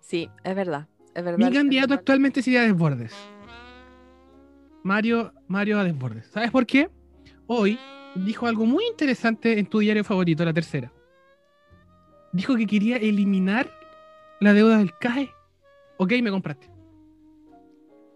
Sí, 0.01 0.29
es 0.43 0.55
verdad. 0.55 0.87
Es 1.15 1.25
verdad. 1.25 1.39
Mi 1.39 1.45
es 1.45 1.51
candidato 1.55 1.89
verdad. 1.89 1.99
actualmente 2.01 2.43
sería 2.43 2.63
Desbordes. 2.63 3.15
Mario, 4.83 5.33
Mario 5.49 5.79
a 5.79 5.85
Desbordes. 5.85 6.27
¿Sabes 6.27 6.51
por 6.51 6.67
qué? 6.67 6.91
Hoy 7.47 7.79
dijo 8.15 8.47
algo 8.47 8.67
muy 8.67 8.85
interesante 8.87 9.59
en 9.59 9.67
tu 9.67 9.79
diario 9.79 10.05
favorito, 10.05 10.45
la 10.45 10.53
tercera. 10.53 10.93
Dijo 12.33 12.57
que 12.57 12.67
quería 12.67 12.97
eliminar 12.97 13.71
la 14.41 14.53
deuda 14.53 14.79
del 14.79 14.93
CAE. 14.99 15.31
Ok, 15.97 16.13
me 16.23 16.31
compraste. 16.31 16.69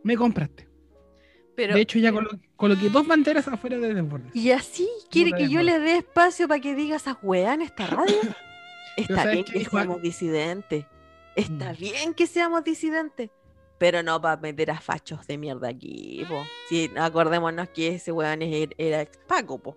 Me 0.03 0.17
compraste. 0.17 0.68
Pero, 1.59 1.75
de 1.75 1.81
hecho, 1.81 1.99
ya 1.99 2.13
colo- 2.13 2.39
coloqué 2.55 2.89
dos 2.89 3.05
banderas 3.05 3.49
afuera 3.49 3.77
de 3.79 3.93
Desbordes. 3.93 4.31
¿Y 4.33 4.53
así 4.53 4.89
quiere 5.11 5.33
que 5.33 5.49
yo 5.49 5.61
le 5.61 5.81
dé 5.81 5.97
espacio 5.97 6.47
para 6.47 6.61
que 6.61 6.77
diga 6.77 6.95
esas 6.95 7.17
weas 7.21 7.53
en 7.53 7.63
esta 7.63 7.85
radio? 7.89 8.15
Está 8.97 9.17
¿sabes 9.25 9.33
bien 9.33 9.45
que 9.45 9.65
seamos 9.65 10.01
disidentes. 10.01 10.87
Está 11.35 11.73
Mm. 11.73 11.77
bien 11.77 12.15
que 12.15 12.27
seamos 12.29 12.63
disidentes. 12.63 13.31
Pero 13.77 14.05
no 14.05 14.21
para 14.21 14.37
meter 14.41 14.71
a 14.71 14.81
fachos 14.81 15.27
de 15.27 15.37
mierda 15.37 15.69
aquí, 15.69 16.25
po. 16.29 16.45
Si 16.69 16.93
acordémonos 16.97 17.69
que 17.71 17.89
ese 17.97 18.13
weón 18.13 18.43
es- 18.43 18.69
era 18.79 19.03
ex 19.03 19.19
Paco, 19.27 19.59
po. 19.59 19.77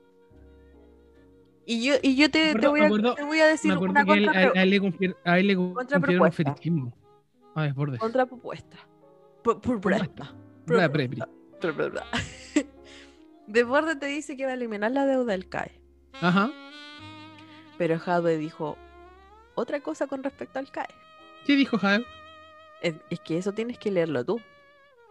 Y 1.66 1.84
yo, 1.84 1.96
y 2.04 2.16
yo 2.16 2.30
te, 2.30 2.54
te 2.54 2.68
voy, 2.68 2.82
a, 2.82 2.86
acuerdo- 2.86 3.16
te 3.16 3.24
voy 3.24 3.40
a 3.40 3.48
decir 3.48 3.76
una 3.76 4.06
que 4.06 4.12
a 4.12 4.16
él, 4.18 4.30
a 4.30 4.62
él- 4.62 4.70
le 4.70 4.80
confier- 4.82 5.16
a 5.26 5.40
él 5.40 5.48
le 5.48 6.32
fetichismo. 6.32 6.94
A 7.56 7.64
Desbordes. 7.64 8.00
contrapropuesta. 8.00 8.78
Por 9.44 9.60
Propuesta. 9.60 10.36
Bla. 11.62 12.06
Desborde 13.48 13.96
te 13.96 14.06
dice 14.08 14.36
que 14.38 14.46
va 14.46 14.52
a 14.52 14.56
eliminar 14.56 14.92
la 14.92 15.06
deuda 15.06 15.32
del 15.34 15.48
CAE. 15.50 15.72
Ajá. 16.14 16.52
Pero 17.78 18.00
Jadwe 18.00 18.38
dijo 18.38 18.78
otra 19.56 19.80
cosa 19.82 20.08
con 20.08 20.24
respecto 20.24 20.60
al 20.60 20.72
CAE. 20.72 20.88
¿Qué 21.46 21.56
dijo 21.56 21.78
Jael? 21.78 22.06
Es, 22.82 22.96
es 23.10 23.20
que 23.20 23.38
eso 23.38 23.52
tienes 23.54 23.78
que 23.78 23.92
leerlo 23.92 24.24
tú. 24.26 24.40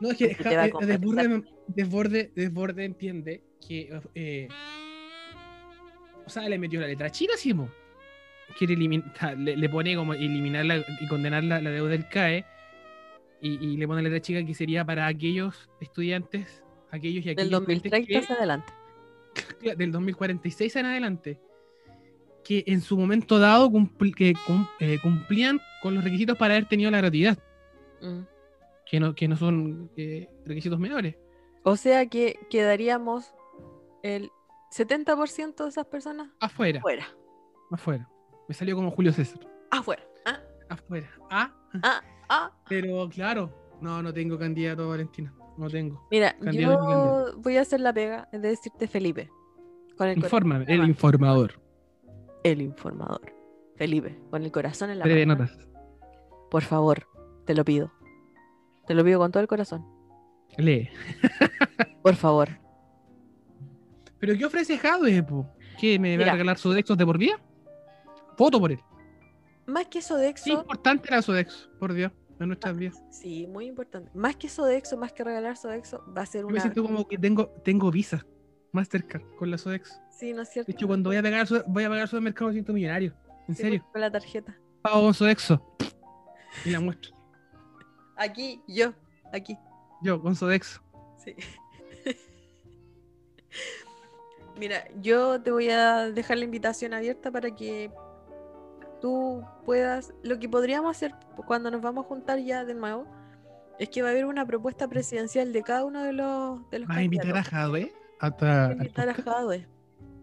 No, 0.01 0.11
es 0.11 0.17
que 0.17 0.29
Porque 0.29 0.45
te 0.45 0.57
va 0.57 0.63
a 0.63 0.69
Ja- 0.71 0.79
eh, 0.81 0.87
Desborde, 0.87 1.23
convencer. 1.25 1.53
Desborde, 1.69 2.33
Desborde 2.35 2.85
entiende 2.85 3.43
que. 3.67 4.01
eh, 4.15 4.49
o 6.27 6.31
sea, 6.31 6.49
le 6.49 6.59
metió 6.59 6.81
la 6.81 6.87
letra 6.87 7.11
chica, 7.11 7.35
sí, 7.37 7.53
mo. 7.53 7.69
Quiere 8.57 8.75
eliminar. 8.75 9.37
Le, 9.37 9.57
le 9.57 9.69
pone 9.69 9.95
como 9.97 10.15
eliminar 10.15 10.65
la- 10.65 10.79
y 11.01 11.07
condenar 11.09 11.45
la, 11.45 11.61
la 11.61 11.71
deuda 11.71 11.91
del 11.91 12.09
CAE. 12.09 12.45
Y, 13.41 13.55
y 13.65 13.77
le 13.77 13.87
pone 13.89 14.03
la 14.03 14.09
letra 14.11 14.21
chica 14.21 14.45
que 14.45 14.55
sería 14.55 14.85
para 14.85 15.07
aquellos 15.07 15.71
estudiantes, 15.81 16.63
aquellos 16.91 17.25
y 17.25 17.29
Del 17.29 17.39
aquellos 17.39 17.61
estudiantes 17.63 17.91
2030 17.93 18.07
que- 18.07 18.19
hacia 18.19 18.37
adelante. 18.37 18.73
del 19.77 19.93
2046 19.93 20.77
en 20.77 20.87
adelante, 20.87 21.41
que 22.45 22.65
en 22.67 22.81
su 22.81 22.97
momento 22.99 23.39
dado 23.39 23.71
cumpl- 23.71 24.15
que 24.15 24.35
cum- 24.47 24.67
eh, 24.81 24.99
cumplían 25.03 25.61
con 25.83 25.95
los 25.95 26.03
requisitos 26.05 26.37
para 26.37 26.55
haber 26.55 26.69
tenido 26.69 26.91
la 26.91 26.99
gratuidad, 26.99 27.39
Mm. 28.03 28.21
que 28.87 29.01
no, 29.01 29.15
que 29.15 29.29
no 29.29 29.37
son 29.37 29.91
eh, 29.97 30.29
requisitos 30.45 30.79
menores. 30.79 31.17
O 31.63 31.77
sea 31.77 32.07
que 32.07 32.39
quedaríamos 32.51 33.35
el 34.03 34.31
70% 34.71 35.65
de 35.65 35.71
esas 35.71 35.87
personas 35.87 36.31
Afuera, 36.41 36.81
fuera. 36.81 37.07
afuera. 37.71 38.09
Me 38.49 38.55
salió 38.55 38.75
como 38.77 38.91
Julio 38.91 39.13
César. 39.13 39.41
Afuera. 39.71 40.03
Ah, 40.25 40.41
Afuera. 40.71 41.09
Ah, 41.31 41.53
ah, 41.83 42.03
ah. 42.31 42.51
pero 42.69 43.09
claro, 43.11 43.53
no, 43.81 44.03
no 44.03 44.13
tengo 44.13 44.39
candidato, 44.39 44.89
Valentina. 44.89 45.35
No 45.59 45.69
tengo. 45.69 46.07
Mira, 46.11 46.35
Candidato 46.39 47.33
yo 47.33 47.39
voy 47.43 47.57
a 47.59 47.61
hacer 47.63 47.81
la 47.81 47.93
pega 47.93 48.29
de 48.33 48.39
decirte 48.39 48.87
Felipe. 48.87 49.29
Con 49.99 50.09
el, 50.09 50.17
Infórmame, 50.17 50.65
el 50.67 50.89
informador. 50.89 51.61
el 52.45 52.63
informador. 52.63 53.35
Felipe, 53.77 54.19
con 54.31 54.43
el 54.43 54.51
corazón 54.51 54.89
en 54.91 54.99
la 54.99 55.05
Breve 55.05 55.27
mano. 55.27 55.45
notas. 55.45 55.69
Por 56.51 56.63
favor, 56.63 57.07
te 57.45 57.55
lo 57.55 57.65
pido. 57.65 57.93
Te 58.87 58.95
lo 58.95 59.05
pido 59.05 59.19
con 59.19 59.31
todo 59.31 59.43
el 59.43 59.49
corazón. 59.49 59.85
Lee. 60.57 60.89
Por 62.03 62.15
favor. 62.15 62.49
¿Pero 64.19 64.37
qué 64.37 64.45
ofrece 64.45 64.79
Jadwe, 64.79 65.23
po? 65.23 65.47
¿Qué, 65.79 65.99
me 65.99 66.17
va 66.17 66.25
a 66.25 66.33
regalar 66.33 66.59
Sodexos 66.59 66.97
de 66.99 67.07
por 67.07 67.17
vida? 67.19 67.41
Voto 68.37 68.59
por 68.61 68.73
él. 68.73 68.81
Más 69.67 69.85
que 69.85 69.99
Qué 69.99 70.03
Sodexo. 70.03 70.51
importante 70.51 71.09
era 71.09 71.23
Sodexo, 71.23 71.71
por 71.79 71.93
Dios, 71.95 72.13
en 72.45 72.49
nuestras 72.49 72.77
vidas. 72.77 73.03
Sí, 73.11 73.47
muy 73.47 73.67
importante. 73.67 74.11
Más 74.15 74.37
que 74.37 74.49
Sodexo, 74.49 74.97
más 74.97 75.13
que 75.13 75.23
regalar 75.25 75.57
Sodexo, 75.57 76.03
va 76.17 76.23
a 76.23 76.27
ser 76.27 76.43
Yo 76.43 76.47
me 76.49 76.53
una. 76.55 76.63
siento 76.63 76.83
como 76.83 77.07
que 77.07 77.19
tengo, 77.19 77.49
tengo 77.65 77.91
visa 77.91 78.25
Mastercard 78.73 79.23
con 79.37 79.51
la 79.51 79.59
Sodexo. 79.59 79.95
Sí, 80.11 80.33
no 80.33 80.43
es 80.43 80.49
cierto. 80.51 80.71
De 80.71 80.77
hecho, 80.77 80.87
cuando 80.87 81.11
voy 81.11 81.17
a 81.17 81.23
pagar, 81.23 81.47
voy 81.67 81.85
a 81.85 81.89
pagar 81.89 82.09
supermercado 82.09 82.49
me 82.49 82.53
siento 82.55 82.73
millonario. 82.73 83.15
En 83.49 83.55
Sí, 83.57 83.63
serio. 83.63 83.87
Con 83.93 84.01
la 84.01 84.11
tarjeta. 84.11 84.57
Pago 84.83 85.03
con 85.03 85.15
Sodexo. 85.15 85.77
Y 86.65 86.71
la 86.71 86.81
muestro. 86.81 87.17
Aquí, 88.17 88.63
yo, 88.69 88.93
aquí. 89.33 89.57
Yo, 90.03 90.21
con 90.23 90.35
Sodexo. 90.37 90.83
Sí. 91.25 91.35
Mira, 94.59 94.85
yo 95.01 95.41
te 95.41 95.51
voy 95.51 95.71
a 95.71 96.11
dejar 96.11 96.39
la 96.39 96.45
invitación 96.45 96.93
abierta 96.93 97.31
para 97.31 97.55
que 97.55 97.91
tú 99.01 99.45
puedas. 99.65 100.13
Lo 100.23 100.39
que 100.39 100.49
podríamos 100.49 100.97
hacer 100.97 101.15
cuando 101.47 101.71
nos 101.71 101.83
vamos 101.83 102.05
a 102.05 102.09
juntar 102.09 102.39
ya 102.39 102.65
de 102.65 102.75
nuevo 102.75 103.07
es 103.79 103.89
que 103.89 104.03
va 104.03 104.09
a 104.09 104.11
haber 104.11 104.27
una 104.27 104.47
propuesta 104.47 104.89
presidencial 104.89 105.53
de 105.53 105.63
cada 105.63 105.85
uno 105.85 106.03
de 106.03 106.13
los 106.13 106.71
de 106.71 106.81
los 106.81 106.89
¿Vas 106.89 106.99
a 106.99 107.03
invitar 107.03 107.37
a. 107.37 107.43
Jadwe? 107.43 107.93
A 108.21 108.73
invitar 108.73 109.09
a 109.09 109.15
Jadwe. 109.15 109.67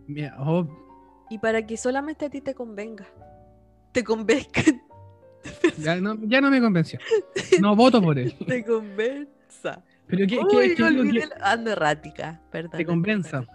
Mira, 0.05 0.35
oh, 0.39 0.67
Y 1.29 1.39
para 1.39 1.65
que 1.65 1.75
solamente 1.75 2.25
a 2.25 2.29
ti 2.29 2.41
te 2.41 2.53
convenga. 2.53 3.07
Te 3.91 4.03
convenzca. 4.03 4.61
ya, 5.79 5.95
no, 5.95 6.15
ya 6.23 6.39
no 6.39 6.51
me 6.51 6.61
convenció. 6.61 6.99
No 7.59 7.75
voto 7.75 8.01
por 8.01 8.19
él. 8.19 8.35
te 8.45 8.63
convenza. 8.63 9.83
Pero 10.05 10.27
que, 10.27 10.39
Uy, 10.39 10.75
que, 10.75 10.81
no 10.81 10.87
olvidé 10.87 11.27
Ando 11.41 11.71
errática, 11.71 12.39
perdón. 12.51 12.77
te 12.77 12.85
convenza. 12.85 13.45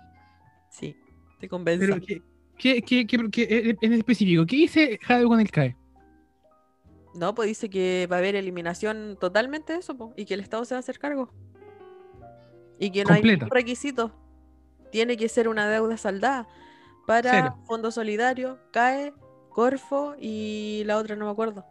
Sí, 0.69 0.97
te 1.39 1.49
convenza. 1.49 1.87
Pero 1.87 2.01
que, 2.01 2.23
que, 2.63 2.83
que, 2.83 3.07
que- 3.07 3.31
que- 3.31 3.43
eh, 3.71 3.77
en 3.81 3.93
específico, 3.93 4.47
¿qué 4.47 4.57
dice 4.57 4.99
Jadwe 5.03 5.27
con 5.27 5.41
el 5.41 5.51
CAE? 5.51 5.77
No, 7.15 7.35
pues 7.35 7.49
dice 7.49 7.69
que 7.69 8.07
va 8.11 8.17
a 8.17 8.19
haber 8.21 8.37
eliminación 8.37 9.17
totalmente 9.21 9.73
de 9.75 9.81
eso, 9.81 9.97
po, 9.97 10.15
y 10.17 10.25
que 10.25 10.35
el 10.35 10.41
Estado 10.41 10.65
se 10.65 10.75
va 10.75 10.79
a 10.79 10.81
hacer 10.81 10.99
cargo. 10.99 11.31
Y 12.79 12.91
que 12.91 13.05
no 13.05 13.11
hay 13.11 13.17
Completa. 13.21 13.45
ningún 13.45 13.55
requisito. 13.55 14.13
Tiene 14.91 15.17
que 15.17 15.29
ser 15.29 15.49
una 15.49 15.69
deuda 15.69 15.97
saldada 15.97 16.47
para 17.07 17.31
Cero. 17.31 17.59
Fondo 17.67 17.91
Solidario, 17.91 18.59
CAE, 18.73 19.13
Corfo 19.51 20.15
y 20.19 20.83
la 20.87 20.97
otra 20.99 21.17
no 21.17 21.27
me 21.27 21.31
acuerdo. 21.33 21.65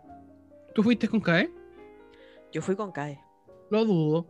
¿Tú 0.75 0.83
fuiste 0.83 1.07
con 1.07 1.19
CAE? 1.21 1.49
Yo 2.51 2.61
fui 2.61 2.75
con 2.75 2.91
CAE. 2.91 3.19
Lo 3.69 3.85
dudo. 3.85 4.27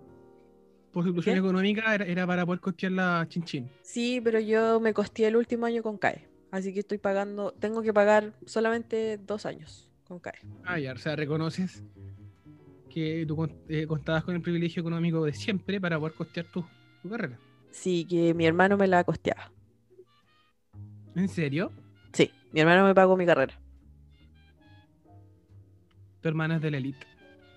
por 0.91 1.05
situación 1.05 1.35
¿Qué? 1.35 1.39
económica 1.39 1.95
era, 1.95 2.05
era 2.05 2.27
para 2.27 2.45
poder 2.45 2.59
costear 2.61 2.91
la 2.91 3.25
chinchín. 3.29 3.69
Sí, 3.81 4.19
pero 4.23 4.39
yo 4.39 4.79
me 4.79 4.93
costeé 4.93 5.27
el 5.27 5.35
último 5.37 5.65
año 5.65 5.81
con 5.83 5.97
CAE. 5.97 6.27
Así 6.51 6.73
que 6.73 6.81
estoy 6.81 6.97
pagando, 6.97 7.53
tengo 7.53 7.81
que 7.81 7.93
pagar 7.93 8.33
solamente 8.45 9.17
dos 9.17 9.45
años 9.45 9.89
con 10.03 10.19
CAE. 10.19 10.39
Ah, 10.65 10.77
ya, 10.77 10.93
o 10.93 10.97
sea, 10.97 11.15
reconoces 11.15 11.83
que 12.89 13.25
tú 13.25 13.49
eh, 13.69 13.87
contabas 13.87 14.25
con 14.25 14.35
el 14.35 14.41
privilegio 14.41 14.81
económico 14.81 15.23
de 15.23 15.33
siempre 15.33 15.79
para 15.79 15.97
poder 15.97 16.13
costear 16.13 16.45
tu, 16.51 16.65
tu 17.01 17.09
carrera. 17.09 17.39
Sí, 17.71 18.05
que 18.05 18.33
mi 18.33 18.45
hermano 18.45 18.75
me 18.75 18.87
la 18.87 19.03
costeaba. 19.05 19.49
¿En 21.15 21.29
serio? 21.29 21.71
Sí, 22.11 22.29
mi 22.51 22.59
hermano 22.59 22.85
me 22.85 22.93
pagó 22.93 23.15
mi 23.15 23.25
carrera. 23.25 23.57
Tu 26.21 26.27
hermano 26.27 26.55
es 26.55 26.61
de 26.61 26.71
la 26.71 26.77
elite. 26.77 27.07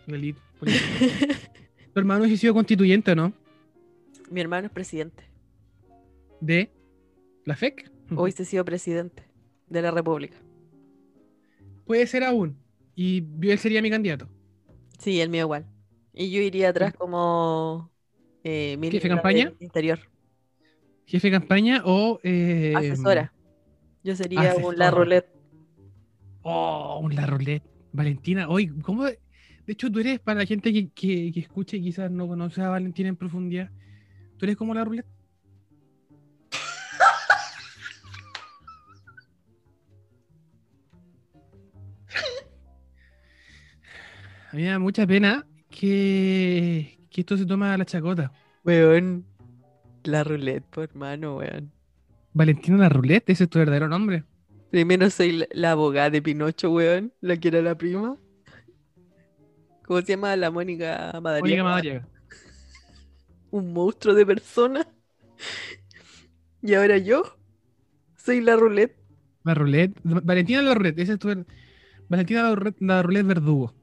La 0.06 0.16
elite 0.16 0.40
tu 1.92 2.00
hermano 2.00 2.24
ha 2.24 2.28
sido 2.28 2.54
constituyente, 2.54 3.12
¿o 3.12 3.14
¿no? 3.14 3.32
mi 4.30 4.40
hermano 4.40 4.66
es 4.66 4.72
presidente. 4.72 5.24
De 6.40 6.70
la 7.44 7.56
FEC. 7.56 7.90
Hoy 8.16 8.32
se 8.32 8.42
ha 8.42 8.46
sido 8.46 8.64
presidente 8.64 9.24
de 9.68 9.82
la 9.82 9.90
República. 9.90 10.36
Puede 11.86 12.06
ser 12.06 12.24
aún. 12.24 12.56
Y 12.94 13.24
él 13.42 13.58
sería 13.58 13.82
mi 13.82 13.90
candidato. 13.90 14.28
Sí, 14.98 15.20
el 15.20 15.28
mío 15.28 15.42
igual. 15.42 15.66
Y 16.12 16.30
yo 16.30 16.40
iría 16.40 16.68
atrás 16.70 16.94
como 16.94 17.90
eh, 18.44 18.78
¿Jefe 18.82 19.08
de 19.08 19.14
campaña? 19.14 19.52
Interior. 19.58 20.00
Jefe 21.06 21.28
de 21.28 21.32
campaña 21.32 21.82
o. 21.84 22.20
eh, 22.22 22.74
Asesora. 22.76 23.32
Yo 24.02 24.14
sería 24.16 24.54
un 24.56 24.78
la 24.78 24.90
roulette. 24.90 25.28
Oh, 26.42 27.00
un 27.02 27.14
la 27.14 27.26
roulette. 27.26 27.64
Valentina, 27.92 28.48
hoy, 28.48 28.68
¿cómo? 28.82 29.04
De 29.04 29.18
de 29.66 29.72
hecho, 29.72 29.90
tú 29.90 29.98
eres, 30.00 30.20
para 30.20 30.40
la 30.40 30.46
gente 30.46 30.74
que, 30.74 30.90
que, 30.90 31.32
que 31.32 31.40
escuche 31.40 31.78
y 31.78 31.82
quizás 31.82 32.10
no 32.10 32.28
conoce 32.28 32.60
a 32.60 32.68
Valentina 32.68 33.08
en 33.08 33.16
profundidad, 33.16 33.70
tú 34.36 34.44
eres 34.44 34.56
como 34.56 34.74
la 34.74 34.84
roulette. 34.84 35.06
A 44.54 44.56
mí 44.56 44.62
me 44.62 44.68
da 44.68 44.78
mucha 44.78 45.04
pena 45.04 45.44
que, 45.68 47.00
que 47.10 47.22
esto 47.22 47.36
se 47.36 47.44
toma 47.44 47.74
a 47.74 47.76
la 47.76 47.84
chacota. 47.84 48.30
Weón. 48.62 49.26
La 50.04 50.22
roulette, 50.22 50.64
por 50.70 50.84
hermano, 50.84 51.38
weón. 51.38 51.72
Valentina 52.34 52.78
la 52.78 52.88
roulette, 52.88 53.32
ese 53.32 53.44
es 53.44 53.50
tu 53.50 53.58
verdadero 53.58 53.88
nombre. 53.88 54.22
Primero 54.70 55.10
soy 55.10 55.32
la, 55.32 55.48
la 55.50 55.72
abogada 55.72 56.08
de 56.10 56.22
Pinocho, 56.22 56.70
weón. 56.70 57.12
La 57.20 57.36
que 57.36 57.48
era 57.48 57.62
la 57.62 57.76
prima. 57.76 58.16
¿Cómo 59.86 60.00
se 60.02 60.12
llama? 60.12 60.36
La 60.36 60.52
Mónica 60.52 61.10
Madariaga. 61.20 61.40
Mónica 61.40 61.64
Madariaga. 61.64 62.08
Un 63.50 63.72
monstruo 63.72 64.14
de 64.14 64.24
persona. 64.24 64.86
Y 66.62 66.74
ahora 66.74 66.98
yo 66.98 67.24
soy 68.16 68.40
la 68.40 68.54
roulette. 68.54 68.94
La 69.42 69.54
roulette. 69.54 70.00
Valentina 70.04 70.62
la 70.62 70.74
roulette, 70.74 71.02
ese 71.02 71.14
es 71.14 71.18
tu 71.18 71.44
Valentina 72.08 72.44
la 72.44 72.54
roulette, 72.54 72.80
la 72.80 73.02
roulette 73.02 73.26
verdugo. 73.26 73.74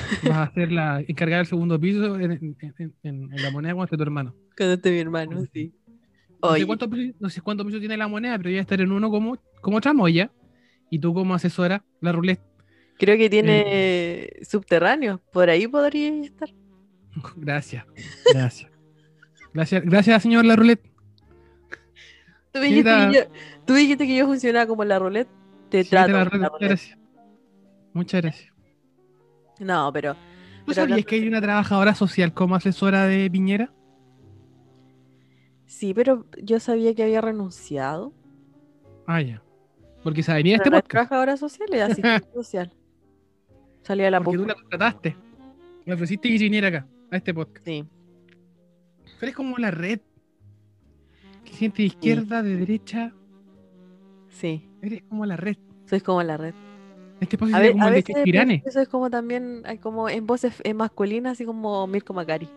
Vas 0.28 0.48
a 0.50 0.52
ser 0.52 0.72
la 0.72 1.00
encargada 1.06 1.38
del 1.38 1.46
segundo 1.46 1.78
piso 1.80 2.16
en, 2.18 2.32
en- 2.32 2.56
en- 2.60 2.94
en- 3.02 3.32
en 3.32 3.42
la 3.42 3.50
moneda 3.50 3.74
cuando 3.74 3.84
esté 3.84 3.96
tu 3.96 4.02
hermano. 4.02 4.34
Cuando 4.56 4.74
esté 4.74 4.90
mi 4.90 4.98
hermano, 4.98 5.42
sí. 5.52 5.72
No 6.42 6.52
sé, 6.54 6.66
pisos, 6.66 7.14
no 7.20 7.30
sé 7.30 7.40
cuántos 7.40 7.66
pisos 7.66 7.80
tiene 7.80 7.96
la 7.96 8.08
moneda, 8.08 8.36
pero 8.38 8.50
voy 8.50 8.58
a 8.58 8.60
estar 8.60 8.80
en 8.80 8.92
uno 8.92 9.10
como, 9.10 9.38
como 9.60 9.80
tramoya. 9.80 10.30
Y 10.90 10.98
tú 11.00 11.12
como 11.14 11.34
asesora, 11.34 11.84
la 12.00 12.12
roulette. 12.12 12.40
creo 12.98 13.16
que 13.16 13.28
tiene 13.28 14.30
subterráneo. 14.42 15.20
Por 15.32 15.50
ahí 15.50 15.66
podría 15.66 16.08
estar. 16.22 16.48
Gracias. 17.36 17.84
Gracias. 18.32 18.70
Gracias, 19.52 19.82
gracias 19.84 20.22
señor 20.22 20.44
la 20.44 20.54
roulette. 20.54 20.82
Tú 22.52 22.60
dijiste, 22.60 22.90
que 22.90 23.14
yo, 23.14 23.20
tú 23.66 23.74
dijiste 23.74 24.06
que 24.06 24.16
yo 24.16 24.26
funcionaba 24.26 24.66
como 24.66 24.84
la 24.84 24.98
roulette. 24.98 25.28
Te 25.70 25.82
Señorita 25.84 26.06
trato 26.06 26.12
la 26.12 26.30
como 26.30 26.30
roulette, 26.30 26.40
la 26.42 26.50
muchas 26.50 26.60
roulette. 26.60 26.68
gracias. 26.68 26.98
Muchas 27.94 28.22
gracias. 28.22 28.52
No, 29.60 29.90
pero 29.92 30.14
¿Tú 30.14 30.72
Pero 30.72 30.74
sabías 30.88 31.06
que 31.06 31.14
hay 31.16 31.28
una 31.28 31.40
trabajadora 31.40 31.94
social 31.94 32.34
como 32.34 32.54
asesora 32.56 33.06
de 33.06 33.30
Piñera? 33.30 33.72
sí, 35.66 35.92
pero 35.94 36.26
yo 36.42 36.58
sabía 36.60 36.94
que 36.94 37.02
había 37.02 37.20
renunciado. 37.20 38.12
Ah, 39.06 39.20
ya. 39.20 39.42
Porque 40.02 40.22
se 40.22 40.32
venía 40.32 40.56
este 40.56 40.70
Pero 40.70 40.78
podcast. 40.82 40.90
trabajadora 41.08 41.36
social, 41.36 41.68
es 41.72 41.82
asistente 41.82 42.28
social. 42.34 42.72
Salía 43.82 44.08
a 44.08 44.10
la 44.12 44.20
Porque 44.20 44.38
tú 44.38 44.46
la 44.46 44.54
contrataste. 44.54 45.16
Le 45.84 45.94
ofreciste 45.94 46.28
que 46.28 46.38
viniera 46.38 46.68
acá, 46.68 46.86
a 47.10 47.16
este 47.16 47.32
podcast. 47.34 47.64
Sí. 47.64 47.84
Eres 49.20 49.34
como 49.34 49.56
la 49.58 49.70
red. 49.70 50.00
Que 51.44 51.52
gente 51.52 51.82
de 51.82 51.86
izquierda, 51.86 52.42
de 52.42 52.56
derecha. 52.56 53.12
Sí, 54.30 54.68
Eres 54.82 55.02
como 55.08 55.24
la 55.26 55.36
red. 55.36 55.56
soy 55.88 56.00
como 56.00 56.22
la 56.22 56.36
red. 56.36 56.54
Este 57.20 57.36
sería 57.52 57.68
ve- 57.68 57.72
como 57.72 57.88
el 57.88 57.94
de 57.94 58.02
eso 58.66 58.80
es 58.80 58.88
como 58.88 59.10
también, 59.10 59.62
como 59.82 60.08
en 60.08 60.26
voces 60.26 60.60
eh, 60.64 60.74
masculinas, 60.74 61.32
así 61.32 61.44
como 61.46 61.86
Mirko 61.86 62.12
Macari. 62.14 62.48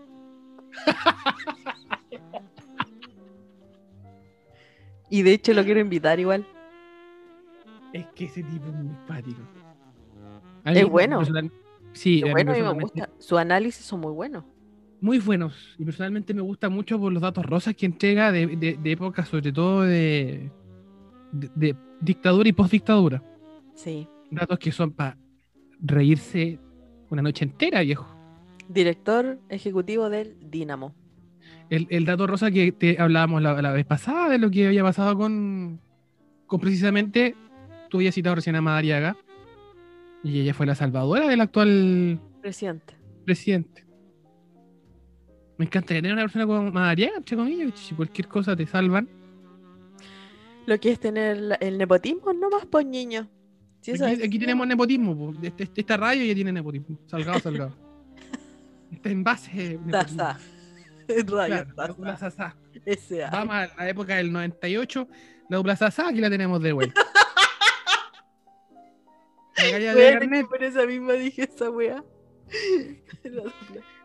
y 5.09 5.21
de 5.23 5.33
hecho 5.33 5.53
lo 5.53 5.63
quiero 5.63 5.79
invitar 5.79 6.19
igual. 6.19 6.45
Es 7.93 8.05
que 8.15 8.25
ese 8.25 8.43
tipo 8.43 8.67
es 8.67 8.73
muy 8.73 8.87
empático. 8.87 9.41
Es 10.65 10.85
bueno. 10.87 11.19
personal- 11.19 11.51
Sí, 11.91 12.21
mí 12.23 12.29
bueno, 12.31 12.51
a 12.51 12.55
mí 12.55 12.61
me 12.61 12.67
personalmente- 12.67 13.01
gusta. 13.01 13.09
Sus 13.23 13.39
análisis 13.39 13.83
son 13.85 13.99
muy 14.01 14.11
buenos. 14.13 14.43
Muy 15.01 15.17
buenos. 15.19 15.75
Y 15.79 15.85
personalmente 15.85 16.33
me 16.33 16.41
gusta 16.41 16.69
mucho 16.69 16.99
por 16.99 17.11
los 17.11 17.21
datos 17.21 17.45
rosas 17.45 17.75
que 17.75 17.85
entrega 17.87 18.31
de, 18.31 18.45
de, 18.47 18.77
de 18.77 18.91
épocas, 18.91 19.27
sobre 19.29 19.51
todo 19.51 19.81
de, 19.81 20.51
de, 21.31 21.49
de 21.55 21.75
dictadura 22.01 22.47
y 22.49 22.53
postdictadura. 22.53 23.23
Sí. 23.73 24.07
Datos 24.31 24.59
que 24.59 24.71
son 24.71 24.91
para 24.91 25.17
reírse 25.79 26.59
una 27.09 27.21
noche 27.21 27.45
entera, 27.45 27.81
viejo. 27.81 28.07
Director 28.67 29.39
ejecutivo 29.49 30.09
del 30.09 30.37
Dinamo. 30.39 30.93
El, 31.69 31.87
el 31.89 32.05
dato 32.05 32.27
rosa 32.27 32.51
que 32.51 32.71
te 32.71 32.99
hablábamos 33.01 33.41
la, 33.41 33.59
la 33.61 33.71
vez 33.71 33.85
pasada 33.85 34.29
de 34.29 34.37
lo 34.37 34.51
que 34.51 34.67
había 34.67 34.83
pasado 34.83 35.17
con, 35.17 35.79
con 36.45 36.59
precisamente, 36.59 37.35
tú 37.89 37.97
habías 37.97 38.13
citado 38.15 38.35
recién 38.35 38.55
a 38.55 38.61
Madariaga, 38.61 39.17
y 40.23 40.41
ella 40.41 40.53
fue 40.53 40.65
la 40.65 40.75
salvadora 40.75 41.27
del 41.27 41.41
actual 41.41 42.19
Presidente. 42.41 42.95
presidente. 43.25 43.85
Me 45.57 45.65
encantaría 45.65 46.01
tener 46.01 46.13
una 46.13 46.23
persona 46.23 46.45
como 46.45 46.71
Madariaga, 46.71 47.17
entre 47.17 47.35
comillas, 47.35 47.71
si 47.79 47.95
cualquier 47.95 48.27
cosa 48.27 48.55
te 48.55 48.65
salvan. 48.65 49.09
Lo 50.65 50.79
que 50.79 50.91
es 50.91 50.99
tener 50.99 51.57
el 51.59 51.77
nepotismo, 51.77 52.33
no 52.33 52.49
más 52.49 52.65
por 52.65 52.85
niño. 52.85 53.27
Sí, 53.81 53.91
Aquí, 54.03 54.37
tenemos 54.39 54.67
nepotismo, 54.67 55.15
po. 55.17 55.33
Este- 55.41 55.63
este- 55.63 55.81
esta 55.81 55.97
radio 55.97 56.25
ya 56.25 56.35
tiene 56.35 56.51
nepotismo. 56.51 56.99
Salgado, 57.07 57.39
salgado. 57.39 57.75
Este 58.91 59.11
envase. 59.11 59.79
Taza. 59.89 60.37
En 61.07 61.27
radio, 61.31 61.65
Claro, 61.75 61.95
la. 61.95 62.55
Vamos 63.31 63.55
a 63.55 63.69
la 63.77 63.89
época 63.89 64.15
del 64.15 64.31
98, 64.31 65.07
la 65.49 65.57
dupla 65.57 65.75
Sasá, 65.75 66.07
aquí 66.09 66.19
la 66.19 66.29
tenemos 66.29 66.61
de 66.61 66.71
vuelta. 66.73 67.01
La 69.57 69.93
de 69.93 70.45
por 70.45 70.63
esa 70.63 70.85
misma 70.85 71.13
dije 71.13 71.43
esa 71.43 71.69
dupla. 71.69 72.03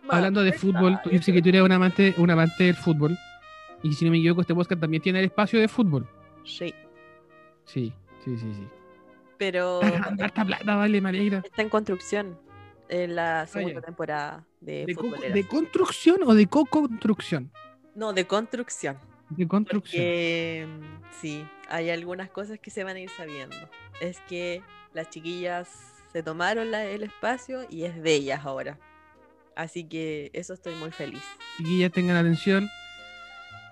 hablando 0.08 0.42
de 0.42 0.52
fútbol, 0.52 1.00
tú- 1.02 1.10
yo 1.10 1.22
sé 1.22 1.32
que 1.32 1.40
tú 1.40 1.48
eres 1.50 1.62
un 1.62 1.70
amante, 1.72 2.12
un 2.18 2.28
amante 2.30 2.64
del 2.64 2.74
fútbol. 2.74 3.16
Y 3.82 3.92
si 3.92 4.04
no 4.04 4.10
me 4.10 4.18
equivoco, 4.18 4.40
este 4.40 4.54
podcast 4.54 4.80
también 4.80 5.02
tiene 5.02 5.20
el 5.20 5.26
espacio 5.26 5.60
de 5.60 5.68
fútbol. 5.68 6.08
Sí, 6.44 6.74
Sí, 7.66 7.92
sí, 8.24 8.36
sí, 8.36 8.52
sí. 8.54 8.66
Pero 9.38 9.80
Harta 10.20 10.44
plata, 10.44 10.76
vale, 10.76 11.00
me 11.00 11.08
alegra. 11.10 11.42
está 11.44 11.62
en 11.62 11.68
construcción 11.68 12.38
en 12.88 13.14
la 13.16 13.46
segunda 13.46 13.80
temporada 13.80 14.44
de, 14.60 14.86
¿De, 14.86 14.94
co- 14.94 15.02
Futboleras. 15.02 15.34
¿De 15.34 15.46
construcción 15.46 16.20
o 16.24 16.34
de 16.34 16.46
co-construcción? 16.46 17.50
No, 17.94 18.12
de 18.12 18.26
construcción. 18.26 18.98
De 19.30 19.46
construcción. 19.48 20.02
Porque 20.04 20.66
mm, 20.68 21.02
sí, 21.20 21.46
hay 21.68 21.90
algunas 21.90 22.28
cosas 22.30 22.58
que 22.58 22.70
se 22.70 22.84
van 22.84 22.96
a 22.96 23.00
ir 23.00 23.10
sabiendo. 23.10 23.56
Es 24.00 24.20
que 24.28 24.62
las 24.92 25.08
chiquillas 25.10 25.68
se 26.12 26.22
tomaron 26.22 26.70
la- 26.70 26.84
el 26.84 27.02
espacio 27.04 27.66
y 27.70 27.84
es 27.84 28.00
de 28.02 28.14
ellas 28.14 28.44
ahora. 28.44 28.78
Así 29.56 29.84
que 29.84 30.30
eso 30.34 30.52
estoy 30.52 30.74
muy 30.74 30.90
feliz. 30.90 31.22
Chiquillas, 31.56 31.90
tengan 31.92 32.16
atención. 32.16 32.68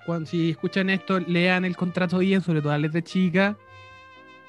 Cuando, 0.06 0.28
si 0.28 0.50
escuchan 0.50 0.90
esto, 0.90 1.20
lean 1.20 1.64
el 1.64 1.76
contrato 1.76 2.18
bien, 2.18 2.40
sobre 2.40 2.60
todo 2.60 2.72
la 2.72 2.78
letra 2.78 3.02
chica, 3.02 3.56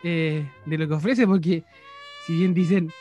eh, 0.04 0.50
de 0.66 0.78
lo 0.78 0.88
que 0.88 0.94
ofrece, 0.94 1.26
porque 1.26 1.64
si 2.26 2.38
bien 2.38 2.54
dicen 2.54 2.92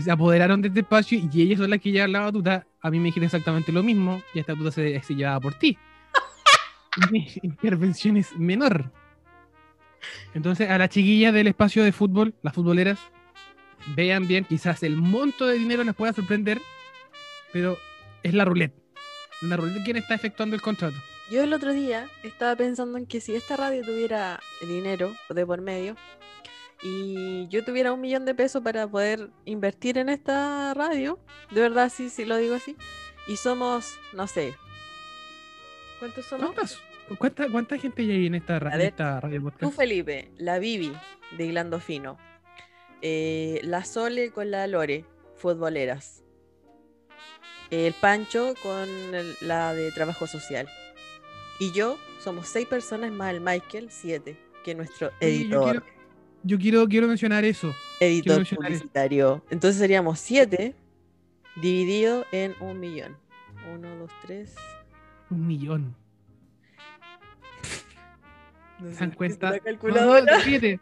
se 0.00 0.10
apoderaron 0.10 0.60
de 0.60 0.68
este 0.68 0.80
espacio 0.80 1.20
y 1.32 1.42
ellas 1.42 1.60
son 1.60 1.70
las 1.70 1.80
que 1.80 1.92
llevan 1.92 2.12
la 2.12 2.20
batuta, 2.20 2.66
a 2.80 2.90
mí 2.90 2.98
me 2.98 3.06
dijeron 3.06 3.26
exactamente 3.26 3.72
lo 3.72 3.82
mismo 3.82 4.22
y 4.32 4.40
esta 4.40 4.52
batuta 4.52 4.72
se, 4.72 5.00
se 5.02 5.14
llevaba 5.14 5.40
por 5.40 5.54
ti. 5.54 5.78
Mi 7.10 7.28
intervención 7.42 8.16
es 8.16 8.36
menor. 8.36 8.90
Entonces, 10.34 10.68
a 10.68 10.78
las 10.78 10.90
chiquillas 10.90 11.32
del 11.32 11.46
espacio 11.46 11.84
de 11.84 11.92
fútbol, 11.92 12.34
las 12.42 12.54
futboleras, 12.54 12.98
vean 13.94 14.26
bien, 14.26 14.44
quizás 14.44 14.82
el 14.82 14.96
monto 14.96 15.46
de 15.46 15.58
dinero 15.58 15.84
les 15.84 15.94
pueda 15.94 16.12
sorprender, 16.12 16.60
pero 17.52 17.78
es 18.22 18.34
la 18.34 18.44
ruleta. 18.44 18.76
Una 19.42 19.56
ruleta. 19.56 19.82
¿Quién 19.84 19.96
está 19.96 20.14
efectuando 20.14 20.56
el 20.56 20.62
contrato? 20.62 20.96
Yo 21.30 21.42
el 21.42 21.52
otro 21.52 21.72
día 21.72 22.08
estaba 22.22 22.54
pensando 22.54 22.98
en 22.98 23.06
que 23.06 23.20
si 23.20 23.34
esta 23.34 23.56
radio 23.56 23.82
tuviera 23.82 24.40
dinero 24.60 25.14
de 25.30 25.46
por 25.46 25.60
medio 25.62 25.96
y 26.84 27.48
yo 27.48 27.64
tuviera 27.64 27.92
un 27.92 28.00
millón 28.00 28.24
de 28.26 28.34
pesos 28.34 28.62
para 28.62 28.86
poder 28.86 29.30
invertir 29.46 29.96
en 29.98 30.08
esta 30.10 30.72
radio, 30.74 31.18
de 31.50 31.60
verdad 31.62 31.90
sí, 31.92 32.10
sí 32.10 32.24
lo 32.26 32.36
digo 32.36 32.54
así, 32.54 32.76
y 33.26 33.36
somos, 33.36 33.98
no 34.12 34.26
sé, 34.26 34.54
¿cuántos 35.98 36.26
somos? 36.26 36.46
¿Cuántas- 36.52 36.80
¿Cuánta, 37.18 37.50
cuánta 37.50 37.76
gente 37.78 38.00
hay 38.00 38.26
en 38.26 38.34
esta, 38.34 38.58
ra- 38.58 38.70
ver, 38.78 38.86
esta 38.86 39.20
radio 39.20 39.40
Tú, 39.40 39.44
podcast? 39.50 39.76
Felipe, 39.76 40.30
la 40.38 40.58
Bibi 40.58 40.90
de 41.36 41.44
Hilando 41.44 41.78
Fino, 41.78 42.16
eh, 43.02 43.60
la 43.62 43.84
Sole 43.84 44.30
con 44.30 44.50
la 44.50 44.66
Lore, 44.66 45.04
futboleras, 45.36 46.22
el 47.70 47.92
Pancho 47.94 48.54
con 48.62 48.88
el- 49.14 49.36
la 49.42 49.74
de 49.74 49.90
trabajo 49.92 50.26
social, 50.26 50.66
y 51.58 51.72
yo 51.72 51.98
somos 52.20 52.48
seis 52.48 52.66
personas 52.66 53.12
más 53.12 53.32
el 53.34 53.40
Michael, 53.42 53.88
siete, 53.90 54.38
que 54.64 54.70
es 54.70 54.76
nuestro 54.78 55.10
editor. 55.20 55.82
Yo 56.44 56.58
quiero, 56.58 56.86
quiero 56.86 57.08
mencionar 57.08 57.44
eso. 57.44 57.74
editor 58.00 58.36
mencionar 58.38 58.70
eso. 58.70 58.78
publicitario. 58.80 59.44
Entonces 59.50 59.78
seríamos 59.80 60.18
7 60.20 60.74
dividido 61.56 62.24
en 62.32 62.54
un 62.60 62.78
millón. 62.78 63.16
1, 63.74 63.96
2, 63.96 64.10
3. 64.26 64.54
Un 65.30 65.46
millón. 65.46 65.96
No 68.78 68.90
¿Se 68.90 68.96
dan 68.96 69.10
cuenta? 69.12 69.50
La 69.50 69.56
No, 69.56 69.56
no, 69.58 69.64
calculadora. 69.64 70.38
ríete. 70.40 70.80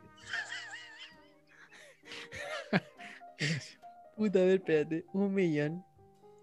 Gracias. 3.38 3.78
Puta, 4.16 4.38
a 4.38 4.42
ver, 4.42 4.54
espérate. 4.56 5.04
Un 5.12 5.34
millón. 5.34 5.84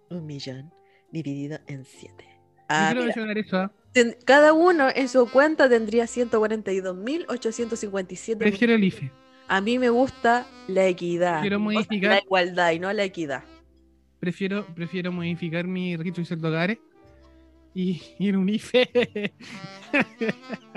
Un 0.09 0.25
millón 0.25 0.73
dividido 1.11 1.59
en 1.67 1.85
7. 1.85 2.13
Yo 2.19 2.63
Ah, 2.67 2.89
quiero 2.91 3.01
mira. 3.01 3.05
mencionar 3.05 3.37
eso. 3.37 3.57
¿ah? 3.57 3.71
Ten- 3.93 4.15
cada 4.25 4.53
uno 4.53 4.87
en 4.93 5.07
su 5.09 5.27
cuenta 5.29 5.67
tendría 5.69 6.05
142.857. 6.05 8.37
Prefiero 8.37 8.73
el 8.75 8.83
IFE. 8.83 9.11
A 9.47 9.61
mí 9.61 9.79
me 9.79 9.89
gusta 9.89 10.45
la 10.67 10.85
equidad. 10.85 11.41
Quiero 11.41 11.59
modificar- 11.59 12.09
La 12.11 12.19
igualdad 12.19 12.71
y 12.71 12.79
no 12.79 12.93
la 12.93 13.03
equidad. 13.03 13.43
Prefiero, 14.19 14.65
prefiero 14.75 15.11
modificar 15.11 15.65
mi 15.65 15.95
registro 15.95 16.23
de 16.37 16.47
hogares 16.47 16.77
y 17.73 17.99
ir 18.19 18.35
a 18.35 18.39
un 18.39 18.49
IFE. 18.49 19.33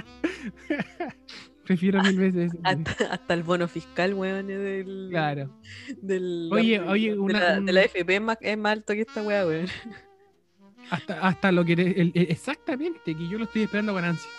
prefiero 1.64 2.02
mil 2.02 2.18
veces. 2.18 2.52
Hasta, 2.64 3.12
hasta 3.12 3.34
el 3.34 3.42
bono 3.42 3.68
fiscal, 3.68 4.14
weón, 4.14 4.46
del. 4.46 5.08
Claro. 5.10 5.50
Del, 6.00 6.48
Oye, 6.52 6.80
oye, 6.80 7.18
una- 7.18 7.40
la, 7.40 7.60
de 7.60 7.72
la 7.72 7.82
FP 7.82 8.14
es 8.14 8.20
más, 8.22 8.38
es 8.40 8.56
más 8.58 8.72
alto 8.72 8.94
que 8.94 9.00
esta 9.02 9.22
weá, 9.22 9.46
weón. 9.46 9.66
Hasta, 10.91 11.20
hasta 11.26 11.53
lo 11.53 11.64
que. 11.64 11.72
el- 11.74 12.12
el- 12.14 12.26
exactamente, 12.30 13.14
que 13.14 13.28
yo 13.28 13.39
lo 13.39 13.45
estoy 13.45 13.62
esperando 13.62 13.93
con 13.93 14.05
ansia. 14.05 14.30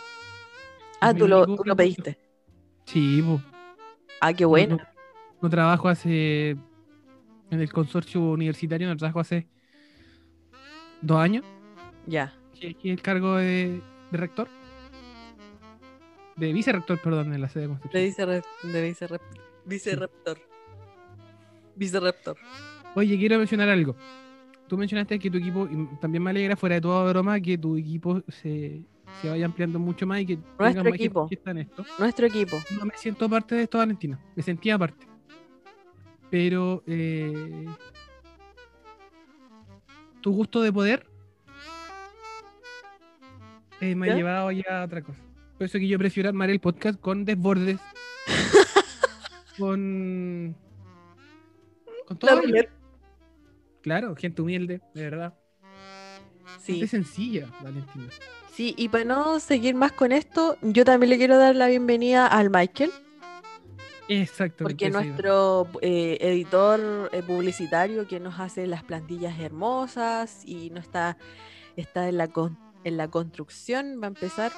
Ah, 1.02 1.14
tú 1.14 1.28
lo, 1.28 1.46
tú 1.46 1.64
lo 1.66 1.76
pediste. 1.76 2.18
Sí, 2.86 3.24
pues. 3.26 3.42
Ah, 4.22 4.34
qué 4.34 4.46
bueno. 4.46 4.78
No, 4.78 4.84
no 5.42 5.50
trabajo 5.50 5.90
hace. 5.90 6.52
En 7.52 7.60
el 7.62 7.72
consorcio 7.72 8.22
universitario, 8.22 8.88
no 8.88 8.96
trabajo 8.98 9.20
hace. 9.20 9.48
Dos 11.02 11.18
años. 11.20 11.44
Ya. 12.08 12.34
que 12.60 12.76
el 12.92 13.02
cargo 13.02 13.36
de, 13.36 13.82
de 14.12 14.18
rector. 14.18 14.48
De 16.36 16.52
vicerrector, 16.52 17.00
perdón, 17.02 17.34
en 17.34 17.42
la 17.42 17.50
sede 17.50 17.68
de 17.68 18.08
vicerre- 18.10 18.44
de 18.64 18.82
vicerre- 18.90 19.22
vicerreptor. 19.66 20.40
Vicerreptor. 21.76 22.38
Oye, 22.96 23.18
quiero 23.18 23.38
mencionar 23.38 23.70
algo. 23.70 23.96
Tú 24.68 24.78
mencionaste 24.78 25.20
que 25.20 25.30
tu 25.30 25.38
equipo, 25.38 25.68
y 25.70 25.88
también 26.00 26.24
me 26.24 26.30
alegra, 26.32 26.56
fuera 26.56 26.76
de 26.76 26.82
toda 26.82 27.10
broma, 27.12 27.40
que 27.40 27.58
tu 27.58 27.78
equipo 27.78 28.22
se, 28.28 28.86
se 29.22 29.30
vaya 29.30 29.46
ampliando 29.46 29.78
mucho 29.78 30.08
más 30.08 30.22
y 30.22 30.26
que 30.26 30.40
Nuestro 30.58 30.84
más 30.84 30.94
equipo. 30.94 31.28
que 31.28 31.36
está 31.36 31.52
en 31.52 31.60
esto. 31.60 31.86
Nuestro 32.00 32.26
equipo. 32.26 32.58
No 32.80 32.86
me 32.86 32.94
siento 32.96 33.30
parte 33.30 33.56
de 33.56 33.64
esto, 33.64 33.78
Valentina. 33.78 34.20
Me 34.36 34.42
sentía 34.42 34.78
parte. 34.78 35.06
Pero 36.30 36.84
eh, 36.88 37.68
tu 40.22 40.32
gusto 40.32 40.62
de 40.62 40.74
poder 40.74 41.06
eh, 43.82 43.96
me 43.96 44.08
¿Ya? 44.08 44.14
ha 44.14 44.16
llevado 44.16 44.52
ya 44.52 44.82
a 44.82 44.86
otra 44.86 45.02
cosa. 45.02 45.20
Por 45.58 45.66
eso 45.66 45.78
que 45.78 45.88
yo 45.88 46.00
prefiero 46.00 46.30
armar 46.30 46.50
el 46.50 46.60
podcast 46.60 47.00
con 47.00 47.26
desbordes. 47.26 47.80
con. 49.60 50.56
Con 52.08 52.18
todo. 52.18 52.42
Claro, 53.84 54.16
gente 54.16 54.42
humilde, 54.42 54.82
de 54.96 55.04
verdad. 55.10 55.34
Sí. 56.60 56.74
Gente 56.74 56.88
sencilla, 56.88 57.48
Valentina. 57.62 58.08
Sí, 58.52 58.74
y 58.78 58.88
para 58.90 59.04
no 59.04 59.40
seguir 59.40 59.76
más 59.76 59.92
con 59.92 60.12
esto, 60.12 60.58
yo 60.62 60.86
también 60.86 61.10
le 61.12 61.18
quiero 61.18 61.38
dar 61.38 61.56
la 61.56 61.68
bienvenida 61.68 62.26
al 62.28 62.50
Michael, 62.50 62.92
Exacto. 64.08 64.64
porque 64.64 64.90
nuestro 64.90 65.68
eh, 65.82 66.18
editor 66.22 67.10
eh, 67.14 67.24
publicitario 67.24 68.08
que 68.08 68.20
nos 68.20 68.40
hace 68.40 68.68
las 68.68 68.84
plantillas 68.84 69.40
hermosas 69.40 70.44
y 70.46 70.70
no 70.70 70.80
está, 70.80 71.18
está 71.76 72.08
en, 72.10 72.18
la 72.18 72.28
con- 72.28 72.58
en 72.84 72.98
la 72.98 73.08
construcción, 73.10 74.00
va 74.02 74.06
a 74.06 74.10
empezar. 74.10 74.52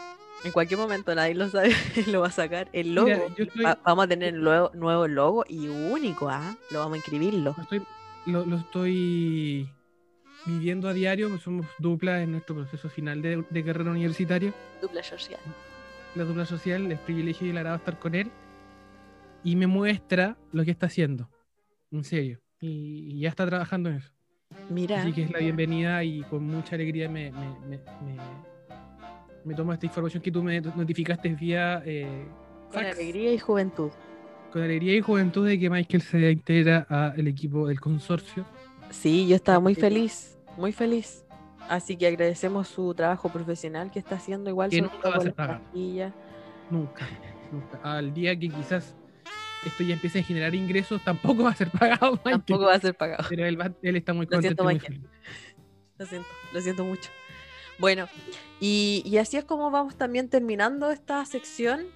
En 0.44 0.52
cualquier 0.52 0.80
momento 0.80 1.16
nadie 1.16 1.34
lo 1.34 1.50
sabe, 1.50 1.74
lo 2.08 2.22
va 2.22 2.28
a 2.28 2.32
sacar. 2.32 2.68
El 2.74 2.94
logo. 2.94 3.08
Mira, 3.08 3.28
yo 3.38 3.46
estoy- 3.46 3.64
va- 3.64 3.80
vamos 3.84 4.06
a 4.06 4.08
tener 4.10 4.34
un 4.34 4.42
nuevo, 4.44 4.72
nuevo 4.74 5.08
logo 5.08 5.46
y 5.48 5.68
único, 5.70 6.28
¿ah? 6.30 6.58
Lo 6.72 6.80
vamos 6.80 6.96
a 6.96 6.98
inscribirlo. 6.98 7.54
Lo 7.56 7.64
estoy, 7.64 7.82
lo, 8.26 8.46
lo 8.46 8.58
estoy 8.58 9.70
viviendo 10.46 10.88
a 10.88 10.94
diario, 10.94 11.30
pues 11.30 11.42
somos 11.42 11.66
dupla 11.80 12.22
en 12.22 12.32
nuestro 12.34 12.56
proceso 12.56 12.90
final 12.90 13.22
de, 13.22 13.44
de 13.50 13.64
carrera 13.64 13.92
universitaria. 13.92 14.54
Dupla 14.82 15.04
social. 15.04 15.40
La 16.16 16.24
dupla 16.24 16.46
social 16.46 16.92
es 16.92 17.00
privilegio 17.00 17.48
y 17.48 17.50
el 17.50 17.58
agrado 17.58 17.78
estar 17.78 18.00
con 18.00 18.16
él. 18.16 18.32
Y 19.44 19.56
me 19.56 19.68
muestra 19.68 20.38
lo 20.52 20.64
que 20.64 20.72
está 20.72 20.86
haciendo. 20.88 21.30
En 21.92 22.04
serio. 22.04 22.40
Y, 22.60 23.16
y 23.16 23.20
ya 23.20 23.30
está 23.30 23.46
trabajando 23.46 23.90
en 23.90 23.98
eso. 23.98 24.12
Mira, 24.70 25.02
Así 25.02 25.12
que 25.12 25.24
es 25.24 25.32
la 25.32 25.40
bienvenida 25.40 26.04
y 26.04 26.22
con 26.24 26.44
mucha 26.46 26.76
alegría 26.76 27.10
me, 27.10 27.32
me, 27.32 27.60
me, 27.68 27.78
me, 27.78 28.18
me 29.44 29.54
tomo 29.54 29.74
esta 29.74 29.86
información 29.86 30.22
que 30.24 30.32
tú 30.32 30.42
me 30.42 30.62
notificaste 30.62 31.30
vía 31.30 31.82
eh, 31.86 32.26
con 32.72 32.84
fax. 32.84 32.96
alegría 32.96 33.34
y 33.34 33.40
juventud. 33.40 33.92
Con 34.56 34.64
alegría 34.64 34.95
y 34.95 35.01
juventud 35.01 35.45
de 35.45 35.60
que 35.60 35.70
Michael 35.70 36.01
se 36.01 36.32
integra 36.32 36.88
al 36.89 37.28
equipo 37.28 37.68
del 37.68 37.82
consorcio. 37.82 38.45
Sí, 38.89 39.28
yo 39.28 39.36
estaba 39.36 39.60
muy 39.60 39.76
feliz, 39.76 40.38
muy 40.56 40.72
feliz. 40.72 41.26
Así 41.68 41.97
que 41.97 42.08
agradecemos 42.08 42.70
su 42.70 42.93
trabajo 42.93 43.28
profesional 43.28 43.91
que 43.91 43.99
está 43.99 44.16
haciendo 44.16 44.49
igual 44.49 44.70
Que 44.70 44.82
nunca 44.82 45.10
va 45.10 45.16
a 45.18 45.20
ser. 45.20 45.36
Nunca, 46.72 47.06
nunca. 47.51 47.80
Al 47.84 48.14
día 48.14 48.34
que 48.39 48.47
quizás 48.47 48.95
esto 49.66 49.84
ya 49.84 49.95
empiece 49.95 50.20
a 50.20 50.24
generar 50.24 50.56
ingresos, 50.56 51.03
tampoco 51.03 51.43
va 51.43 51.49
a 51.49 51.56
ser 51.56 51.70
pagado, 51.70 52.12
Michael. 52.24 52.32
Tampoco 52.45 52.64
va 52.68 52.76
a 52.76 52.80
ser 52.80 52.95
pagado. 52.95 53.26
Pero 53.28 53.45
él, 53.45 53.60
va- 53.60 53.74
él 53.82 53.95
está 53.97 54.14
muy 54.14 54.26
Lo 54.26 54.39
siento, 54.39 54.64
contento 54.64 54.64
muy 54.64 54.74
Michael. 54.76 55.01
feliz. 55.01 55.10
Lo 55.97 56.06
siento, 56.06 56.28
lo 56.53 56.62
siento 56.62 56.86
mucho. 56.86 57.10
Bueno, 57.78 58.08
y, 58.62 59.03
y 59.06 59.18
así 59.18 59.36
es 59.36 59.43
como 59.43 59.70
vamos 59.70 59.97
también 59.97 60.30
terminando 60.30 60.91
esta 60.91 61.26
sección. 61.26 61.88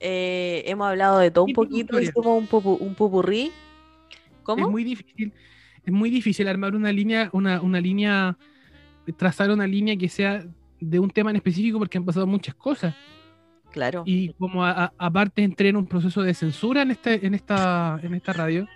Eh, 0.00 0.62
hemos 0.66 0.86
hablado 0.88 1.18
de 1.18 1.30
todo 1.30 1.44
un 1.44 1.52
poquito, 1.52 2.00
hicimos 2.00 2.26
un, 2.26 2.48
popu- 2.48 2.78
un 2.80 2.94
popurrí. 2.94 3.50
¿Cómo? 4.42 4.66
Es 4.66 4.70
muy 4.70 4.84
difícil, 4.84 5.32
es 5.84 5.92
muy 5.92 6.10
difícil 6.10 6.46
armar 6.48 6.74
una 6.74 6.92
línea, 6.92 7.30
una, 7.32 7.60
una 7.60 7.80
línea, 7.80 8.36
trazar 9.16 9.50
una 9.50 9.66
línea 9.66 9.96
que 9.96 10.08
sea 10.08 10.44
de 10.78 10.98
un 10.98 11.10
tema 11.10 11.30
en 11.30 11.36
específico 11.36 11.78
porque 11.78 11.98
han 11.98 12.04
pasado 12.04 12.26
muchas 12.26 12.54
cosas. 12.54 12.94
Claro. 13.72 14.04
Y 14.06 14.32
como 14.34 14.64
aparte 14.64 15.42
entré 15.42 15.68
en 15.68 15.76
un 15.76 15.86
proceso 15.86 16.22
de 16.22 16.32
censura 16.32 16.82
en 16.82 16.92
este, 16.92 17.26
en 17.26 17.34
esta, 17.34 17.98
en 18.02 18.14
esta 18.14 18.32
radio, 18.32 18.66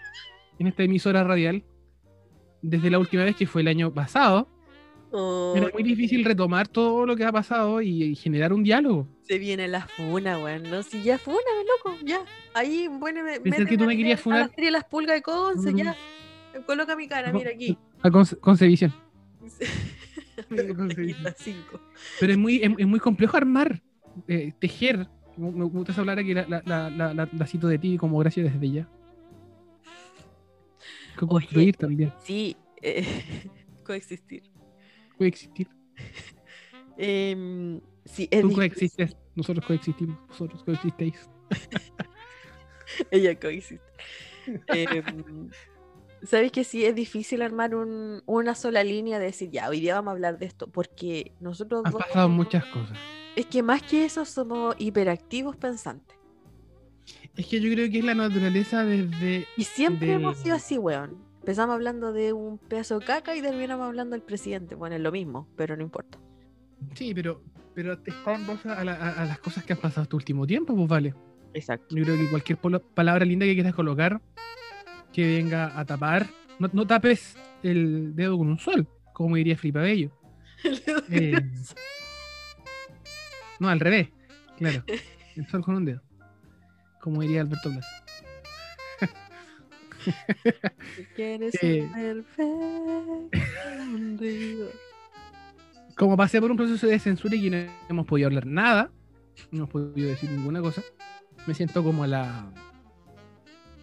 en 0.59 0.67
esta 0.67 0.83
emisora 0.83 1.25
radial, 1.25 1.63
desde 2.63 2.91
la 2.91 2.99
última 2.99 3.25
vez 3.25 3.37
que 3.37 3.47
fue 3.47 3.63
el 3.63 3.69
año 3.69 3.93
pasado, 3.95 4.49
Oh, 5.13 5.55
era 5.57 5.69
muy 5.73 5.83
difícil 5.83 6.25
retomar 6.25 6.69
todo 6.69 7.05
lo 7.05 7.17
que 7.17 7.25
ha 7.25 7.33
pasado 7.33 7.83
y, 7.83 8.05
y 8.05 8.15
generar 8.15 8.53
un 8.53 8.63
diálogo. 8.63 9.09
Se 9.23 9.39
viene 9.39 9.67
la 9.67 9.87
funa, 9.89 10.39
weón. 10.39 10.63
No, 10.65 10.83
si 10.85 11.03
ya 11.03 11.19
fúname, 11.19 11.43
loco, 11.85 11.97
ya. 12.05 12.21
Ahí, 12.55 12.89
bueno, 12.89 13.25
me, 13.25 13.41
Pensé 13.41 13.67
que 13.67 13.77
tú 13.77 13.85
me 13.85 13.97
querías 13.97 14.21
funar. 14.21 14.43
A 14.43 14.47
la 14.47 14.55
serie 14.55 14.71
Las 14.71 14.85
Pulgas 14.85 15.17
de 15.17 15.23
Conce, 15.23 15.73
Mm. 15.73 15.77
ya. 15.77 15.97
Coloca 16.67 16.95
mi 16.97 17.09
cara, 17.09 17.33
mira 17.33 17.51
aquí. 17.51 17.77
A 18.03 18.11
Conce- 18.11 18.39
Concevisión. 18.39 18.93
Aquí. 19.43 19.67
Pero 22.21 22.33
es 22.33 22.39
muy, 22.39 22.57
es, 22.63 22.71
es 22.79 22.87
muy 22.87 23.01
complejo 23.01 23.37
armar, 23.37 23.83
eh, 24.29 24.53
tejer. 24.59 25.09
Me, 25.37 25.65
gusta 25.65 25.93
esa 25.93 26.03
palabra 26.03 26.23
que 26.25 26.35
la, 26.35 26.47
la, 26.65 26.91
la, 26.91 27.29
la, 27.33 27.47
cito 27.47 27.67
de 27.69 27.79
ti 27.79 27.97
como 27.97 28.19
gracia 28.19 28.43
desde 28.43 28.71
ya. 28.71 28.89
Co-construir 31.17 31.77
también, 31.77 32.13
Sí, 32.23 32.57
eh, 32.83 33.05
coexistir. 33.85 34.43
Coexistir. 35.21 35.69
Sí, 38.07 38.29
es 38.31 38.41
Tú 38.43 38.53
coexistes, 38.53 39.17
nosotros 39.35 39.65
coexistimos, 39.67 40.19
vosotros 40.29 40.63
coexistéis. 40.65 41.29
Ella 43.11 43.39
coexiste. 43.39 43.81
Em, 44.69 45.51
¿Sabes 46.23 46.51
que 46.53 46.65
sí 46.65 46.85
es 46.85 46.95
difícil 46.95 47.41
armar 47.43 47.75
un- 47.75 48.23
una 48.27 48.55
sola 48.55 48.83
línea 48.85 49.19
de 49.19 49.27
decir, 49.27 49.51
ya, 49.51 49.69
hoy 49.69 49.81
día 49.81 49.95
vamos 49.95 50.09
a 50.09 50.13
hablar 50.13 50.39
de 50.39 50.47
esto? 50.47 50.67
Porque 50.67 51.33
nosotros 51.41 51.83
Han 51.87 51.93
dos- 51.93 52.03
pasado 52.05 52.29
muchas 52.29 52.65
cosas. 52.67 52.99
es 53.37 53.47
que 53.47 53.63
más 53.63 53.83
que 53.83 54.05
eso 54.05 54.25
somos 54.25 54.75
hiperactivos 54.79 55.57
pensantes. 55.57 56.17
Es 57.37 57.47
que 57.47 57.61
yo 57.61 57.71
creo 57.73 57.89
que 57.91 57.99
es 58.01 58.05
la 58.05 58.15
naturaleza 58.15 58.85
desde. 58.85 59.47
Y 59.57 59.65
siempre 59.65 60.13
hemos 60.13 60.39
sido 60.39 60.57
así, 60.57 60.77
weón. 60.77 61.17
Empezamos 61.41 61.75
hablando 61.75 62.13
de 62.13 62.33
un 62.33 62.59
pedazo 62.59 62.99
de 62.99 63.07
caca 63.07 63.35
y 63.35 63.43
terminamos 63.43 63.87
hablando 63.87 64.15
del 64.15 64.23
presidente. 64.23 64.75
Bueno, 64.75 64.97
es 64.97 65.03
lo 65.03 65.11
mismo, 65.11 65.49
pero 65.57 65.77
no 65.77 65.83
importa. 65.83 66.19
Sí, 66.95 67.13
pero, 67.15 67.43
pero 67.75 67.95
está 67.95 68.35
en 68.35 68.47
base 68.47 68.69
a, 68.69 68.85
la- 68.85 68.95
a- 68.95 69.23
a 69.23 69.25
las 69.25 69.39
cosas 69.39 69.65
que 69.65 69.73
han 69.73 69.79
pasado 69.79 70.03
este 70.05 70.17
último 70.17 70.47
tiempo, 70.47 70.75
pues 70.77 70.89
vale. 70.89 71.15
Exacto. 71.55 71.97
Yo 71.97 72.05
creo 72.05 72.17
que 72.19 72.29
cualquier 72.31 72.59
palabra 72.95 73.25
linda 73.25 73.47
que 73.47 73.55
quieras 73.55 73.75
colocar 73.75 74.21
que 75.13 75.27
venga 75.37 75.77
a 75.79 75.85
tapar, 75.85 76.27
no, 76.59 76.69
no 76.73 76.87
tapes 76.87 77.37
el 77.63 78.15
dedo 78.15 78.39
con 78.39 78.47
un 78.49 78.59
sol, 78.59 78.87
como 79.13 79.37
diría 79.37 79.57
Felipe 79.57 79.81
Bello. 79.81 80.11
Eh, 81.11 81.41
no, 83.59 83.69
al 83.69 83.81
revés, 83.81 84.09
claro. 84.57 84.85
El 85.37 85.47
sol 85.49 85.63
con 85.63 85.75
un 85.77 85.85
dedo, 85.85 86.03
como 87.01 87.23
diría 87.23 87.41
Alberto 87.41 87.71
Blas. 87.71 87.87
Si 90.97 91.05
quieres 91.15 91.55
eh, 91.63 91.89
ser 91.95 92.25
perfecto. 92.33 93.39
Como 95.97 96.17
pasé 96.17 96.41
por 96.41 96.51
un 96.51 96.57
proceso 96.57 96.87
de 96.87 96.99
censura 96.99 97.37
y 97.37 97.51
no 97.51 97.59
hemos 97.89 98.07
podido 98.07 98.27
hablar 98.29 98.47
nada, 98.47 98.91
no 99.51 99.59
hemos 99.59 99.71
podido 99.71 100.09
decir 100.09 100.31
ninguna 100.31 100.63
cosa, 100.63 100.83
me 101.47 101.55
siento 101.55 101.85
como 101.85 102.05
a 102.05 102.07
la 102.07 102.51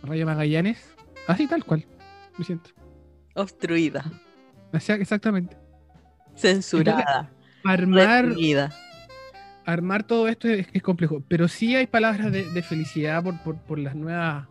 Rayo 0.04 0.26
Magallanes, 0.26 0.96
así 1.28 1.48
tal 1.48 1.64
cual, 1.64 1.86
me 2.38 2.46
siento. 2.46 2.72
Obstruida. 3.36 4.04
O 4.74 4.80
sea, 4.80 4.96
exactamente. 4.96 5.56
Censurada. 6.36 7.32
Armar, 9.66 10.04
todo 10.04 10.28
esto 10.28 10.48
es, 10.48 10.68
es 10.72 10.82
complejo, 10.82 11.22
pero 11.28 11.48
sí 11.48 11.76
hay 11.76 11.88
palabras 11.88 12.32
de, 12.32 12.50
de 12.50 12.64
felicidad 12.64 13.24
por, 13.24 13.38
por, 13.44 13.58
por 13.58 13.78
las 13.78 13.96
nuevas 13.96 14.48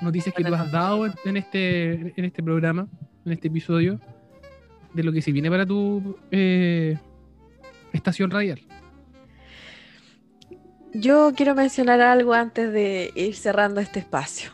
noticias 0.00 0.34
que 0.34 0.44
tú 0.44 0.54
has 0.54 0.70
dado 0.70 1.06
en, 1.06 1.36
este, 1.36 2.12
en 2.16 2.24
este 2.24 2.42
programa, 2.42 2.86
en 3.24 3.32
este 3.32 3.48
episodio, 3.48 4.00
de 4.94 5.02
lo 5.02 5.12
que 5.12 5.22
se 5.22 5.32
viene 5.32 5.50
para 5.50 5.66
tu 5.66 6.16
eh, 6.30 6.98
estación 7.92 8.30
radial. 8.30 8.60
Yo 10.92 11.32
quiero 11.36 11.54
mencionar 11.54 12.00
algo 12.00 12.34
antes 12.34 12.72
de 12.72 13.12
ir 13.14 13.34
cerrando 13.34 13.80
este 13.80 14.00
espacio. 14.00 14.50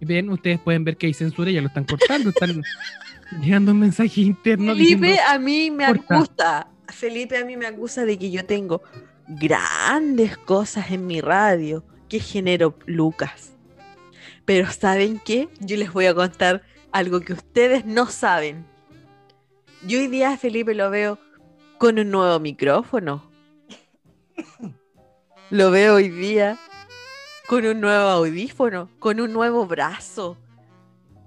Ven, 0.00 0.30
ustedes 0.30 0.58
pueden 0.60 0.84
ver 0.84 0.96
que 0.96 1.06
hay 1.06 1.14
censura, 1.14 1.50
ya 1.50 1.60
lo 1.60 1.68
están 1.68 1.84
cortando, 1.84 2.30
están 2.30 2.62
llegando 3.42 3.72
un 3.72 3.80
mensaje 3.80 4.22
interno. 4.22 4.74
Felipe 4.74 5.06
diciendo, 5.06 5.22
a 5.28 5.38
mí 5.38 5.70
me 5.70 5.86
corta. 5.86 6.14
acusa. 6.14 6.68
Felipe 6.88 7.36
a 7.36 7.44
mí 7.44 7.56
me 7.56 7.66
acusa 7.66 8.04
de 8.04 8.18
que 8.18 8.30
yo 8.30 8.44
tengo 8.46 8.82
grandes 9.26 10.36
cosas 10.36 10.90
en 10.92 11.06
mi 11.06 11.20
radio 11.20 11.84
que 12.08 12.20
genero 12.20 12.78
Lucas. 12.86 13.55
Pero 14.46 14.70
¿saben 14.70 15.20
qué? 15.22 15.48
Yo 15.60 15.76
les 15.76 15.92
voy 15.92 16.06
a 16.06 16.14
contar 16.14 16.62
algo 16.92 17.20
que 17.20 17.34
ustedes 17.34 17.84
no 17.84 18.06
saben. 18.06 18.64
Yo 19.86 19.98
hoy 19.98 20.06
día 20.06 20.32
a 20.32 20.36
Felipe 20.38 20.74
lo 20.74 20.88
veo 20.88 21.18
con 21.78 21.98
un 21.98 22.10
nuevo 22.10 22.40
micrófono. 22.40 23.30
Lo 25.50 25.70
veo 25.70 25.94
hoy 25.96 26.08
día 26.08 26.58
con 27.46 27.66
un 27.66 27.80
nuevo 27.80 28.08
audífono, 28.08 28.88
con 28.98 29.20
un 29.20 29.32
nuevo 29.32 29.66
brazo. 29.66 30.36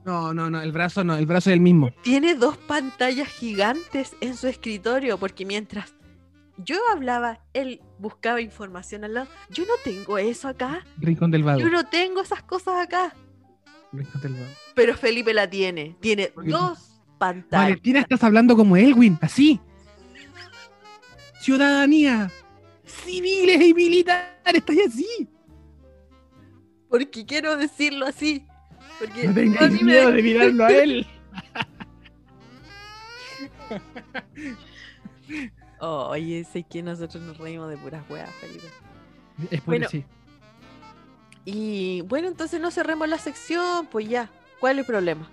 No, 0.05 0.33
no, 0.33 0.49
no, 0.49 0.61
el 0.61 0.71
brazo 0.71 1.03
no, 1.03 1.15
el 1.15 1.25
brazo 1.25 1.49
es 1.49 1.53
el 1.53 1.61
mismo. 1.61 1.91
Tiene 2.01 2.35
dos 2.35 2.57
pantallas 2.57 3.27
gigantes 3.27 4.15
en 4.21 4.35
su 4.35 4.47
escritorio 4.47 5.17
porque 5.17 5.45
mientras 5.45 5.93
yo 6.63 6.77
hablaba, 6.91 7.39
él 7.53 7.81
buscaba 7.97 8.41
información 8.41 9.03
al 9.03 9.13
lado. 9.13 9.27
Yo 9.49 9.65
no 9.65 9.73
tengo 9.83 10.17
eso 10.17 10.47
acá. 10.47 10.85
Rincón 10.97 11.31
del 11.31 11.43
vago. 11.43 11.59
Yo 11.59 11.69
no 11.69 11.85
tengo 11.85 12.21
esas 12.21 12.43
cosas 12.43 12.79
acá. 12.83 13.13
Rincón 13.91 14.21
del 14.21 14.33
vago. 14.33 14.45
Pero 14.75 14.95
Felipe 14.95 15.33
la 15.33 15.49
tiene. 15.49 15.95
Tiene 15.99 16.31
dos 16.45 17.01
pantallas. 17.17 17.65
Valentina, 17.69 17.99
estás 18.01 18.23
hablando 18.23 18.55
como 18.55 18.77
Elwin, 18.77 19.17
así. 19.21 19.59
Ciudadanía. 21.41 22.31
Civiles 22.85 23.61
y 23.61 23.73
militares, 23.73 24.29
estás 24.53 24.75
así. 24.87 25.27
Porque 26.89 27.25
quiero 27.25 27.55
decirlo 27.55 28.05
así. 28.05 28.45
Porque 28.99 29.27
No 29.27 29.33
me- 29.33 29.83
miedo 29.83 30.11
de 30.11 30.21
mirarlo 30.23 30.65
a 30.65 30.71
él. 30.73 31.07
Oh, 35.79 36.07
oye, 36.09 36.43
sé 36.43 36.63
que 36.63 36.83
nosotros 36.83 37.23
nos 37.23 37.37
reímos 37.37 37.69
de 37.69 37.77
puras 37.77 38.03
weas, 38.09 38.29
Felipe. 38.35 38.67
Es 39.49 39.65
Bueno. 39.65 39.87
sí. 39.89 40.03
Y 41.45 42.01
bueno, 42.01 42.27
entonces 42.27 42.59
no 42.59 42.69
cerremos 42.69 43.07
la 43.07 43.17
sección, 43.17 43.87
pues 43.87 44.07
ya. 44.09 44.29
¿Cuál 44.59 44.73
es 44.73 44.79
el 44.79 44.85
problema? 44.85 45.29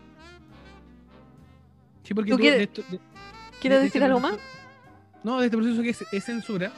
Sí, 2.05 2.14
porque 2.14 2.30
¿Tú 2.30 2.36
tú 2.36 2.40
quieres- 2.42 2.59
de 2.59 2.64
esto- 2.64 2.82
de- 2.90 3.01
¿Quieres 3.61 3.78
de 3.80 3.84
decir 3.86 4.03
este 4.03 4.07
algo 4.07 4.20
más? 4.20 4.36
No, 5.24 5.40
de 5.40 5.47
este 5.47 5.57
proceso 5.57 5.82
que 5.82 5.90
es, 5.90 6.05
es 6.12 6.24
censura. 6.24 6.70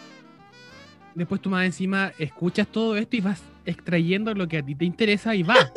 Después 1.14 1.40
tú 1.42 1.50
más 1.50 1.66
encima 1.66 2.12
escuchas 2.18 2.66
todo 2.68 2.96
esto 2.96 3.16
y 3.16 3.20
vas 3.20 3.42
extrayendo 3.66 4.32
lo 4.32 4.48
que 4.48 4.58
a 4.58 4.62
ti 4.64 4.74
te 4.74 4.84
interesa 4.86 5.34
y 5.34 5.42
va. 5.42 5.54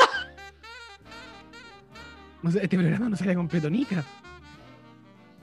No 2.43 2.49
sé, 2.49 2.63
este 2.63 2.75
programa 2.75 3.07
no 3.07 3.15
sale 3.15 3.35
completo 3.35 3.69
nica. 3.69 4.03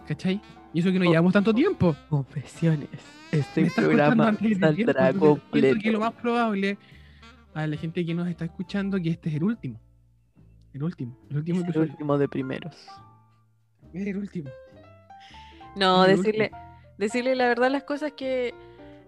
¿Cachai? 0.08 0.40
Y 0.72 0.80
eso 0.80 0.92
que 0.92 0.98
no 0.98 1.06
Oh. 1.06 1.10
llevamos 1.10 1.32
tanto 1.32 1.54
tiempo. 1.54 1.94
Confesiones. 2.08 2.88
Este 3.32 3.70
programa 3.70 4.34
saldrá 4.60 5.12
completo. 5.12 5.78
que 5.82 5.92
lo 5.92 6.00
más 6.00 6.12
probable 6.14 6.78
a 7.54 7.66
la 7.66 7.76
gente 7.76 8.04
que 8.04 8.14
nos 8.14 8.28
está 8.28 8.44
escuchando 8.46 8.98
que 9.00 9.10
este 9.10 9.28
es 9.30 9.34
el 9.36 9.44
último. 9.44 9.80
El 10.72 10.82
último. 10.82 11.16
El 11.30 11.38
último 11.38 11.60
Es 11.60 11.74
el 11.74 11.78
último 11.82 12.18
de 12.18 12.28
primeros. 12.28 12.76
Es 13.92 14.06
el 14.06 14.16
último. 14.16 14.50
No, 15.76 16.04
el 16.04 16.16
decirle, 16.16 16.50
decirle 16.98 17.34
la 17.34 17.48
verdad 17.48 17.70
las 17.70 17.84
cosas 17.84 18.12
que 18.12 18.54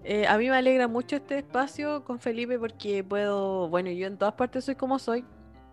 eh, 0.04 0.26
a 0.26 0.36
mí 0.38 0.48
me 0.48 0.56
alegra 0.56 0.88
mucho 0.88 1.16
este 1.16 1.38
espacio 1.38 2.04
con 2.04 2.18
Felipe 2.18 2.58
porque 2.58 3.04
puedo, 3.04 3.68
bueno, 3.68 3.90
yo 3.90 4.06
en 4.06 4.16
todas 4.16 4.34
partes 4.34 4.64
soy 4.64 4.74
como 4.74 4.98
soy, 4.98 5.24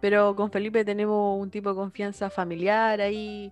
pero 0.01 0.35
con 0.35 0.51
Felipe 0.51 0.83
tenemos 0.85 1.39
un 1.41 1.49
tipo 1.49 1.69
de 1.69 1.75
confianza 1.75 2.29
familiar 2.29 2.99
ahí 3.01 3.51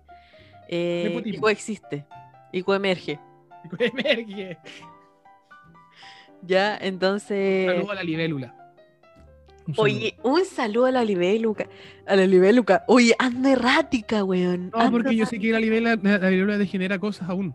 eh, 0.68 1.06
Nepotismo. 1.08 1.40
coexiste 1.42 2.06
y 2.56 2.62
coemerge. 2.62 3.20
Emerge. 3.78 4.58
Ya, 6.42 6.76
entonces... 6.76 7.66
Saludo 7.66 7.92
a 7.92 7.94
la 7.96 8.02
libélula. 8.02 8.54
Un. 9.66 9.74
Oye, 9.76 10.16
un 10.22 10.44
saludo 10.44 10.86
a 10.86 10.92
la 10.92 11.04
libéluca. 11.04 11.68
A 12.06 12.16
la 12.16 12.26
libéluca. 12.26 12.84
Oye, 12.86 13.14
anda 13.18 13.52
errática, 13.52 14.22
weón. 14.22 14.70
No, 14.70 14.78
anda 14.78 14.90
porque 14.90 15.16
yo 15.16 15.26
sé 15.26 15.38
que 15.38 15.50
la 15.50 15.60
libélula, 15.60 15.96
la 15.96 16.30
libélula 16.30 16.56
degenera 16.56 16.98
cosas 16.98 17.28
aún. 17.28 17.54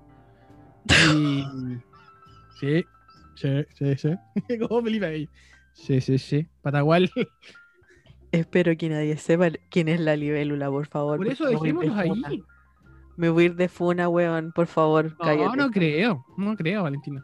Y... 0.89 1.43
sí, 2.59 2.85
sí, 3.35 3.65
sí, 3.73 3.95
sí. 3.95 4.57
Como 4.67 4.83
Felipe 4.83 5.05
ahí. 5.05 5.29
Sí, 5.73 6.01
sí, 6.01 6.19
sí. 6.19 6.47
Patagual. 6.61 7.09
Espero 8.31 8.75
que 8.77 8.89
nadie 8.89 9.17
sepa 9.17 9.49
quién 9.69 9.87
es 9.87 9.99
la 9.99 10.15
libélula, 10.15 10.69
por 10.69 10.87
favor. 10.87 11.17
Por 11.17 11.27
eso 11.27 11.45
dejémoslos 11.45 11.97
ahí. 11.97 12.43
Me 13.21 13.29
voy 13.29 13.43
a 13.43 13.45
ir 13.47 13.55
de 13.55 13.69
funa, 13.69 14.09
weón. 14.09 14.51
Por 14.51 14.65
favor, 14.65 15.11
No, 15.11 15.17
cállate. 15.19 15.57
no 15.57 15.69
creo. 15.69 16.25
No 16.37 16.55
creo, 16.55 16.81
Valentina. 16.81 17.23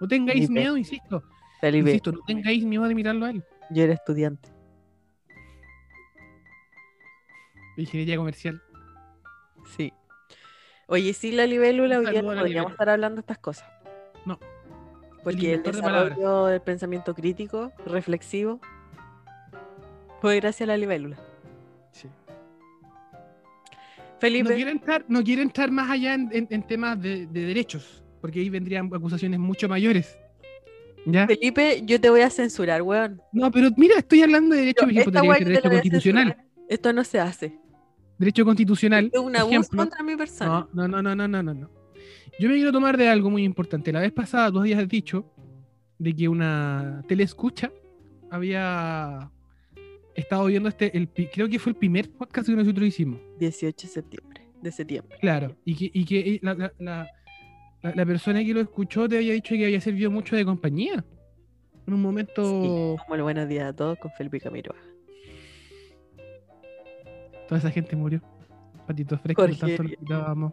No 0.00 0.06
tengáis 0.06 0.42
Felipe. 0.46 0.52
miedo, 0.60 0.76
insisto. 0.76 1.22
Felipe, 1.60 1.88
Insisto, 1.90 2.12
no 2.12 2.20
tengáis 2.26 2.64
miedo 2.64 2.84
de 2.84 2.94
mirarlo 2.94 3.26
a 3.26 3.30
él. 3.30 3.44
yo 3.70 3.82
era 3.82 3.92
estudiante. 3.94 4.48
Ingeniería 7.76 8.16
comercial. 8.16 8.62
Sí. 9.76 9.92
Oye, 10.86 11.12
sí, 11.14 11.32
la 11.32 11.46
libélula, 11.46 11.98
hoy 11.98 12.06
día 12.06 12.22
no 12.22 12.28
podríamos 12.28 12.48
libélula. 12.48 12.70
estar 12.70 12.88
hablando 12.90 13.16
de 13.16 13.20
estas 13.20 13.38
cosas. 13.38 13.68
No. 14.26 14.38
Porque 15.24 15.54
el 15.54 15.62
de 15.62 15.72
palabras. 15.72 16.16
desarrollo 16.16 16.46
del 16.46 16.60
pensamiento 16.60 17.14
crítico, 17.14 17.72
reflexivo, 17.86 18.60
fue 20.20 20.36
gracias 20.36 20.68
a 20.68 20.72
la 20.72 20.76
libélula. 20.76 21.16
Sí. 21.92 22.08
Felipe, 24.22 24.48
No 24.50 24.54
quiero 24.54 24.70
entrar, 24.70 25.04
no 25.08 25.22
quiero 25.24 25.42
entrar 25.42 25.70
más 25.72 25.90
allá 25.90 26.14
en, 26.14 26.28
en- 26.32 26.46
en 26.48 26.62
temas 26.62 27.00
de, 27.02 27.26
de 27.26 27.40
derechos, 27.44 28.02
porque 28.20 28.38
ahí 28.40 28.48
vendrían 28.48 28.88
acusaciones 28.94 29.38
mucho 29.40 29.68
mayores. 29.68 30.16
¿Ya? 31.04 31.26
Felipe, 31.26 31.82
yo 31.84 32.00
te 32.00 32.08
voy 32.08 32.20
a 32.20 32.30
censurar, 32.30 32.82
weón. 32.82 33.20
No, 33.32 33.50
pero 33.50 33.70
mira, 33.76 33.98
estoy 33.98 34.22
hablando 34.22 34.54
de 34.54 34.60
derecho, 34.60 34.88
Yo, 34.88 35.10
derecho 35.10 35.68
constitucional. 35.68 36.36
Esto 36.68 36.92
no 36.92 37.02
se 37.02 37.18
hace. 37.18 37.58
Derecho 38.16 38.44
constitucional. 38.44 39.10
Es 39.12 39.18
un 39.18 39.34
abuso 39.34 39.50
ejemplo. 39.58 39.78
contra 39.78 40.02
mi 40.04 40.14
persona. 40.16 40.68
No, 40.72 40.86
no, 40.86 41.02
no, 41.02 41.14
no, 41.16 41.26
no, 41.28 41.42
no, 41.42 41.54
no. 41.54 41.70
Yo 42.38 42.48
me 42.48 42.54
quiero 42.54 42.70
tomar 42.70 42.96
de 42.96 43.08
algo 43.08 43.28
muy 43.28 43.42
importante. 43.42 43.92
La 43.92 44.00
vez 44.00 44.12
pasada 44.12 44.52
tú 44.52 44.60
habías 44.60 44.86
dicho 44.88 45.26
de 45.98 46.14
que 46.14 46.28
una 46.28 47.02
teleescucha 47.08 47.72
había 48.30 49.28
estado 50.14 50.44
viendo 50.46 50.68
este, 50.68 50.96
el, 50.96 51.08
creo 51.08 51.48
que 51.48 51.58
fue 51.58 51.70
el 51.72 51.76
primer 51.76 52.10
podcast 52.10 52.48
que 52.48 52.54
nosotros 52.56 52.86
hicimos. 52.86 53.20
18 53.38 53.86
de 53.86 53.92
septiembre, 53.92 54.42
de 54.60 54.72
septiembre. 54.72 55.16
Claro, 55.20 55.56
y 55.64 55.74
que, 55.74 55.90
y 55.92 56.04
que 56.04 56.38
la, 56.42 56.72
la- 56.78 57.08
la- 57.94 58.06
persona 58.06 58.44
que 58.44 58.54
lo 58.54 58.60
escuchó 58.60 59.08
te 59.08 59.16
había 59.16 59.32
dicho 59.32 59.54
que 59.54 59.64
había 59.64 59.80
servido 59.80 60.10
mucho 60.10 60.36
de 60.36 60.44
compañía. 60.44 61.04
En 61.86 61.94
un 61.94 62.00
momento, 62.02 62.42
Sí, 62.44 63.02
como 63.02 63.14
el 63.16 63.22
buenos 63.22 63.48
días 63.48 63.64
a 63.70 63.72
todos 63.74 63.98
con 63.98 64.10
Felipe 64.12 64.38
Camiroaga. 64.40 64.80
toda 67.48 67.58
esa 67.58 67.70
gente 67.70 67.96
murió. 67.96 68.20
Patitos 68.86 69.20
frescos, 69.20 69.58
tanto 69.58 69.82
lo. 70.08 70.52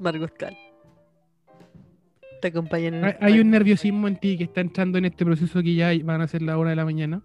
Margot 0.00 0.32
Cal. 0.36 0.56
Te 2.40 2.48
acompañan 2.48 2.94
en 2.94 3.04
Hay, 3.04 3.10
este 3.12 3.24
hay 3.24 3.40
un 3.40 3.50
nerviosismo 3.50 4.08
en 4.08 4.16
ti 4.16 4.36
que 4.36 4.44
está 4.44 4.60
entrando 4.60 4.98
en 4.98 5.06
este 5.06 5.24
proceso 5.24 5.62
que 5.62 5.74
ya 5.74 5.90
van 6.04 6.20
a 6.20 6.28
ser 6.28 6.42
la 6.42 6.58
hora 6.58 6.70
de 6.70 6.76
la 6.76 6.84
mañana. 6.84 7.22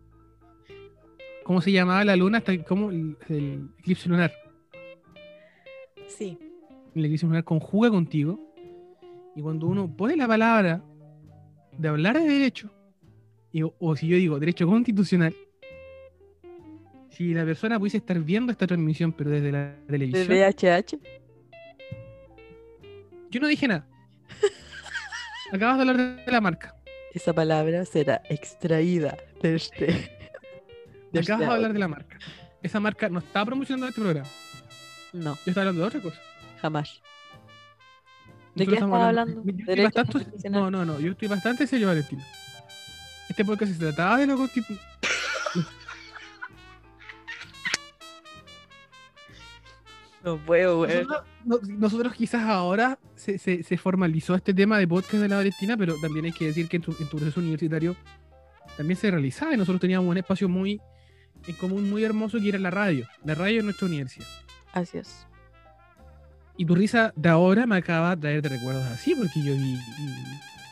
¿Cómo 1.43 1.61
se 1.61 1.71
llamaba 1.71 2.03
la 2.05 2.15
luna? 2.15 2.39
Hasta, 2.39 2.57
¿Cómo? 2.63 2.91
El, 2.91 3.17
el 3.29 3.69
eclipse 3.79 4.07
lunar. 4.09 4.31
Sí. 6.07 6.37
El 6.95 7.05
eclipse 7.05 7.25
lunar 7.25 7.43
conjuga 7.43 7.89
contigo. 7.89 8.39
Y 9.35 9.41
cuando 9.41 9.67
uno 9.67 9.89
pone 9.95 10.15
la 10.17 10.27
palabra 10.27 10.83
de 11.77 11.87
hablar 11.87 12.19
de 12.19 12.27
derecho, 12.27 12.69
y- 13.51 13.63
o 13.63 13.95
si 13.95 14.07
yo 14.07 14.17
digo 14.17 14.39
derecho 14.39 14.67
constitucional, 14.67 15.33
si 17.09 17.33
la 17.33 17.43
persona 17.45 17.77
pudiese 17.79 17.97
estar 17.97 18.19
viendo 18.19 18.51
esta 18.51 18.67
transmisión, 18.67 19.11
pero 19.13 19.29
desde 19.29 19.51
la 19.51 19.71
De 19.71 19.85
televisión, 19.87 20.27
VHH. 20.27 20.99
yo 23.29 23.39
no 23.41 23.47
dije 23.47 23.67
nada. 23.67 23.87
Acabas 25.51 25.77
de 25.77 25.89
hablar 25.89 26.25
de 26.25 26.31
la 26.31 26.41
marca. 26.41 26.75
Esa 27.13 27.33
palabra 27.33 27.83
será 27.85 28.21
extraída 28.29 29.17
de 29.41 29.55
este. 29.55 30.11
De 31.11 31.19
este 31.19 31.31
Acabas 31.31 31.39
de 31.39 31.45
hablar 31.53 31.57
audio. 31.69 31.73
de 31.73 31.79
la 31.79 31.87
marca. 31.87 32.17
Esa 32.63 32.79
marca 32.79 33.09
no 33.09 33.19
está 33.19 33.45
promocionando 33.45 33.87
este 33.87 34.01
programa. 34.01 34.27
No, 35.13 35.35
Yo 35.35 35.39
estaba 35.47 35.61
hablando 35.67 35.81
de 35.81 35.87
otra 35.87 35.99
cosa. 36.01 36.21
jamás. 36.61 37.01
¿De 38.55 38.65
qué 38.67 38.73
estamos 38.73 38.97
estaba 38.97 39.07
hablando- 39.09 39.43
bastante-. 39.43 40.49
No, 40.49 40.69
no, 40.71 40.85
no. 40.85 40.99
Yo 40.99 41.11
estoy 41.11 41.27
bastante 41.27 41.65
serio, 41.67 41.87
Valentina. 41.87 42.23
Este 43.29 43.45
podcast 43.45 43.71
se 43.73 43.79
trataba 43.79 44.17
de 44.17 44.27
lo 44.27 44.35
constitucional. 44.37 44.85
No 50.23 50.37
puedo, 50.37 50.77
güey. 50.77 51.03
Nosotros, 51.03 51.23
no- 51.45 51.59
nosotros 51.79 52.13
quizás 52.13 52.43
ahora 52.43 52.99
se, 53.15 53.37
se- 53.39 53.63
se 53.63 53.77
formalizó 53.77 54.35
este 54.35 54.53
tema 54.53 54.77
de 54.77 54.87
podcast 54.87 55.15
de 55.15 55.27
la 55.27 55.37
Valentina, 55.37 55.75
pero 55.77 55.95
también 55.99 56.25
hay 56.25 56.31
que 56.31 56.45
decir 56.45 56.67
que 56.67 56.75
en 56.77 56.83
tu, 56.83 56.91
en 56.99 57.07
tu 57.09 57.17
proceso 57.17 57.39
universitario 57.39 57.95
también 58.77 58.97
se 58.99 59.09
realizaba 59.09 59.53
y 59.53 59.57
nosotros 59.57 59.81
teníamos 59.81 60.07
un 60.07 60.17
espacio 60.17 60.47
muy 60.47 60.79
en 61.47 61.55
común, 61.55 61.89
muy 61.89 62.03
hermoso 62.03 62.39
que 62.39 62.49
era 62.49 62.59
la 62.59 62.69
radio. 62.71 63.07
La 63.25 63.35
radio 63.35 63.59
en 63.59 63.65
nuestra 63.65 63.87
universidad. 63.87 64.27
Así 64.73 64.97
es. 64.97 65.25
Y 66.57 66.65
tu 66.65 66.75
risa 66.75 67.11
de 67.15 67.29
ahora 67.29 67.65
me 67.65 67.77
acaba 67.77 68.15
de 68.15 68.21
traer 68.21 68.41
de 68.41 68.49
recuerdos 68.49 68.83
así, 68.85 69.15
porque 69.15 69.41
yo 69.43 69.53
vi 69.53 69.77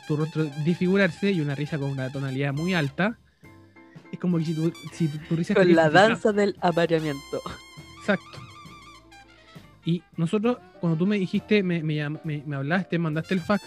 tu 0.07 0.15
rostro 0.17 0.45
desfigurarse 0.65 1.31
y 1.31 1.41
una 1.41 1.55
risa 1.55 1.77
con 1.77 1.89
una 1.91 2.11
tonalidad 2.11 2.53
muy 2.53 2.73
alta. 2.73 3.17
Es 4.11 4.19
como 4.19 4.37
que 4.37 4.45
si 4.45 4.53
tu, 4.55 4.71
si 4.93 5.07
tu, 5.07 5.17
tu 5.19 5.35
risa 5.35 5.53
Con 5.53 5.73
la 5.75 5.89
danza 5.89 6.31
del 6.31 6.55
apareamiento. 6.61 7.41
Exacto. 7.99 8.39
Y 9.85 10.03
nosotros, 10.17 10.57
cuando 10.79 10.97
tú 10.97 11.07
me 11.07 11.17
dijiste, 11.17 11.63
me, 11.63 11.81
me, 11.83 12.07
me- 12.23 12.43
me 12.45 12.55
hablaste, 12.55 12.99
mandaste 12.99 13.33
el 13.33 13.39
fax 13.41 13.63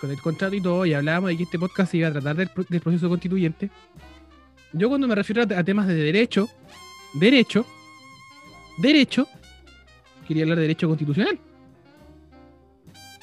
con 0.00 0.10
el 0.10 0.20
contrato 0.20 0.54
y 0.54 0.60
todo, 0.60 0.86
y 0.86 0.94
hablábamos 0.94 1.30
de 1.30 1.36
que 1.36 1.42
este 1.42 1.58
podcast 1.58 1.90
se 1.90 1.98
iba 1.98 2.08
a 2.08 2.12
tratar 2.12 2.36
del, 2.36 2.50
del 2.68 2.80
proceso 2.80 3.08
constituyente. 3.08 3.70
Yo 4.72 4.88
cuando 4.88 5.08
me 5.08 5.14
refiero 5.14 5.42
a, 5.42 5.58
a 5.58 5.64
temas 5.64 5.86
de 5.86 5.94
derecho, 5.94 6.48
derecho, 7.14 7.66
derecho, 8.78 9.26
quería 10.26 10.42
hablar 10.44 10.56
de 10.58 10.62
derecho 10.62 10.88
constitucional. 10.88 11.38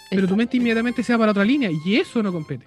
Pero 0.09 0.21
Está- 0.23 0.27
tu 0.33 0.35
mente 0.37 0.57
inmediatamente 0.57 1.03
se 1.03 1.13
va 1.13 1.19
para 1.19 1.31
otra 1.31 1.43
línea 1.45 1.69
y 1.85 1.95
eso 1.97 2.21
no 2.23 2.31
compete. 2.31 2.65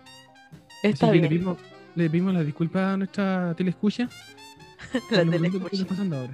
Está 0.83 1.07
Así 1.07 1.14
le 1.18 1.20
bien. 1.29 1.29
pedimos, 1.29 1.59
le 1.95 2.11
pedimos 2.11 2.35
las 2.35 2.45
disculpas 2.47 2.95
a 2.95 2.97
nuestra 2.97 3.55
telescucha. 3.57 4.09
La 5.11 5.24
telescucha. 5.24 5.85
pasando 5.87 6.16
ahora. 6.16 6.33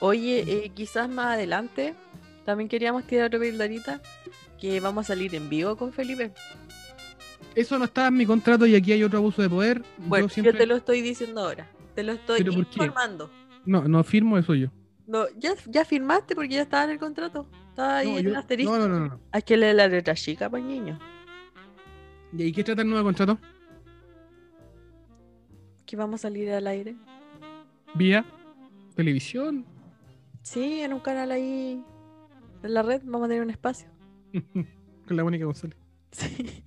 Oye, 0.00 0.44
eh, 0.46 0.70
quizás 0.74 1.08
más 1.10 1.34
adelante 1.34 1.94
también 2.46 2.68
queríamos 2.68 3.06
tirar 3.06 3.26
otra 3.26 3.38
pildarita 3.38 4.00
que 4.58 4.80
vamos 4.80 5.04
a 5.06 5.08
salir 5.08 5.34
en 5.34 5.48
vivo 5.50 5.76
con 5.76 5.92
Felipe. 5.92 6.32
Eso 7.54 7.78
no 7.78 7.84
estaba 7.86 8.08
en 8.08 8.16
mi 8.16 8.26
contrato 8.26 8.66
y 8.66 8.74
aquí 8.74 8.92
hay 8.92 9.02
otro 9.02 9.18
abuso 9.18 9.42
de 9.42 9.48
poder. 9.50 9.82
Bueno, 9.98 10.26
yo 10.26 10.28
yo, 10.28 10.34
siempre... 10.34 10.52
te 10.58 10.66
lo 10.66 10.76
estoy 10.76 11.02
diciendo 11.02 11.40
ahora. 11.42 11.70
Te 11.94 12.02
lo 12.02 12.12
estoy 12.12 12.40
informando. 12.40 13.30
No, 13.66 13.86
no 13.86 14.02
firmo 14.04 14.38
eso 14.38 14.54
yo. 14.54 14.68
No, 15.06 15.24
ya, 15.36 15.54
ya 15.66 15.84
firmaste 15.84 16.34
porque 16.34 16.54
ya 16.54 16.62
estaba 16.62 16.84
en 16.84 16.90
el 16.90 16.98
contrato. 16.98 17.46
Estaba 17.70 17.98
ahí 17.98 18.12
No, 18.12 18.18
en 18.18 18.24
yo- 18.24 18.30
el 18.30 18.36
asterisco. 18.36 18.78
no, 18.78 18.88
no, 18.88 18.98
no, 19.00 19.08
no. 19.08 19.20
Hay 19.32 19.42
que 19.42 19.56
leer 19.56 19.74
la 19.74 19.88
letra 19.88 20.14
chica, 20.14 20.48
pues 20.48 20.62
niño. 20.62 20.98
¿Y 22.36 22.42
ahí 22.44 22.52
qué 22.52 22.62
trata 22.62 22.82
el 22.82 22.88
nuevo 22.88 23.04
contrato? 23.04 23.38
Que 25.86 25.96
vamos 25.96 26.20
a 26.20 26.22
salir 26.22 26.50
al 26.52 26.66
aire. 26.68 26.94
Vía 27.94 28.24
televisión. 28.94 29.64
Sí, 30.42 30.80
en 30.80 30.92
un 30.92 31.00
canal 31.00 31.32
ahí 31.32 31.82
en 32.62 32.74
la 32.74 32.82
red 32.82 33.02
vamos 33.04 33.26
a 33.26 33.28
tener 33.28 33.42
un 33.42 33.50
espacio. 33.50 33.88
Con 35.08 35.16
la 35.16 35.24
Mónica 35.24 35.44
González. 35.44 35.76
Sí. 36.12 36.62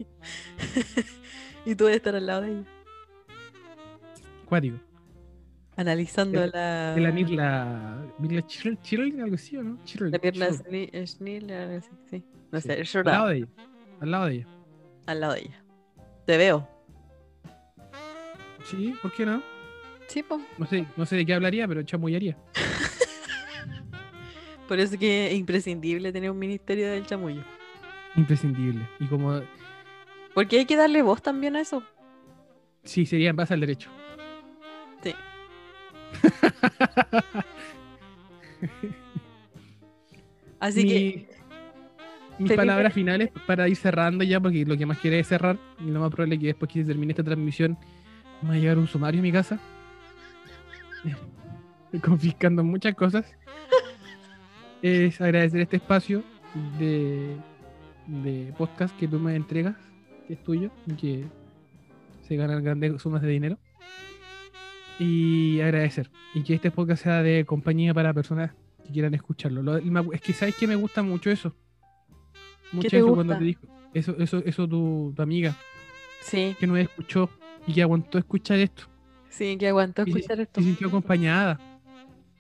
y 1.66 1.76
tú 1.76 1.86
vas 1.86 1.94
a 1.94 1.98
estar 1.98 2.16
al 2.16 2.26
lado 2.26 2.42
de 2.42 2.52
ella. 2.52 2.64
Cuático. 4.46 4.78
Analizando 5.76 6.46
la, 6.48 6.94
De 6.94 7.02
la 7.02 7.12
Mirla. 7.12 8.06
Mirla 8.20 8.46
Chirl, 8.46 8.80
Chirl, 8.82 9.20
algo 9.22 9.36
así, 9.36 9.58
¿o 9.58 9.64
no? 9.64 9.80
Chirl, 9.86 10.12
la 10.12 10.20
Sni- 10.20 11.08
Schneel, 11.08 11.52
algo 11.52 11.78
así, 11.78 11.90
sí. 12.10 12.24
No 12.52 12.62
Sí. 12.62 12.70
sé, 12.86 12.98
Al 13.00 13.06
lado 13.06 13.28
de 13.30 13.38
ella. 13.38 13.48
Al 14.00 14.12
lado 14.12 14.26
de 14.26 14.34
ella. 14.36 14.48
al 15.08 15.20
lado 15.20 15.34
de 15.34 15.40
ella. 15.42 15.64
Te 16.28 16.38
veo. 16.38 16.70
Sí, 18.66 18.94
¿por 19.02 19.12
qué 19.14 19.26
no? 19.26 19.42
Sí, 20.08 20.22
pues. 20.24 20.42
No 20.60 20.66
sé, 20.68 20.86
no 20.96 21.06
sé 21.06 21.16
de 21.16 21.26
qué 21.26 21.34
hablaría, 21.34 21.68
pero 21.68 21.82
chamullaría. 21.84 22.38
Por 24.68 24.80
eso 24.80 24.98
que 24.98 25.28
es 25.28 25.34
imprescindible 25.34 26.12
tener 26.14 26.32
un 26.32 26.40
ministerio 26.40 26.90
del 26.90 27.06
chamullo. 27.06 27.44
Imprescindible. 28.16 28.88
Y 29.00 29.08
como. 29.08 29.42
Porque 30.34 30.60
hay 30.60 30.66
que 30.66 30.76
darle 30.76 31.02
voz 31.02 31.22
también 31.22 31.56
a 31.56 31.62
eso. 31.62 31.84
Sí, 32.84 33.06
sería 33.06 33.30
en 33.30 33.36
base 33.36 33.54
al 33.54 33.60
derecho. 33.62 33.90
Sí. 35.04 35.14
Así 40.60 40.88
que 40.88 40.94
Mi- 40.94 41.28
mis 42.40 42.48
Felipe- 42.50 42.56
palabras 42.56 42.94
finales 42.94 43.30
para 43.46 43.68
ir 43.68 43.76
cerrando 43.76 44.24
ya, 44.24 44.40
porque 44.40 44.66
lo 44.66 44.78
que 44.78 44.86
más 44.86 44.98
quiere 45.00 45.20
es 45.20 45.28
cerrar. 45.28 45.58
Y 45.80 45.90
lo 45.92 46.00
más 46.00 46.10
probable 46.12 46.36
es 46.36 46.42
que 46.42 46.48
después 46.48 46.72
que 46.72 46.82
se 46.82 46.86
termine 46.88 47.12
esta 47.12 47.24
transmisión 47.24 47.78
me 48.42 48.50
va 48.50 48.56
a 48.56 48.58
llegar 48.58 48.78
un 48.78 48.88
sumario 48.88 49.20
a 49.20 49.24
mi 49.24 49.32
casa. 49.32 49.60
confiscando 52.04 52.64
muchas 52.64 52.96
cosas. 52.96 53.26
Es 54.82 55.20
agradecer 55.22 55.62
este 55.62 55.78
espacio 55.78 56.24
de, 56.80 57.38
de 58.08 58.54
podcast 58.58 58.98
que 58.98 59.08
tú 59.08 59.20
me 59.20 59.36
entregas, 59.36 59.76
que 60.28 60.34
es 60.34 60.44
tuyo, 60.44 60.72
y 60.88 60.94
que 60.94 61.26
se 62.28 62.36
ganan 62.36 62.64
grandes 62.64 63.02
sumas 63.02 63.22
de 63.22 63.30
dinero. 63.30 63.58
Y 65.00 65.60
agradecer. 65.62 66.10
Y 66.34 66.44
que 66.44 66.54
este 66.56 66.72
podcast 66.72 67.04
sea 67.04 67.24
de 67.24 67.46
compañía 67.46 67.94
para 67.94 68.14
personas 68.14 68.52
que 68.86 68.92
quieran 68.94 69.14
escucharlo. 69.14 69.62
Lo- 69.64 69.78
es 70.14 70.22
que 70.22 70.34
sabes 70.34 70.56
que 70.56 70.68
me 70.68 70.76
gusta 70.76 71.02
mucho 71.04 71.30
eso. 71.32 71.54
Mucho 72.72 72.88
eso 72.88 73.06
gusta? 73.08 73.16
cuando 73.16 73.38
te 73.38 73.44
dijo. 73.44 73.62
Eso, 73.94 74.16
eso, 74.18 74.38
eso 74.46 74.68
tu, 74.68 75.14
tu 75.16 75.22
amiga 75.22 75.56
sí, 76.22 76.56
que 76.60 76.66
nos 76.66 76.80
escuchó 76.80 77.30
y 77.68 77.74
que 77.74 77.84
aguantó 77.84 78.18
escuchar 78.18 78.58
esto. 78.60 78.84
sí, 79.30 79.56
que 79.58 79.68
aguantó 79.68 80.04
Y 80.06 80.10
escuchar 80.10 80.40
esto. 80.40 80.60
Y 80.60 80.64
se 80.64 80.70
sintió 80.70 80.88
acompañada. 80.88 81.60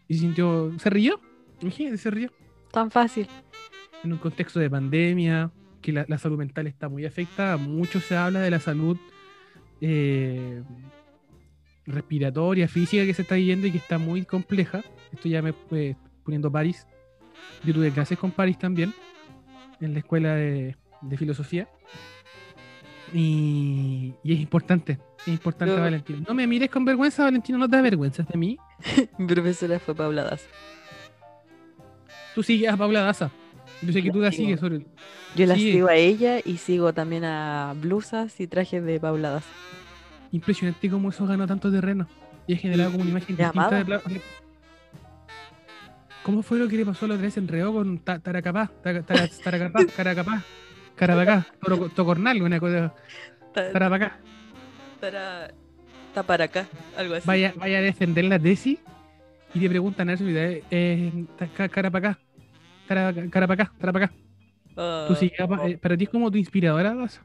Y 0.07 0.16
se 0.16 0.20
sintió. 0.22 0.72
¿Se 0.80 0.89
rió? 0.89 1.20
Imagínate, 1.61 1.97
se 1.97 2.09
rió. 2.11 2.32
Tan 2.72 2.89
fácil. 2.89 3.28
En 4.04 4.12
un 4.14 4.20
contexto 4.20 4.60
de 4.60 4.70
pandemia, 4.70 5.51
que 5.82 5.91
la, 5.93 6.06
la 6.08 6.18
salud 6.18 6.38
mental 6.38 6.68
está 6.68 6.89
muy 6.89 7.06
afectada. 7.06 7.58
Mucho 7.58 7.99
se 7.99 8.16
habla 8.18 8.39
de 8.41 8.51
la 8.51 8.60
salud 8.60 8.97
eh, 9.82 10.62
respiratoria, 11.86 12.68
física 12.68 13.06
que 13.06 13.14
se 13.14 13.22
está 13.24 13.36
viviendo 13.36 13.68
y 13.68 13.72
que 13.72 13.78
está 13.78 13.97
muy 13.97 14.26
compleja. 14.26 14.82
Esto 15.12 15.30
ya 15.30 15.41
me 15.41 15.54
fue 15.54 15.95
poniendo 16.24 16.51
París. 16.51 16.86
Yo 17.64 17.74
tuve 17.74 17.91
clases 17.91 18.18
con 18.18 18.32
París 18.32 18.58
también, 18.58 18.93
en 19.82 19.93
la 19.93 19.99
escuela 19.99 20.36
de, 20.36 20.76
de 21.01 21.18
filosofía. 21.18 21.68
Y, 23.14 24.14
y 24.24 24.34
es 24.34 24.39
importante, 24.39 24.97
es 25.22 25.28
importante, 25.28 25.76
Yo- 25.76 25.82
Valentina. 25.82 26.24
No 26.28 26.34
me 26.34 26.47
mires 26.47 26.70
con 26.70 26.84
vergüenza, 26.84 27.24
Valentina, 27.24 27.58
no 27.58 27.70
te 27.70 27.76
da 27.76 27.82
vergüenza 27.82 28.24
de 28.24 28.38
mí. 28.38 28.58
Mi 29.18 29.28
profesora 29.28 29.80
fue 29.80 29.93
Paula 29.95 30.24
Daza. 30.24 30.47
Tú 32.34 32.41
sigues 32.41 32.70
a 32.72 32.78
Paula 32.78 33.01
Daza. 33.01 33.30
Yo 33.86 33.93
sé 33.93 34.01
que 34.01 34.07
La 34.07 34.13
tú 34.13 34.19
la 34.19 34.31
sigo. 34.31 34.43
sigues 34.45 34.59
sobre. 34.59 34.86
Yo 35.36 35.45
la 35.45 35.55
sigo 35.55 35.88
a 35.88 35.95
ella 35.95 36.39
y 36.43 36.57
sigo 36.57 36.93
también 36.93 37.23
a 37.25 37.73
blusas 37.79 38.39
y 38.39 38.47
trajes 38.47 38.84
de 38.84 38.99
Paula 38.99 39.31
Daza. 39.31 39.47
Impresionante 40.31 40.89
cómo 40.89 41.09
eso 41.09 41.25
ganó 41.27 41.45
tanto 41.47 41.71
terreno. 41.71 42.07
Y 42.47 42.53
he 42.53 42.57
generado 42.57 42.91
como 42.91 43.03
una 43.03 43.11
imagen 43.11 43.36
¿Le 43.38 43.43
distinta 43.43 43.75
de? 43.77 43.86
Pla- 43.86 44.01
¿Cómo 46.23 46.41
fue 46.41 46.57
lo 46.57 46.67
que 46.67 46.77
le 46.77 46.86
pasó 46.86 47.05
la 47.07 47.15
otra 47.15 47.25
vez 47.25 47.38
en 47.38 47.47
Reo 47.47 47.73
con 47.73 47.99
Ta- 47.99 48.19
Taracapá? 48.19 48.71
Ta- 48.81 49.01
Tara- 49.03 49.27
Taracapá, 49.43 49.86
Caracapá, 49.95 50.43
Carapacá, 50.95 51.45
Tocornal, 51.95 52.41
una 52.41 52.59
cosa. 52.59 52.93
Ta- 53.53 53.71
Tarapacá. 53.71 54.17
Para, 55.01 55.51
está 56.07 56.23
para 56.23 56.45
acá, 56.45 56.67
algo 56.97 57.15
así. 57.15 57.27
Vaya, 57.27 57.53
vaya 57.57 57.79
a 57.79 57.81
defender 57.81 58.23
la 58.25 58.39
tesis 58.39 58.79
y 59.53 59.59
te 59.59 59.69
preguntan 59.69 60.09
a 60.09 60.15
ver 60.15 60.19
si 60.19 60.25
eh, 60.71 61.11
eh, 62.84 62.88
ta- 62.88 63.13
ca- 63.13 63.29
Carapacá, 63.29 63.29
Tara- 63.29 63.29
Carapacá, 63.29 63.71
Tarapacá. 63.79 64.13
Ah, 64.75 65.05
Tú 65.07 65.15
sí, 65.15 65.31
apa- 65.39 65.67
eh, 65.69 65.77
para 65.77 65.95
ti 65.97 66.05
es 66.05 66.09
como 66.09 66.31
tu 66.31 66.38
inspiradora, 66.38 66.93
Daza? 66.95 67.23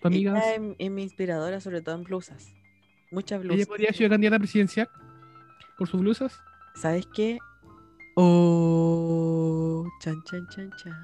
tu 0.00 0.08
amiga. 0.08 0.30
ella 0.32 0.40
Daza? 0.40 0.54
es, 0.54 0.60
es 0.78 0.90
mi 0.90 1.02
inspiradora, 1.02 1.60
sobre 1.60 1.82
todo 1.82 1.94
en 1.96 2.04
blusas. 2.04 2.54
Muchas 3.10 3.40
Ella 3.40 3.48
blusas. 3.48 3.66
podría 3.66 3.88
haber 3.88 3.96
sido 3.96 4.10
candidata 4.10 4.38
presidencial 4.38 4.88
por 5.76 5.88
sus 5.88 6.00
blusas. 6.00 6.38
¿Sabes 6.76 7.06
qué? 7.14 7.38
Oh, 8.14 9.86
chan, 10.00 10.22
chan, 10.24 10.46
chan, 10.54 10.70
chan. 10.82 10.94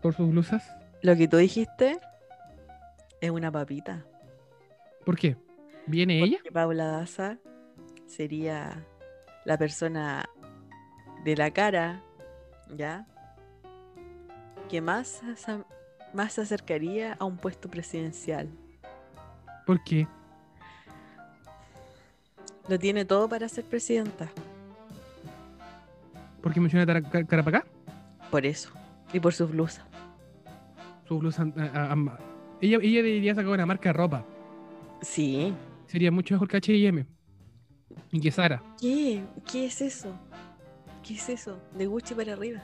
Por 0.00 0.14
sus 0.14 0.28
blusas. 0.30 0.64
Lo 1.02 1.16
que 1.16 1.28
tú 1.28 1.36
dijiste 1.36 1.98
es 3.20 3.30
una 3.30 3.50
papita. 3.50 4.04
¿Por 5.04 5.16
qué? 5.18 5.36
¿Viene 5.86 6.22
ella? 6.22 6.38
Paula 6.52 6.86
Daza 6.86 7.38
sería 8.06 8.86
la 9.44 9.58
persona 9.58 10.28
de 11.24 11.36
la 11.36 11.50
cara, 11.50 12.00
¿ya? 12.76 13.06
Que 14.68 14.80
más, 14.80 15.22
se- 15.36 15.64
más 16.14 16.32
se 16.34 16.40
acercaría 16.42 17.14
a 17.18 17.24
un 17.24 17.36
puesto 17.36 17.68
presidencial. 17.70 18.48
¿Por 19.66 19.82
qué? 19.84 20.06
Lo 22.68 22.78
tiene 22.78 23.04
todo 23.04 23.28
para 23.28 23.48
ser 23.48 23.64
presidenta. 23.64 24.30
¿Por 26.42 26.52
qué 26.52 26.60
menciona 26.60 26.86
Tara- 26.86 27.02
Ca- 27.02 27.24
Carapacá? 27.24 27.64
Por 28.30 28.46
eso. 28.46 28.70
Y 29.12 29.20
por 29.20 29.32
sus 29.34 29.50
blusas. 29.50 29.84
Su 31.06 31.18
blusa. 31.18 31.46
ah, 31.56 31.94
ah, 31.94 32.18
ella, 32.60 32.78
ella 32.80 33.02
debería 33.02 33.34
sacar 33.34 33.50
una 33.50 33.66
marca 33.66 33.88
de 33.90 33.92
ropa. 33.92 34.24
Sí. 35.02 35.52
Sería 35.86 36.10
mucho 36.10 36.34
mejor 36.34 36.48
que 36.48 36.56
HM. 36.58 37.06
Y 38.10 38.20
que 38.20 38.30
Sara. 38.30 38.62
¿Qué? 38.80 39.22
¿Qué 39.50 39.66
es 39.66 39.80
eso? 39.82 40.08
¿Qué 41.06 41.14
es 41.14 41.28
eso? 41.28 41.58
De 41.74 41.86
Gucci 41.86 42.14
para 42.14 42.32
arriba. 42.34 42.62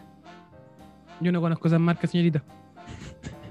Yo 1.20 1.32
no 1.32 1.41
conozco 1.41 1.68
esas 1.68 1.80
marcas, 1.80 2.11
señorita. 2.11 2.43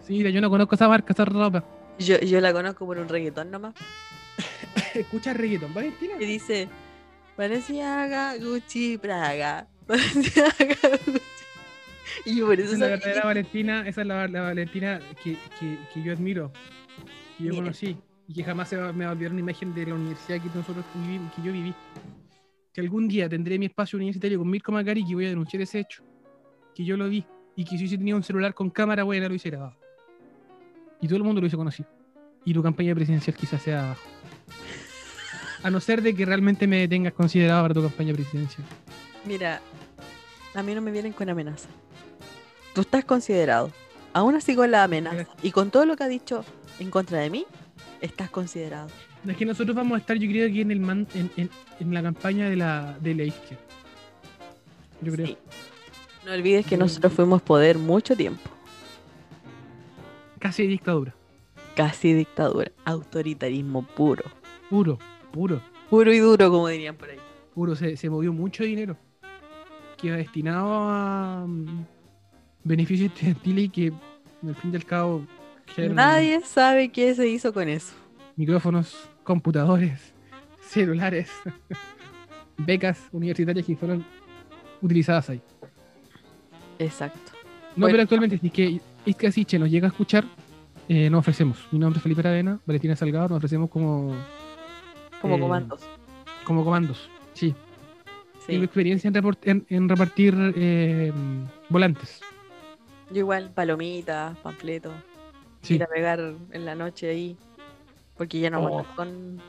Señorita, 0.05 0.29
yo 0.29 0.39
no 0.41 0.49
conozco 0.49 0.75
esa 0.75 0.87
marca, 0.87 1.11
esa 1.13 1.25
ropa. 1.25 1.63
Yo, 1.99 2.19
yo 2.19 2.39
la 2.39 2.53
conozco 2.53 2.85
por 2.85 2.97
un 2.97 3.09
reggaetón 3.09 3.51
nomás. 3.51 3.73
Escucha 4.95 5.33
reggaeton, 5.33 5.73
Valentina. 5.73 6.17
Que 6.17 6.25
dice 6.25 6.69
Valenciaga, 7.37 8.35
Gucci, 8.37 8.97
Praga. 8.97 9.67
Valenciaga, 9.87 10.75
Gucci. 11.05 11.21
Y 12.25 12.37
yo 12.37 12.45
por 12.47 12.59
eso 12.59 12.73
Esa 12.73 12.73
es 12.73 12.79
la 12.79 12.87
verdadera 12.87 13.25
Valentina, 13.25 13.87
esa 13.87 14.01
es 14.01 14.07
la, 14.07 14.27
la 14.27 14.41
Valentina 14.41 14.99
que, 15.23 15.37
que, 15.59 15.77
que 15.93 16.01
yo 16.03 16.13
admiro, 16.13 16.51
que 17.37 17.43
yo 17.45 17.49
Mira. 17.51 17.63
conocí 17.63 17.97
y 18.27 18.33
que 18.33 18.43
jamás 18.43 18.69
se 18.69 18.77
va- 18.77 18.91
me 18.91 19.05
va 19.05 19.11
a 19.11 19.13
olvidar 19.13 19.31
una 19.31 19.41
imagen 19.41 19.73
de 19.73 19.85
la 19.85 19.93
universidad 19.95 20.41
que 20.41 20.49
nosotros 20.57 20.83
que 21.35 21.41
yo 21.41 21.51
viví. 21.51 21.73
Que 22.77 22.81
algún 22.81 23.07
día 23.07 23.27
tendré 23.27 23.57
mi 23.57 23.65
espacio 23.65 23.97
universitario 23.97 24.37
con 24.37 24.47
Mirko 24.51 24.71
Macari 24.71 25.03
que 25.03 25.15
voy 25.15 25.25
a 25.25 25.29
denunciar 25.29 25.63
ese 25.63 25.79
hecho. 25.79 26.03
Que 26.75 26.85
yo 26.85 26.95
lo 26.95 27.09
vi 27.09 27.25
y 27.55 27.63
que 27.63 27.71
si 27.71 27.77
hubiese 27.77 27.97
tenido 27.97 28.15
un 28.15 28.21
celular 28.21 28.53
con 28.53 28.69
cámara 28.69 29.01
buena 29.01 29.25
lo 29.25 29.31
hubiese 29.31 29.49
grabado. 29.49 29.75
Y 31.01 31.07
todo 31.07 31.17
el 31.17 31.23
mundo 31.23 31.41
lo 31.41 31.45
hubiese 31.45 31.57
conocido. 31.57 31.89
Y 32.45 32.53
tu 32.53 32.61
campaña 32.61 32.93
presidencial 32.93 33.35
quizás 33.35 33.63
sea 33.63 33.83
abajo. 33.83 34.07
A 35.63 35.71
no 35.71 35.79
ser 35.79 36.03
de 36.03 36.13
que 36.13 36.23
realmente 36.23 36.67
me 36.67 36.87
tengas 36.87 37.13
considerado 37.13 37.63
para 37.63 37.73
tu 37.73 37.81
campaña 37.81 38.13
presidencial. 38.13 38.67
Mira, 39.25 39.59
a 40.53 40.61
mí 40.61 40.75
no 40.75 40.81
me 40.81 40.91
vienen 40.91 41.13
con 41.13 41.27
amenaza. 41.31 41.69
Tú 42.75 42.81
estás 42.81 43.03
considerado. 43.05 43.71
Aún 44.13 44.35
así 44.35 44.55
con 44.55 44.69
la 44.69 44.83
amenaza 44.83 45.25
y 45.41 45.49
con 45.49 45.71
todo 45.71 45.87
lo 45.87 45.95
que 45.95 46.03
ha 46.03 46.07
dicho 46.07 46.45
en 46.77 46.91
contra 46.91 47.17
de 47.17 47.31
mí, 47.31 47.47
estás 48.01 48.29
considerado. 48.29 48.89
Es 49.25 49.35
que 49.37 49.45
nosotros 49.45 49.75
vamos 49.75 49.95
a 49.95 49.99
estar, 49.99 50.17
yo 50.17 50.29
creo 50.29 50.51
que 50.51 50.61
en 50.61 50.71
el 50.71 50.79
man- 50.79 51.07
en, 51.13 51.29
en- 51.37 51.49
en 51.79 51.93
la 51.93 52.01
campaña 52.03 52.49
de 52.49 52.55
la, 52.55 52.97
de 53.01 53.15
la 53.15 53.23
izquierda. 53.23 53.63
Yo 55.01 55.11
creo. 55.13 55.27
Sí. 55.27 55.37
No 56.25 56.33
olvides 56.33 56.65
que 56.65 56.75
nosotros 56.77 57.13
fuimos 57.13 57.41
poder 57.41 57.77
mucho 57.77 58.15
tiempo. 58.15 58.49
Casi 60.39 60.67
dictadura. 60.67 61.13
Casi 61.75 62.13
dictadura. 62.13 62.71
Autoritarismo 62.85 63.83
puro. 63.83 64.23
Puro, 64.69 64.97
puro, 65.31 65.61
Puro 65.89 66.11
y 66.13 66.19
duro, 66.19 66.49
como 66.51 66.67
dirían 66.67 66.95
por 66.95 67.09
ahí. 67.09 67.17
puro. 67.53 67.75
Se, 67.75 67.95
se 67.95 68.09
movió 68.09 68.33
mucho 68.33 68.63
dinero 68.63 68.97
que 69.97 70.07
iba 70.07 70.17
destinado 70.17 70.67
a 70.89 71.45
mm, 71.47 71.85
beneficios 72.65 73.11
estudiantiles 73.11 73.63
y 73.65 73.69
que, 73.69 73.93
al 74.45 74.55
fin 74.55 74.71
y 74.73 74.75
al 74.75 74.85
cabo, 74.85 75.25
Nadie 75.77 76.41
sabe 76.41 76.89
qué 76.89 77.13
se 77.15 77.27
hizo 77.27 77.53
con 77.53 77.67
eso. 77.69 77.93
Micrófonos, 78.37 79.09
computadores, 79.23 80.13
celulares, 80.61 81.29
becas 82.57 83.07
universitarias 83.11 83.65
que 83.65 83.75
fueron 83.75 84.05
utilizadas 84.81 85.29
ahí. 85.31 85.41
Exacto. 86.79 87.31
No, 87.75 87.81
Bueno. 87.81 87.93
pero 87.93 88.03
actualmente, 88.03 88.37
si 88.37 88.47
es 88.47 88.53
que 88.53 88.81
Isca 89.05 89.31
Siche 89.31 89.59
nos 89.59 89.69
llega 89.69 89.87
a 89.87 89.89
escuchar, 89.89 90.23
eh, 90.87 91.09
nos 91.09 91.19
ofrecemos. 91.19 91.57
Mi 91.71 91.79
nombre 91.79 91.97
es 91.97 92.03
Felipe 92.03 92.21
Aravena, 92.21 92.59
Valentina 92.65 92.95
Salgado, 92.95 93.27
nos 93.29 93.37
ofrecemos 93.37 93.69
como, 93.69 94.15
Como 95.21 95.35
Eh, 95.35 95.39
comandos. 95.39 95.81
como 96.45 96.63
comandos. 96.63 97.09
Sí, 97.33 97.53
Sí. 98.39 98.47
tengo 98.53 98.63
experiencia 98.63 99.09
en, 99.09 99.37
en- 99.43 99.65
en 99.69 99.89
repartir 99.89 100.35
eh, 100.55 101.11
volantes. 101.69 102.21
Yo 103.11 103.17
igual, 103.19 103.51
palomitas, 103.53 104.37
panfletos. 104.39 104.93
Sí, 105.61 105.75
Ir 105.75 105.83
a 105.83 105.87
pegar 105.87 106.19
en 106.51 106.65
la 106.65 106.75
noche 106.75 107.09
ahí. 107.09 107.37
Porque 108.17 108.39
ya 108.39 108.49
no 108.49 108.61
Oh. 108.63 108.85
con, 108.95 109.41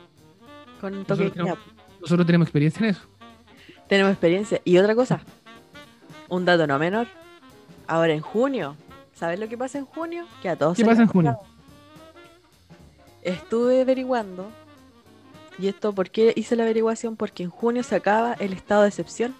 con 0.79 1.05
toque 1.05 1.25
nosotros, 1.25 1.31
tenemos, 1.33 1.57
queda. 1.59 1.73
nosotros 2.01 2.25
tenemos 2.25 2.45
experiencia 2.47 2.79
en 2.83 2.89
eso. 2.91 3.01
Tenemos 3.87 4.11
experiencia. 4.11 4.61
Y 4.63 4.77
otra 4.77 4.93
cosa, 4.95 5.21
un 6.29 6.45
dato 6.45 6.67
no 6.67 6.77
menor. 6.79 7.07
Ahora 7.87 8.13
en 8.13 8.21
junio, 8.21 8.75
¿sabes 9.13 9.39
lo 9.39 9.47
que 9.49 9.57
pasa 9.57 9.79
en 9.79 9.85
junio? 9.85 10.27
Que 10.41 10.49
a 10.49 10.55
todos 10.55 10.77
¿Qué 10.77 10.85
pasa 10.85 11.01
en 11.01 11.07
junio? 11.07 11.37
Estuve 13.23 13.81
averiguando. 13.81 14.49
Y 15.57 15.67
esto, 15.67 15.91
¿por 15.93 16.09
qué 16.09 16.31
hice 16.35 16.55
la 16.55 16.63
averiguación? 16.63 17.15
Porque 17.17 17.43
en 17.43 17.49
junio 17.49 17.83
se 17.83 17.95
acaba 17.95 18.33
el 18.33 18.53
estado 18.53 18.83
de 18.83 18.89
excepción. 18.89 19.35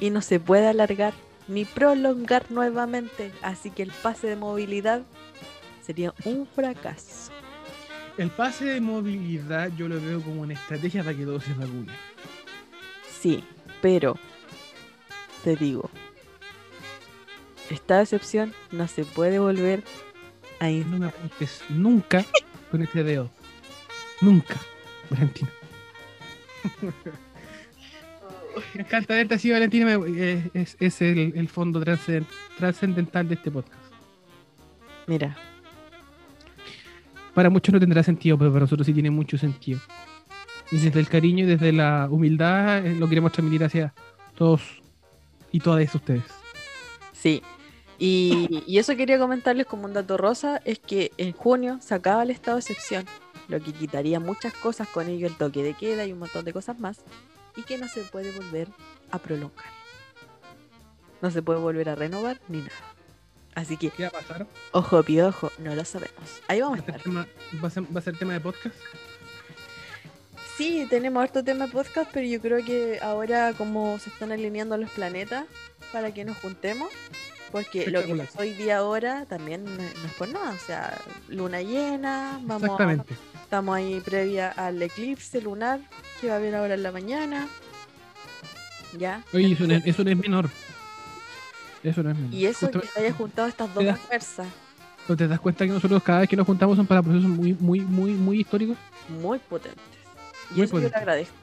Y 0.00 0.10
no 0.10 0.22
se 0.22 0.40
puede 0.40 0.66
alargar 0.68 1.12
ni 1.48 1.64
prolongar 1.64 2.50
nuevamente. 2.50 3.32
Así 3.42 3.70
que 3.70 3.82
el 3.82 3.90
pase 4.02 4.26
de 4.28 4.36
movilidad 4.36 5.02
sería 5.84 6.14
un 6.24 6.46
fracaso. 6.46 7.30
El 8.16 8.30
pase 8.30 8.64
de 8.66 8.80
movilidad 8.80 9.72
yo 9.76 9.88
lo 9.88 10.00
veo 10.00 10.20
como 10.22 10.42
una 10.42 10.52
estrategia 10.54 11.02
para 11.02 11.16
que 11.16 11.24
todos 11.24 11.42
se 11.44 11.52
vacunen. 11.54 11.88
Sí, 13.20 13.42
pero 13.82 14.16
te 15.42 15.56
digo, 15.56 15.90
esta 17.70 18.00
excepción 18.02 18.52
no 18.70 18.86
se 18.86 19.04
puede 19.04 19.38
volver 19.38 19.82
a 20.60 20.70
in- 20.70 20.90
No 20.90 20.98
me 20.98 21.06
apuntes 21.06 21.62
nunca 21.70 22.24
con 22.70 22.82
este 22.82 23.02
dedo. 23.02 23.30
Nunca, 24.20 24.56
Valentina. 25.10 25.50
Me 28.74 28.82
encanta 28.82 29.14
verte 29.14 29.34
así, 29.34 29.50
Valentina. 29.50 29.98
me- 29.98 30.08
eh, 30.22 30.50
es, 30.54 30.76
es 30.78 31.02
el, 31.02 31.32
el 31.34 31.48
fondo 31.48 31.80
trascend- 31.82 32.26
trascendental 32.58 33.28
de 33.28 33.34
este 33.34 33.50
podcast. 33.50 33.82
Mira, 35.06 35.36
Para 37.34 37.50
muchos 37.50 37.72
no 37.72 37.80
tendrá 37.80 38.02
sentido, 38.02 38.38
pero 38.38 38.50
para 38.52 38.62
nosotros 38.62 38.86
sí 38.86 38.92
tiene 38.92 39.10
mucho 39.10 39.36
sentido. 39.36 39.80
Y 40.70 40.78
desde 40.78 41.00
el 41.00 41.08
cariño 41.08 41.44
y 41.44 41.48
desde 41.48 41.72
la 41.72 42.08
humildad 42.10 42.86
eh, 42.86 42.94
lo 42.94 43.08
queremos 43.08 43.32
transmitir 43.32 43.64
hacia 43.64 43.92
todos 44.36 44.82
y 45.52 45.60
todas 45.60 45.94
ustedes. 45.94 46.24
sí. 47.12 47.42
Y, 47.96 48.64
y 48.66 48.78
eso 48.78 48.96
quería 48.96 49.20
comentarles 49.20 49.66
como 49.66 49.84
un 49.84 49.92
dato 49.92 50.16
rosa, 50.16 50.60
es 50.64 50.80
que 50.80 51.12
en 51.16 51.32
junio 51.32 51.78
se 51.80 51.94
acaba 51.94 52.24
el 52.24 52.30
estado 52.30 52.56
de 52.56 52.60
excepción, 52.62 53.06
lo 53.46 53.60
que 53.60 53.72
quitaría 53.72 54.18
muchas 54.18 54.52
cosas, 54.52 54.88
con 54.88 55.08
ello 55.08 55.28
el 55.28 55.36
toque 55.36 55.62
de 55.62 55.74
queda 55.74 56.04
y 56.04 56.12
un 56.12 56.18
montón 56.18 56.44
de 56.44 56.52
cosas 56.52 56.80
más, 56.80 57.04
y 57.56 57.62
que 57.62 57.78
no 57.78 57.86
se 57.86 58.02
puede 58.02 58.32
volver 58.32 58.66
a 59.12 59.18
prolongar. 59.18 59.64
No 61.22 61.30
se 61.30 61.40
puede 61.40 61.60
volver 61.60 61.88
a 61.88 61.94
renovar 61.94 62.40
ni 62.48 62.58
nada. 62.58 62.93
Así 63.54 63.76
que, 63.76 63.90
¿Qué 63.90 64.02
va 64.04 64.08
a 64.08 64.12
pasar? 64.12 64.46
ojo 64.72 65.02
piojo, 65.04 65.52
no 65.58 65.74
lo 65.74 65.84
sabemos. 65.84 66.40
Ahí 66.48 66.60
¿Va 66.60 66.66
vamos 66.68 66.80
a 66.80 66.82
a 66.82 66.86
estar. 66.86 67.02
tema, 67.02 67.26
va 67.62 67.68
a 67.68 67.70
ser- 67.70 67.96
va 67.96 68.00
a 68.00 68.02
ser 68.02 68.18
tema 68.18 68.32
de 68.32 68.40
podcast? 68.40 68.74
Sí, 70.56 70.86
tenemos 70.88 71.22
harto 71.22 71.42
tema 71.42 71.66
de 71.66 71.72
podcast, 71.72 72.10
pero 72.12 72.26
yo 72.26 72.40
creo 72.40 72.64
que 72.64 72.98
ahora 73.02 73.52
como 73.56 73.98
se 73.98 74.10
están 74.10 74.30
alineando 74.32 74.76
los 74.76 74.90
planetas 74.90 75.46
para 75.92 76.12
que 76.14 76.24
nos 76.24 76.36
juntemos, 76.38 76.88
porque 77.50 77.90
lo 77.90 78.04
que 78.04 78.14
pasó 78.14 78.38
hoy 78.40 78.52
día 78.54 78.78
ahora 78.78 79.24
también 79.26 79.64
no 79.64 79.82
es 79.82 80.12
por 80.16 80.28
nada, 80.28 80.52
o 80.52 80.58
sea, 80.66 80.96
luna 81.28 81.60
llena, 81.62 82.38
vamos 82.42 82.62
Exactamente. 82.64 83.14
Estamos 83.42 83.76
ahí 83.76 84.00
previa 84.04 84.50
al 84.50 84.80
eclipse 84.82 85.40
lunar 85.40 85.80
que 86.20 86.28
va 86.28 86.34
a 86.34 86.36
haber 86.36 86.54
ahora 86.54 86.74
en 86.74 86.82
la 86.82 86.92
mañana. 86.92 87.48
Ya. 88.98 89.24
Oye, 89.32 89.52
eso 89.52 89.66
no, 89.66 89.74
es, 89.74 89.82
eso 89.86 90.04
no 90.04 90.10
es 90.10 90.16
menor. 90.16 90.48
Eso 91.84 92.02
no 92.02 92.10
es 92.10 92.16
menor. 92.16 92.34
Y 92.34 92.46
eso 92.46 92.68
que 92.70 92.80
se 92.86 92.98
haya 93.00 93.12
juntado 93.12 93.46
estas 93.46 93.68
dos 93.72 93.78
Te 93.84 93.90
das- 93.90 94.00
fuerzas 94.00 94.46
¿No 95.06 95.14
¿Te 95.16 95.28
das 95.28 95.38
cuenta 95.38 95.66
que 95.66 95.70
nosotros 95.70 96.02
cada 96.02 96.20
vez 96.20 96.28
que 96.30 96.36
nos 96.36 96.46
juntamos 96.46 96.76
son 96.78 96.86
para 96.86 97.02
procesos 97.02 97.28
muy, 97.28 97.52
muy, 97.60 97.80
muy, 97.80 98.12
muy 98.14 98.40
históricos? 98.40 98.76
muy 99.08 99.38
potentes. 99.38 99.82
Y 100.50 100.54
Muy 100.54 100.64
eso 100.64 100.72
yo 100.72 100.78
le 100.78 100.84
potentes. 100.88 100.96
agradezco. 101.02 101.34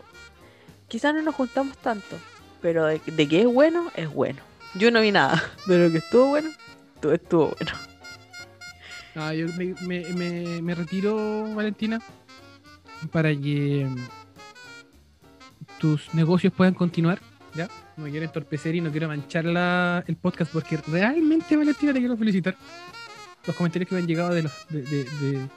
Quizás 0.88 1.14
no 1.14 1.22
nos 1.22 1.36
juntamos 1.36 1.78
tanto, 1.78 2.18
pero 2.62 2.86
de, 2.88 3.00
de 3.06 3.28
que 3.28 3.42
es 3.42 3.46
bueno, 3.48 3.92
es 3.96 4.12
bueno. 4.12 4.40
Yo 4.74 4.90
no 4.90 5.00
vi 5.02 5.12
nada, 5.12 5.42
pero 5.68 5.92
que 5.92 5.98
estuvo 6.00 6.30
bueno, 6.30 6.50
todo 7.00 7.14
estuvo 7.14 7.50
bueno. 7.60 7.72
Ah, 9.16 9.34
yo 9.36 9.46
me, 9.58 9.76
me, 9.82 10.00
me, 10.14 10.62
me 10.64 10.74
retiro, 10.76 11.54
Valentina, 11.54 12.00
para 13.12 13.30
que 13.36 13.88
tus 15.80 16.14
negocios 16.14 16.52
puedan 16.54 16.74
continuar, 16.74 17.20
¿ya? 17.56 17.68
No 18.02 18.08
quiero 18.10 18.26
entorpecer 18.26 18.74
y 18.76 18.82
no 18.82 18.90
quiero 18.92 19.08
manchar 19.08 19.46
la, 19.46 20.04
el 20.08 20.16
podcast 20.18 20.52
porque 20.52 20.78
realmente, 20.78 21.56
Valentina, 21.56 21.94
te 21.94 22.00
quiero 22.00 22.18
felicitar. 22.18 22.56
Los 23.46 23.56
comentarios 23.56 23.88
que 23.90 23.96
me 23.96 24.02
han 24.02 24.08
llegado 24.08 24.34
de, 24.34 24.44
los, 24.44 24.52
de, 24.70 24.82
de, 24.82 25.04
de, 25.04 25.48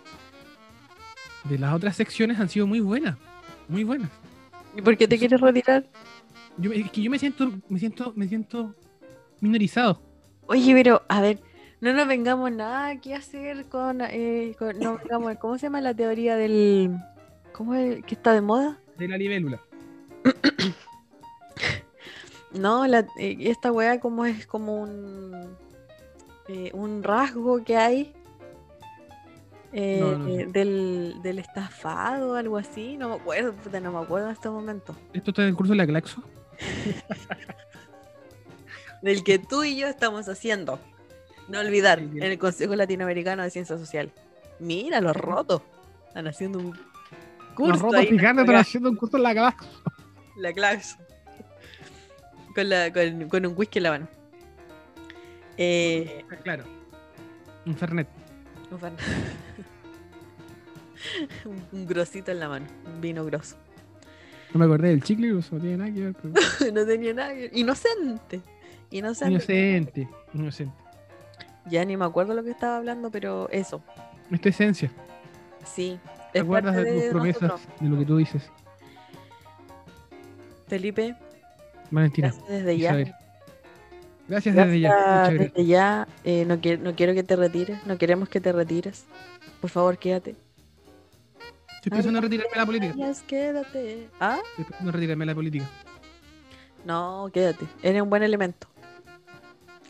de 1.44 1.58
las 1.58 1.72
otras 1.74 1.96
secciones 1.96 2.38
han 2.38 2.48
sido 2.48 2.66
muy 2.66 2.80
buenas, 2.80 3.16
muy 3.68 3.82
buenas. 3.84 4.10
¿Y 4.76 4.82
por 4.82 4.96
qué 4.96 5.08
te 5.08 5.18
quieres 5.18 5.40
retirar? 5.40 5.86
Yo, 6.58 6.70
es 6.72 6.90
que 6.90 7.02
yo 7.02 7.10
me 7.10 7.18
siento, 7.18 7.50
me 7.68 7.78
siento, 7.78 8.12
me 8.14 8.28
siento 8.28 8.74
minorizado. 9.40 10.02
Oye, 10.46 10.74
pero 10.74 11.02
a 11.08 11.20
ver, 11.20 11.40
no 11.80 11.92
nos 11.94 12.06
vengamos 12.06 12.52
nada 12.52 13.00
que 13.00 13.14
hacer 13.14 13.66
con, 13.70 14.00
eh, 14.02 14.54
con- 14.58 14.78
no 14.78 14.98
vengamos, 15.02 15.36
¿cómo 15.40 15.56
se 15.58 15.66
llama 15.66 15.80
la 15.80 15.94
teoría 15.94 16.36
del, 16.36 16.94
cómo 17.52 17.74
es 17.74 18.04
que 18.04 18.14
está 18.14 18.32
de 18.34 18.40
moda? 18.42 18.80
De 18.98 19.08
la 19.08 19.16
libélula. 19.16 19.60
No, 22.54 22.86
la, 22.86 23.00
eh, 23.18 23.36
esta 23.40 23.72
weá 23.72 24.00
como 24.00 24.24
es 24.24 24.46
como 24.46 24.80
un 24.80 25.56
eh, 26.48 26.70
un 26.72 27.02
rasgo 27.02 27.62
que 27.64 27.76
hay 27.76 28.12
eh, 29.72 29.98
No, 30.00 30.18
no 30.18 30.26
sé. 30.26 30.46
del, 30.46 31.16
del 31.22 31.38
estafado, 31.40 32.36
algo 32.36 32.56
así, 32.56 32.96
no 32.96 33.08
me 33.08 33.16
acuerdo, 33.16 33.52
puta, 33.54 33.80
no 33.80 33.90
me 33.90 33.98
acuerdo 33.98 34.28
en 34.28 34.32
este 34.32 34.48
momento. 34.48 34.94
Esto 35.12 35.32
está 35.32 35.42
en 35.42 35.48
el 35.48 35.56
curso 35.56 35.72
de 35.72 35.78
la 35.78 35.86
Claxo. 35.86 36.22
Del 39.02 39.24
que 39.24 39.40
tú 39.40 39.64
y 39.64 39.76
yo 39.76 39.88
estamos 39.88 40.28
haciendo. 40.28 40.78
No 41.48 41.58
olvidar, 41.58 41.98
en 41.98 42.22
el 42.22 42.38
Consejo 42.38 42.76
Latinoamericano 42.76 43.42
de 43.42 43.50
Ciencia 43.50 43.76
Social. 43.76 44.12
Mira, 44.60 45.00
los 45.00 45.16
rotos. 45.16 45.62
Están 46.08 46.28
haciendo 46.28 46.60
un 46.60 46.70
curso. 47.54 47.72
Los 47.72 47.80
rotos 47.80 48.00
ahí, 48.00 48.16
están 48.16 48.56
haciendo 48.56 48.88
un 48.88 48.96
curso 48.96 49.16
en 49.16 49.24
la 49.24 49.34
Claxo. 49.34 49.68
La 50.36 50.52
clase. 50.52 50.96
Con, 52.54 52.68
la, 52.68 52.92
con, 52.92 53.28
con 53.28 53.46
un 53.46 53.54
whisky 53.56 53.78
en 53.78 53.82
la 53.82 53.90
mano. 53.90 54.08
Eh, 55.56 56.24
Claro. 56.42 56.64
Un 57.66 57.74
Fernet. 57.76 58.08
un 58.70 58.78
fan- 58.78 58.96
un, 61.46 61.62
un 61.72 61.86
grosito 61.86 62.30
en 62.30 62.40
la 62.40 62.48
mano. 62.48 62.66
Un 62.86 63.00
vino 63.00 63.24
grosso. 63.24 63.56
No 64.52 64.60
me 64.60 64.66
acordé 64.66 64.88
del 64.88 65.02
chicle, 65.02 65.28
pero 65.28 65.38
eso 65.40 65.54
no 65.56 65.60
tiene 65.60 65.76
nada 65.78 65.92
que 65.92 66.00
ver. 66.00 66.14
pero- 66.14 66.72
no 66.72 66.86
tenía 66.86 67.14
nada 67.14 67.34
que 67.34 67.40
ver. 67.42 67.50
Inocente. 67.56 68.40
Inocente. 68.90 69.32
Inocente. 69.32 70.08
Inocente. 70.34 70.74
Ya 71.66 71.84
ni 71.84 71.96
me 71.96 72.04
acuerdo 72.04 72.34
lo 72.34 72.44
que 72.44 72.50
estaba 72.50 72.76
hablando, 72.76 73.10
pero 73.10 73.48
eso. 73.50 73.82
Es 74.30 74.40
tu 74.40 74.48
esencia. 74.48 74.90
Sí. 75.64 75.98
¿Te 76.32 76.40
acuerdas 76.40 76.76
de 76.76 77.00
tus 77.02 77.10
promesas? 77.10 77.42
nosotros. 77.42 77.80
De 77.80 77.88
lo 77.88 77.98
que 77.98 78.04
tú 78.04 78.16
dices. 78.18 78.50
Felipe, 80.66 81.14
Valentina. 81.94 82.28
gracias 82.28 82.48
desde 82.48 82.78
ya. 82.78 82.88
Isabel. 82.90 83.14
Gracias 84.28 84.54
desde 84.56 84.80
ya. 84.80 84.88
Gracias 84.88 85.08
Muchas 85.08 85.34
gracias. 85.34 85.54
desde 85.54 85.66
ya. 85.66 86.08
Eh, 86.24 86.44
no, 86.46 86.60
quiero, 86.60 86.82
no 86.82 86.94
quiero 86.94 87.14
que 87.14 87.22
te 87.22 87.36
retires. 87.36 87.86
No 87.86 87.98
queremos 87.98 88.28
que 88.28 88.40
te 88.40 88.52
retires. 88.52 89.04
Por 89.60 89.70
favor, 89.70 89.98
quédate. 89.98 90.36
Estoy 91.76 91.90
pensando 91.90 92.18
en 92.18 92.22
retirarme 92.22 92.50
de 92.52 92.58
la 92.60 92.66
política. 92.66 92.94
Vayas, 92.96 93.22
quédate. 93.22 94.08
¿Ah? 94.18 94.38
Estoy 94.50 94.64
pensando 94.64 94.90
en 94.90 94.94
retirarme 94.94 95.22
de 95.24 95.26
la 95.26 95.34
política. 95.34 95.64
No, 96.86 97.28
quédate. 97.32 97.66
Eres 97.82 98.02
un 98.02 98.08
buen 98.10 98.22
elemento. 98.22 98.66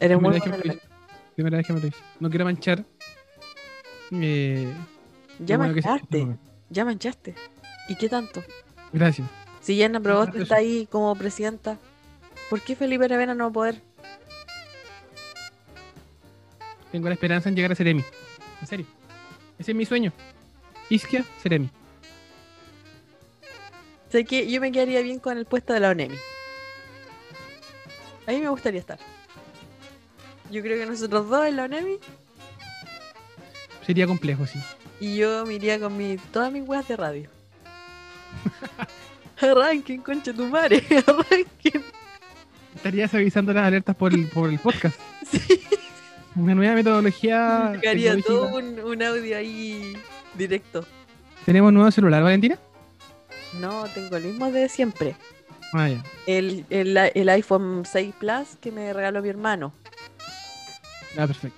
Eres 0.01 0.17
un 0.17 0.23
buen 0.25 0.43
elemento. 0.43 0.83
Primera 1.37 1.57
vez 1.59 1.67
que 1.67 1.73
me 1.73 1.79
lo 1.81 1.87
dices. 1.87 2.03
No 2.21 2.29
quiero 2.31 2.45
manchar. 2.45 2.85
Eh, 4.13 4.73
Ya 5.41 5.59
manchaste. 5.59 6.37
Ya 6.71 6.85
manchaste. 6.85 7.35
¿Y 7.89 7.95
qué 7.97 8.09
tanto? 8.09 8.43
Gracias. 8.93 9.29
Si 9.61 9.77
Yana 9.77 10.01
Proboste 10.01 10.37
Eso. 10.37 10.43
está 10.43 10.57
ahí 10.57 10.87
como 10.91 11.15
presidenta, 11.17 11.79
¿por 12.55 12.61
qué 12.61 12.77
Felipe 12.77 13.05
Aravena 13.07 13.35
no 13.35 13.47
va 13.47 13.51
a 13.51 13.53
poder? 13.53 13.83
Tengo 16.93 17.09
la 17.09 17.15
esperanza 17.15 17.49
en 17.49 17.57
llegar 17.57 17.73
a 17.73 17.75
Seremi. 17.75 18.05
En 18.61 18.67
serio. 18.69 18.87
Ese 19.59 19.73
es 19.73 19.77
mi 19.77 19.85
sueño. 19.85 20.13
Isquia, 20.89 21.25
Seremi. 21.43 21.69
Sé 24.09 24.25
que 24.25 24.49
yo 24.49 24.61
me 24.61 24.71
quedaría 24.71 25.03
bien 25.03 25.19
con 25.19 25.37
el 25.37 25.47
puesto 25.47 25.73
de 25.73 25.81
la 25.81 25.91
ONEMI. 25.91 26.15
A 28.29 28.31
mí 28.31 28.39
me 28.39 28.49
gustaría 28.49 28.79
estar. 28.79 29.01
Yo 30.49 30.63
creo 30.63 30.79
que 30.79 30.87
nosotros 30.87 31.29
dos 31.29 31.47
en 31.47 31.57
la 31.57 31.65
ONEMI 31.65 31.99
Sería 33.85 34.07
complejo, 34.07 34.47
sí. 34.47 34.61
y 35.01 35.17
yo 35.17 35.45
me 35.45 35.55
iría 35.55 35.81
con 35.81 35.97
mi, 35.97 36.19
todas 36.33 36.53
mis 36.53 36.63
weas 36.69 36.87
de 36.87 36.97
radio. 36.97 37.29
Arranquen, 39.41 40.03
concha 40.03 40.33
tu 40.33 40.47
madre, 40.47 40.85
arranquen. 41.05 42.04
Estarías 42.85 43.15
avisando 43.15 43.55
las 43.55 43.67
alertas 43.67 43.97
por 43.97 44.13
el, 44.13 44.27
por 44.29 44.51
el 44.51 44.59
podcast. 44.59 45.01
Sí, 45.25 45.41
Una 46.37 46.55
nueva 46.55 46.75
metodología. 46.75 47.73
tecnológica. 47.81 48.27
todo 48.29 48.57
un, 48.59 48.79
un 48.79 49.03
audio 49.03 49.39
ahí 49.39 49.97
directo. 50.35 50.85
¿Tenemos 51.47 51.73
nuevo 51.73 51.91
celular, 51.91 52.23
Valentina? 52.23 52.59
No, 53.59 53.85
tengo 53.95 54.17
el 54.17 54.25
mismo 54.25 54.53
de 54.53 54.69
siempre. 54.69 55.17
Ah, 55.73 55.89
ya. 55.89 56.05
El, 56.27 56.67
el, 56.69 56.95
el 57.15 57.29
iPhone 57.31 57.85
6 57.91 58.15
Plus 58.21 58.49
que 58.61 58.71
me 58.71 58.93
regaló 58.93 59.23
mi 59.23 59.31
hermano. 59.31 59.73
Ah, 61.17 61.27
perfecto. 61.27 61.57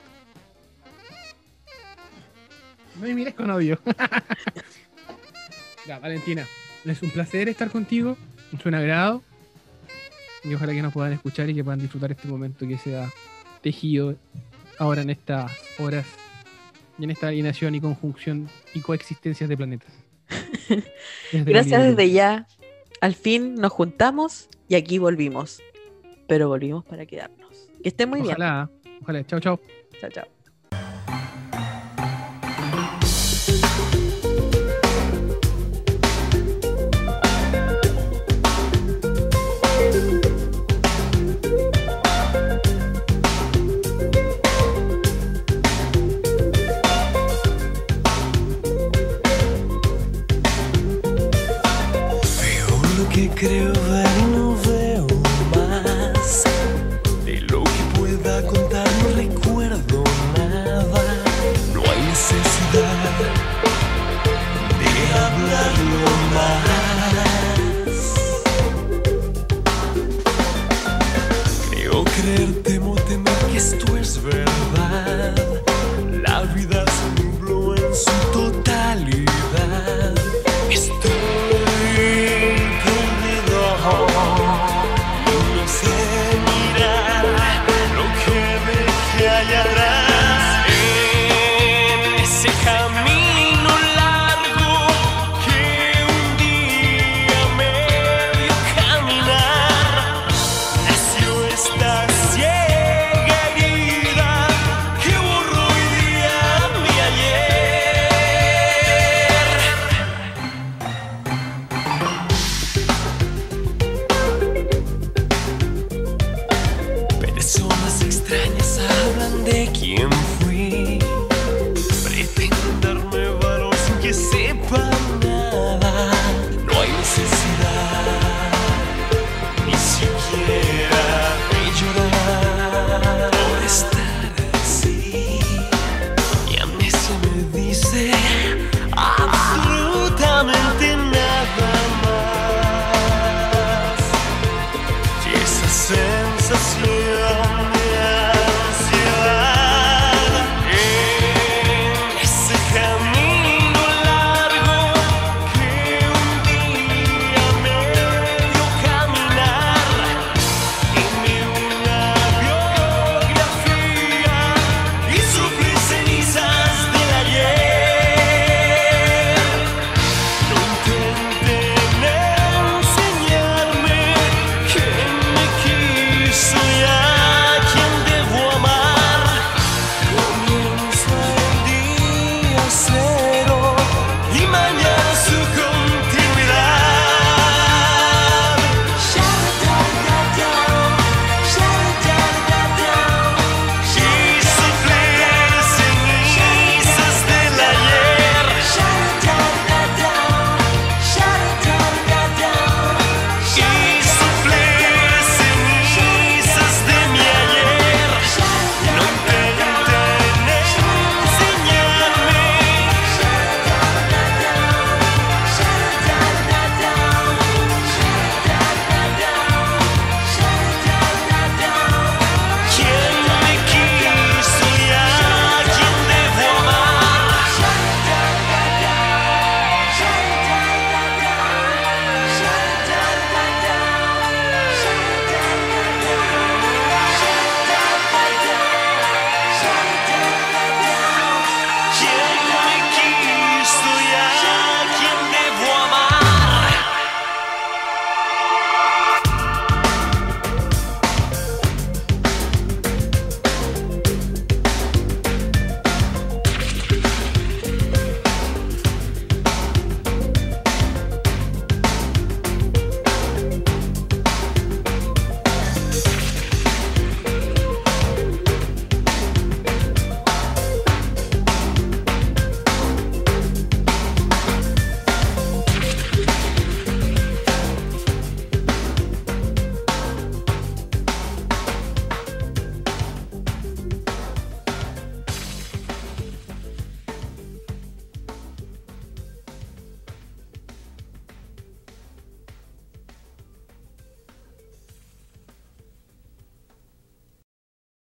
No 2.95 3.03
me 3.09 3.15
mires 3.15 3.35
con 3.35 3.51
odio. 3.51 3.81
ya, 5.89 5.99
Valentina, 5.99 6.47
es 6.85 7.03
un 7.03 7.11
placer 7.11 7.49
estar 7.49 7.69
contigo. 7.71 8.17
Es 8.57 8.65
un 8.65 8.77
agrado. 8.77 9.25
Y 10.47 10.55
ojalá 10.55 10.73
que 10.73 10.83
nos 10.83 10.93
puedan 10.93 11.13
escuchar 11.13 11.51
y 11.51 11.55
que 11.55 11.65
puedan 11.65 11.81
disfrutar 11.81 12.13
este 12.13 12.29
momento 12.29 12.67
que 12.67 12.79
se 12.79 12.97
ha 12.97 13.11
tejido 13.63 14.17
ahora 14.79 15.03
en 15.03 15.11
estas 15.11 15.51
horas 15.79 16.07
y 16.99 17.05
en 17.05 17.11
esta 17.11 17.29
alineación 17.29 17.75
y 17.75 17.81
conjunción 17.81 18.49
y 18.75 18.81
coexistencias 18.81 19.49
de 19.49 19.57
planetas. 19.57 19.93
Desde 21.33 21.51
Gracias 21.51 21.83
desde 21.83 22.11
ya. 22.11 22.47
Al 23.01 23.15
fin 23.15 23.55
nos 23.55 23.73
juntamos 23.73 24.49
y 24.69 24.75
aquí 24.75 24.99
volvimos. 24.99 25.61
Pero 26.27 26.49
volvimos 26.49 26.85
para 26.85 27.07
quedarnos. 27.07 27.69
Que 27.83 27.91
estén 27.91 28.09
muy 28.09 28.21
Ojalá, 28.21 28.71
ojalá. 29.03 29.25
Chao, 29.27 29.39
chao. 29.39 29.61
bien. 29.65 30.01
Chao, 30.01 30.11
chao. 30.11 30.36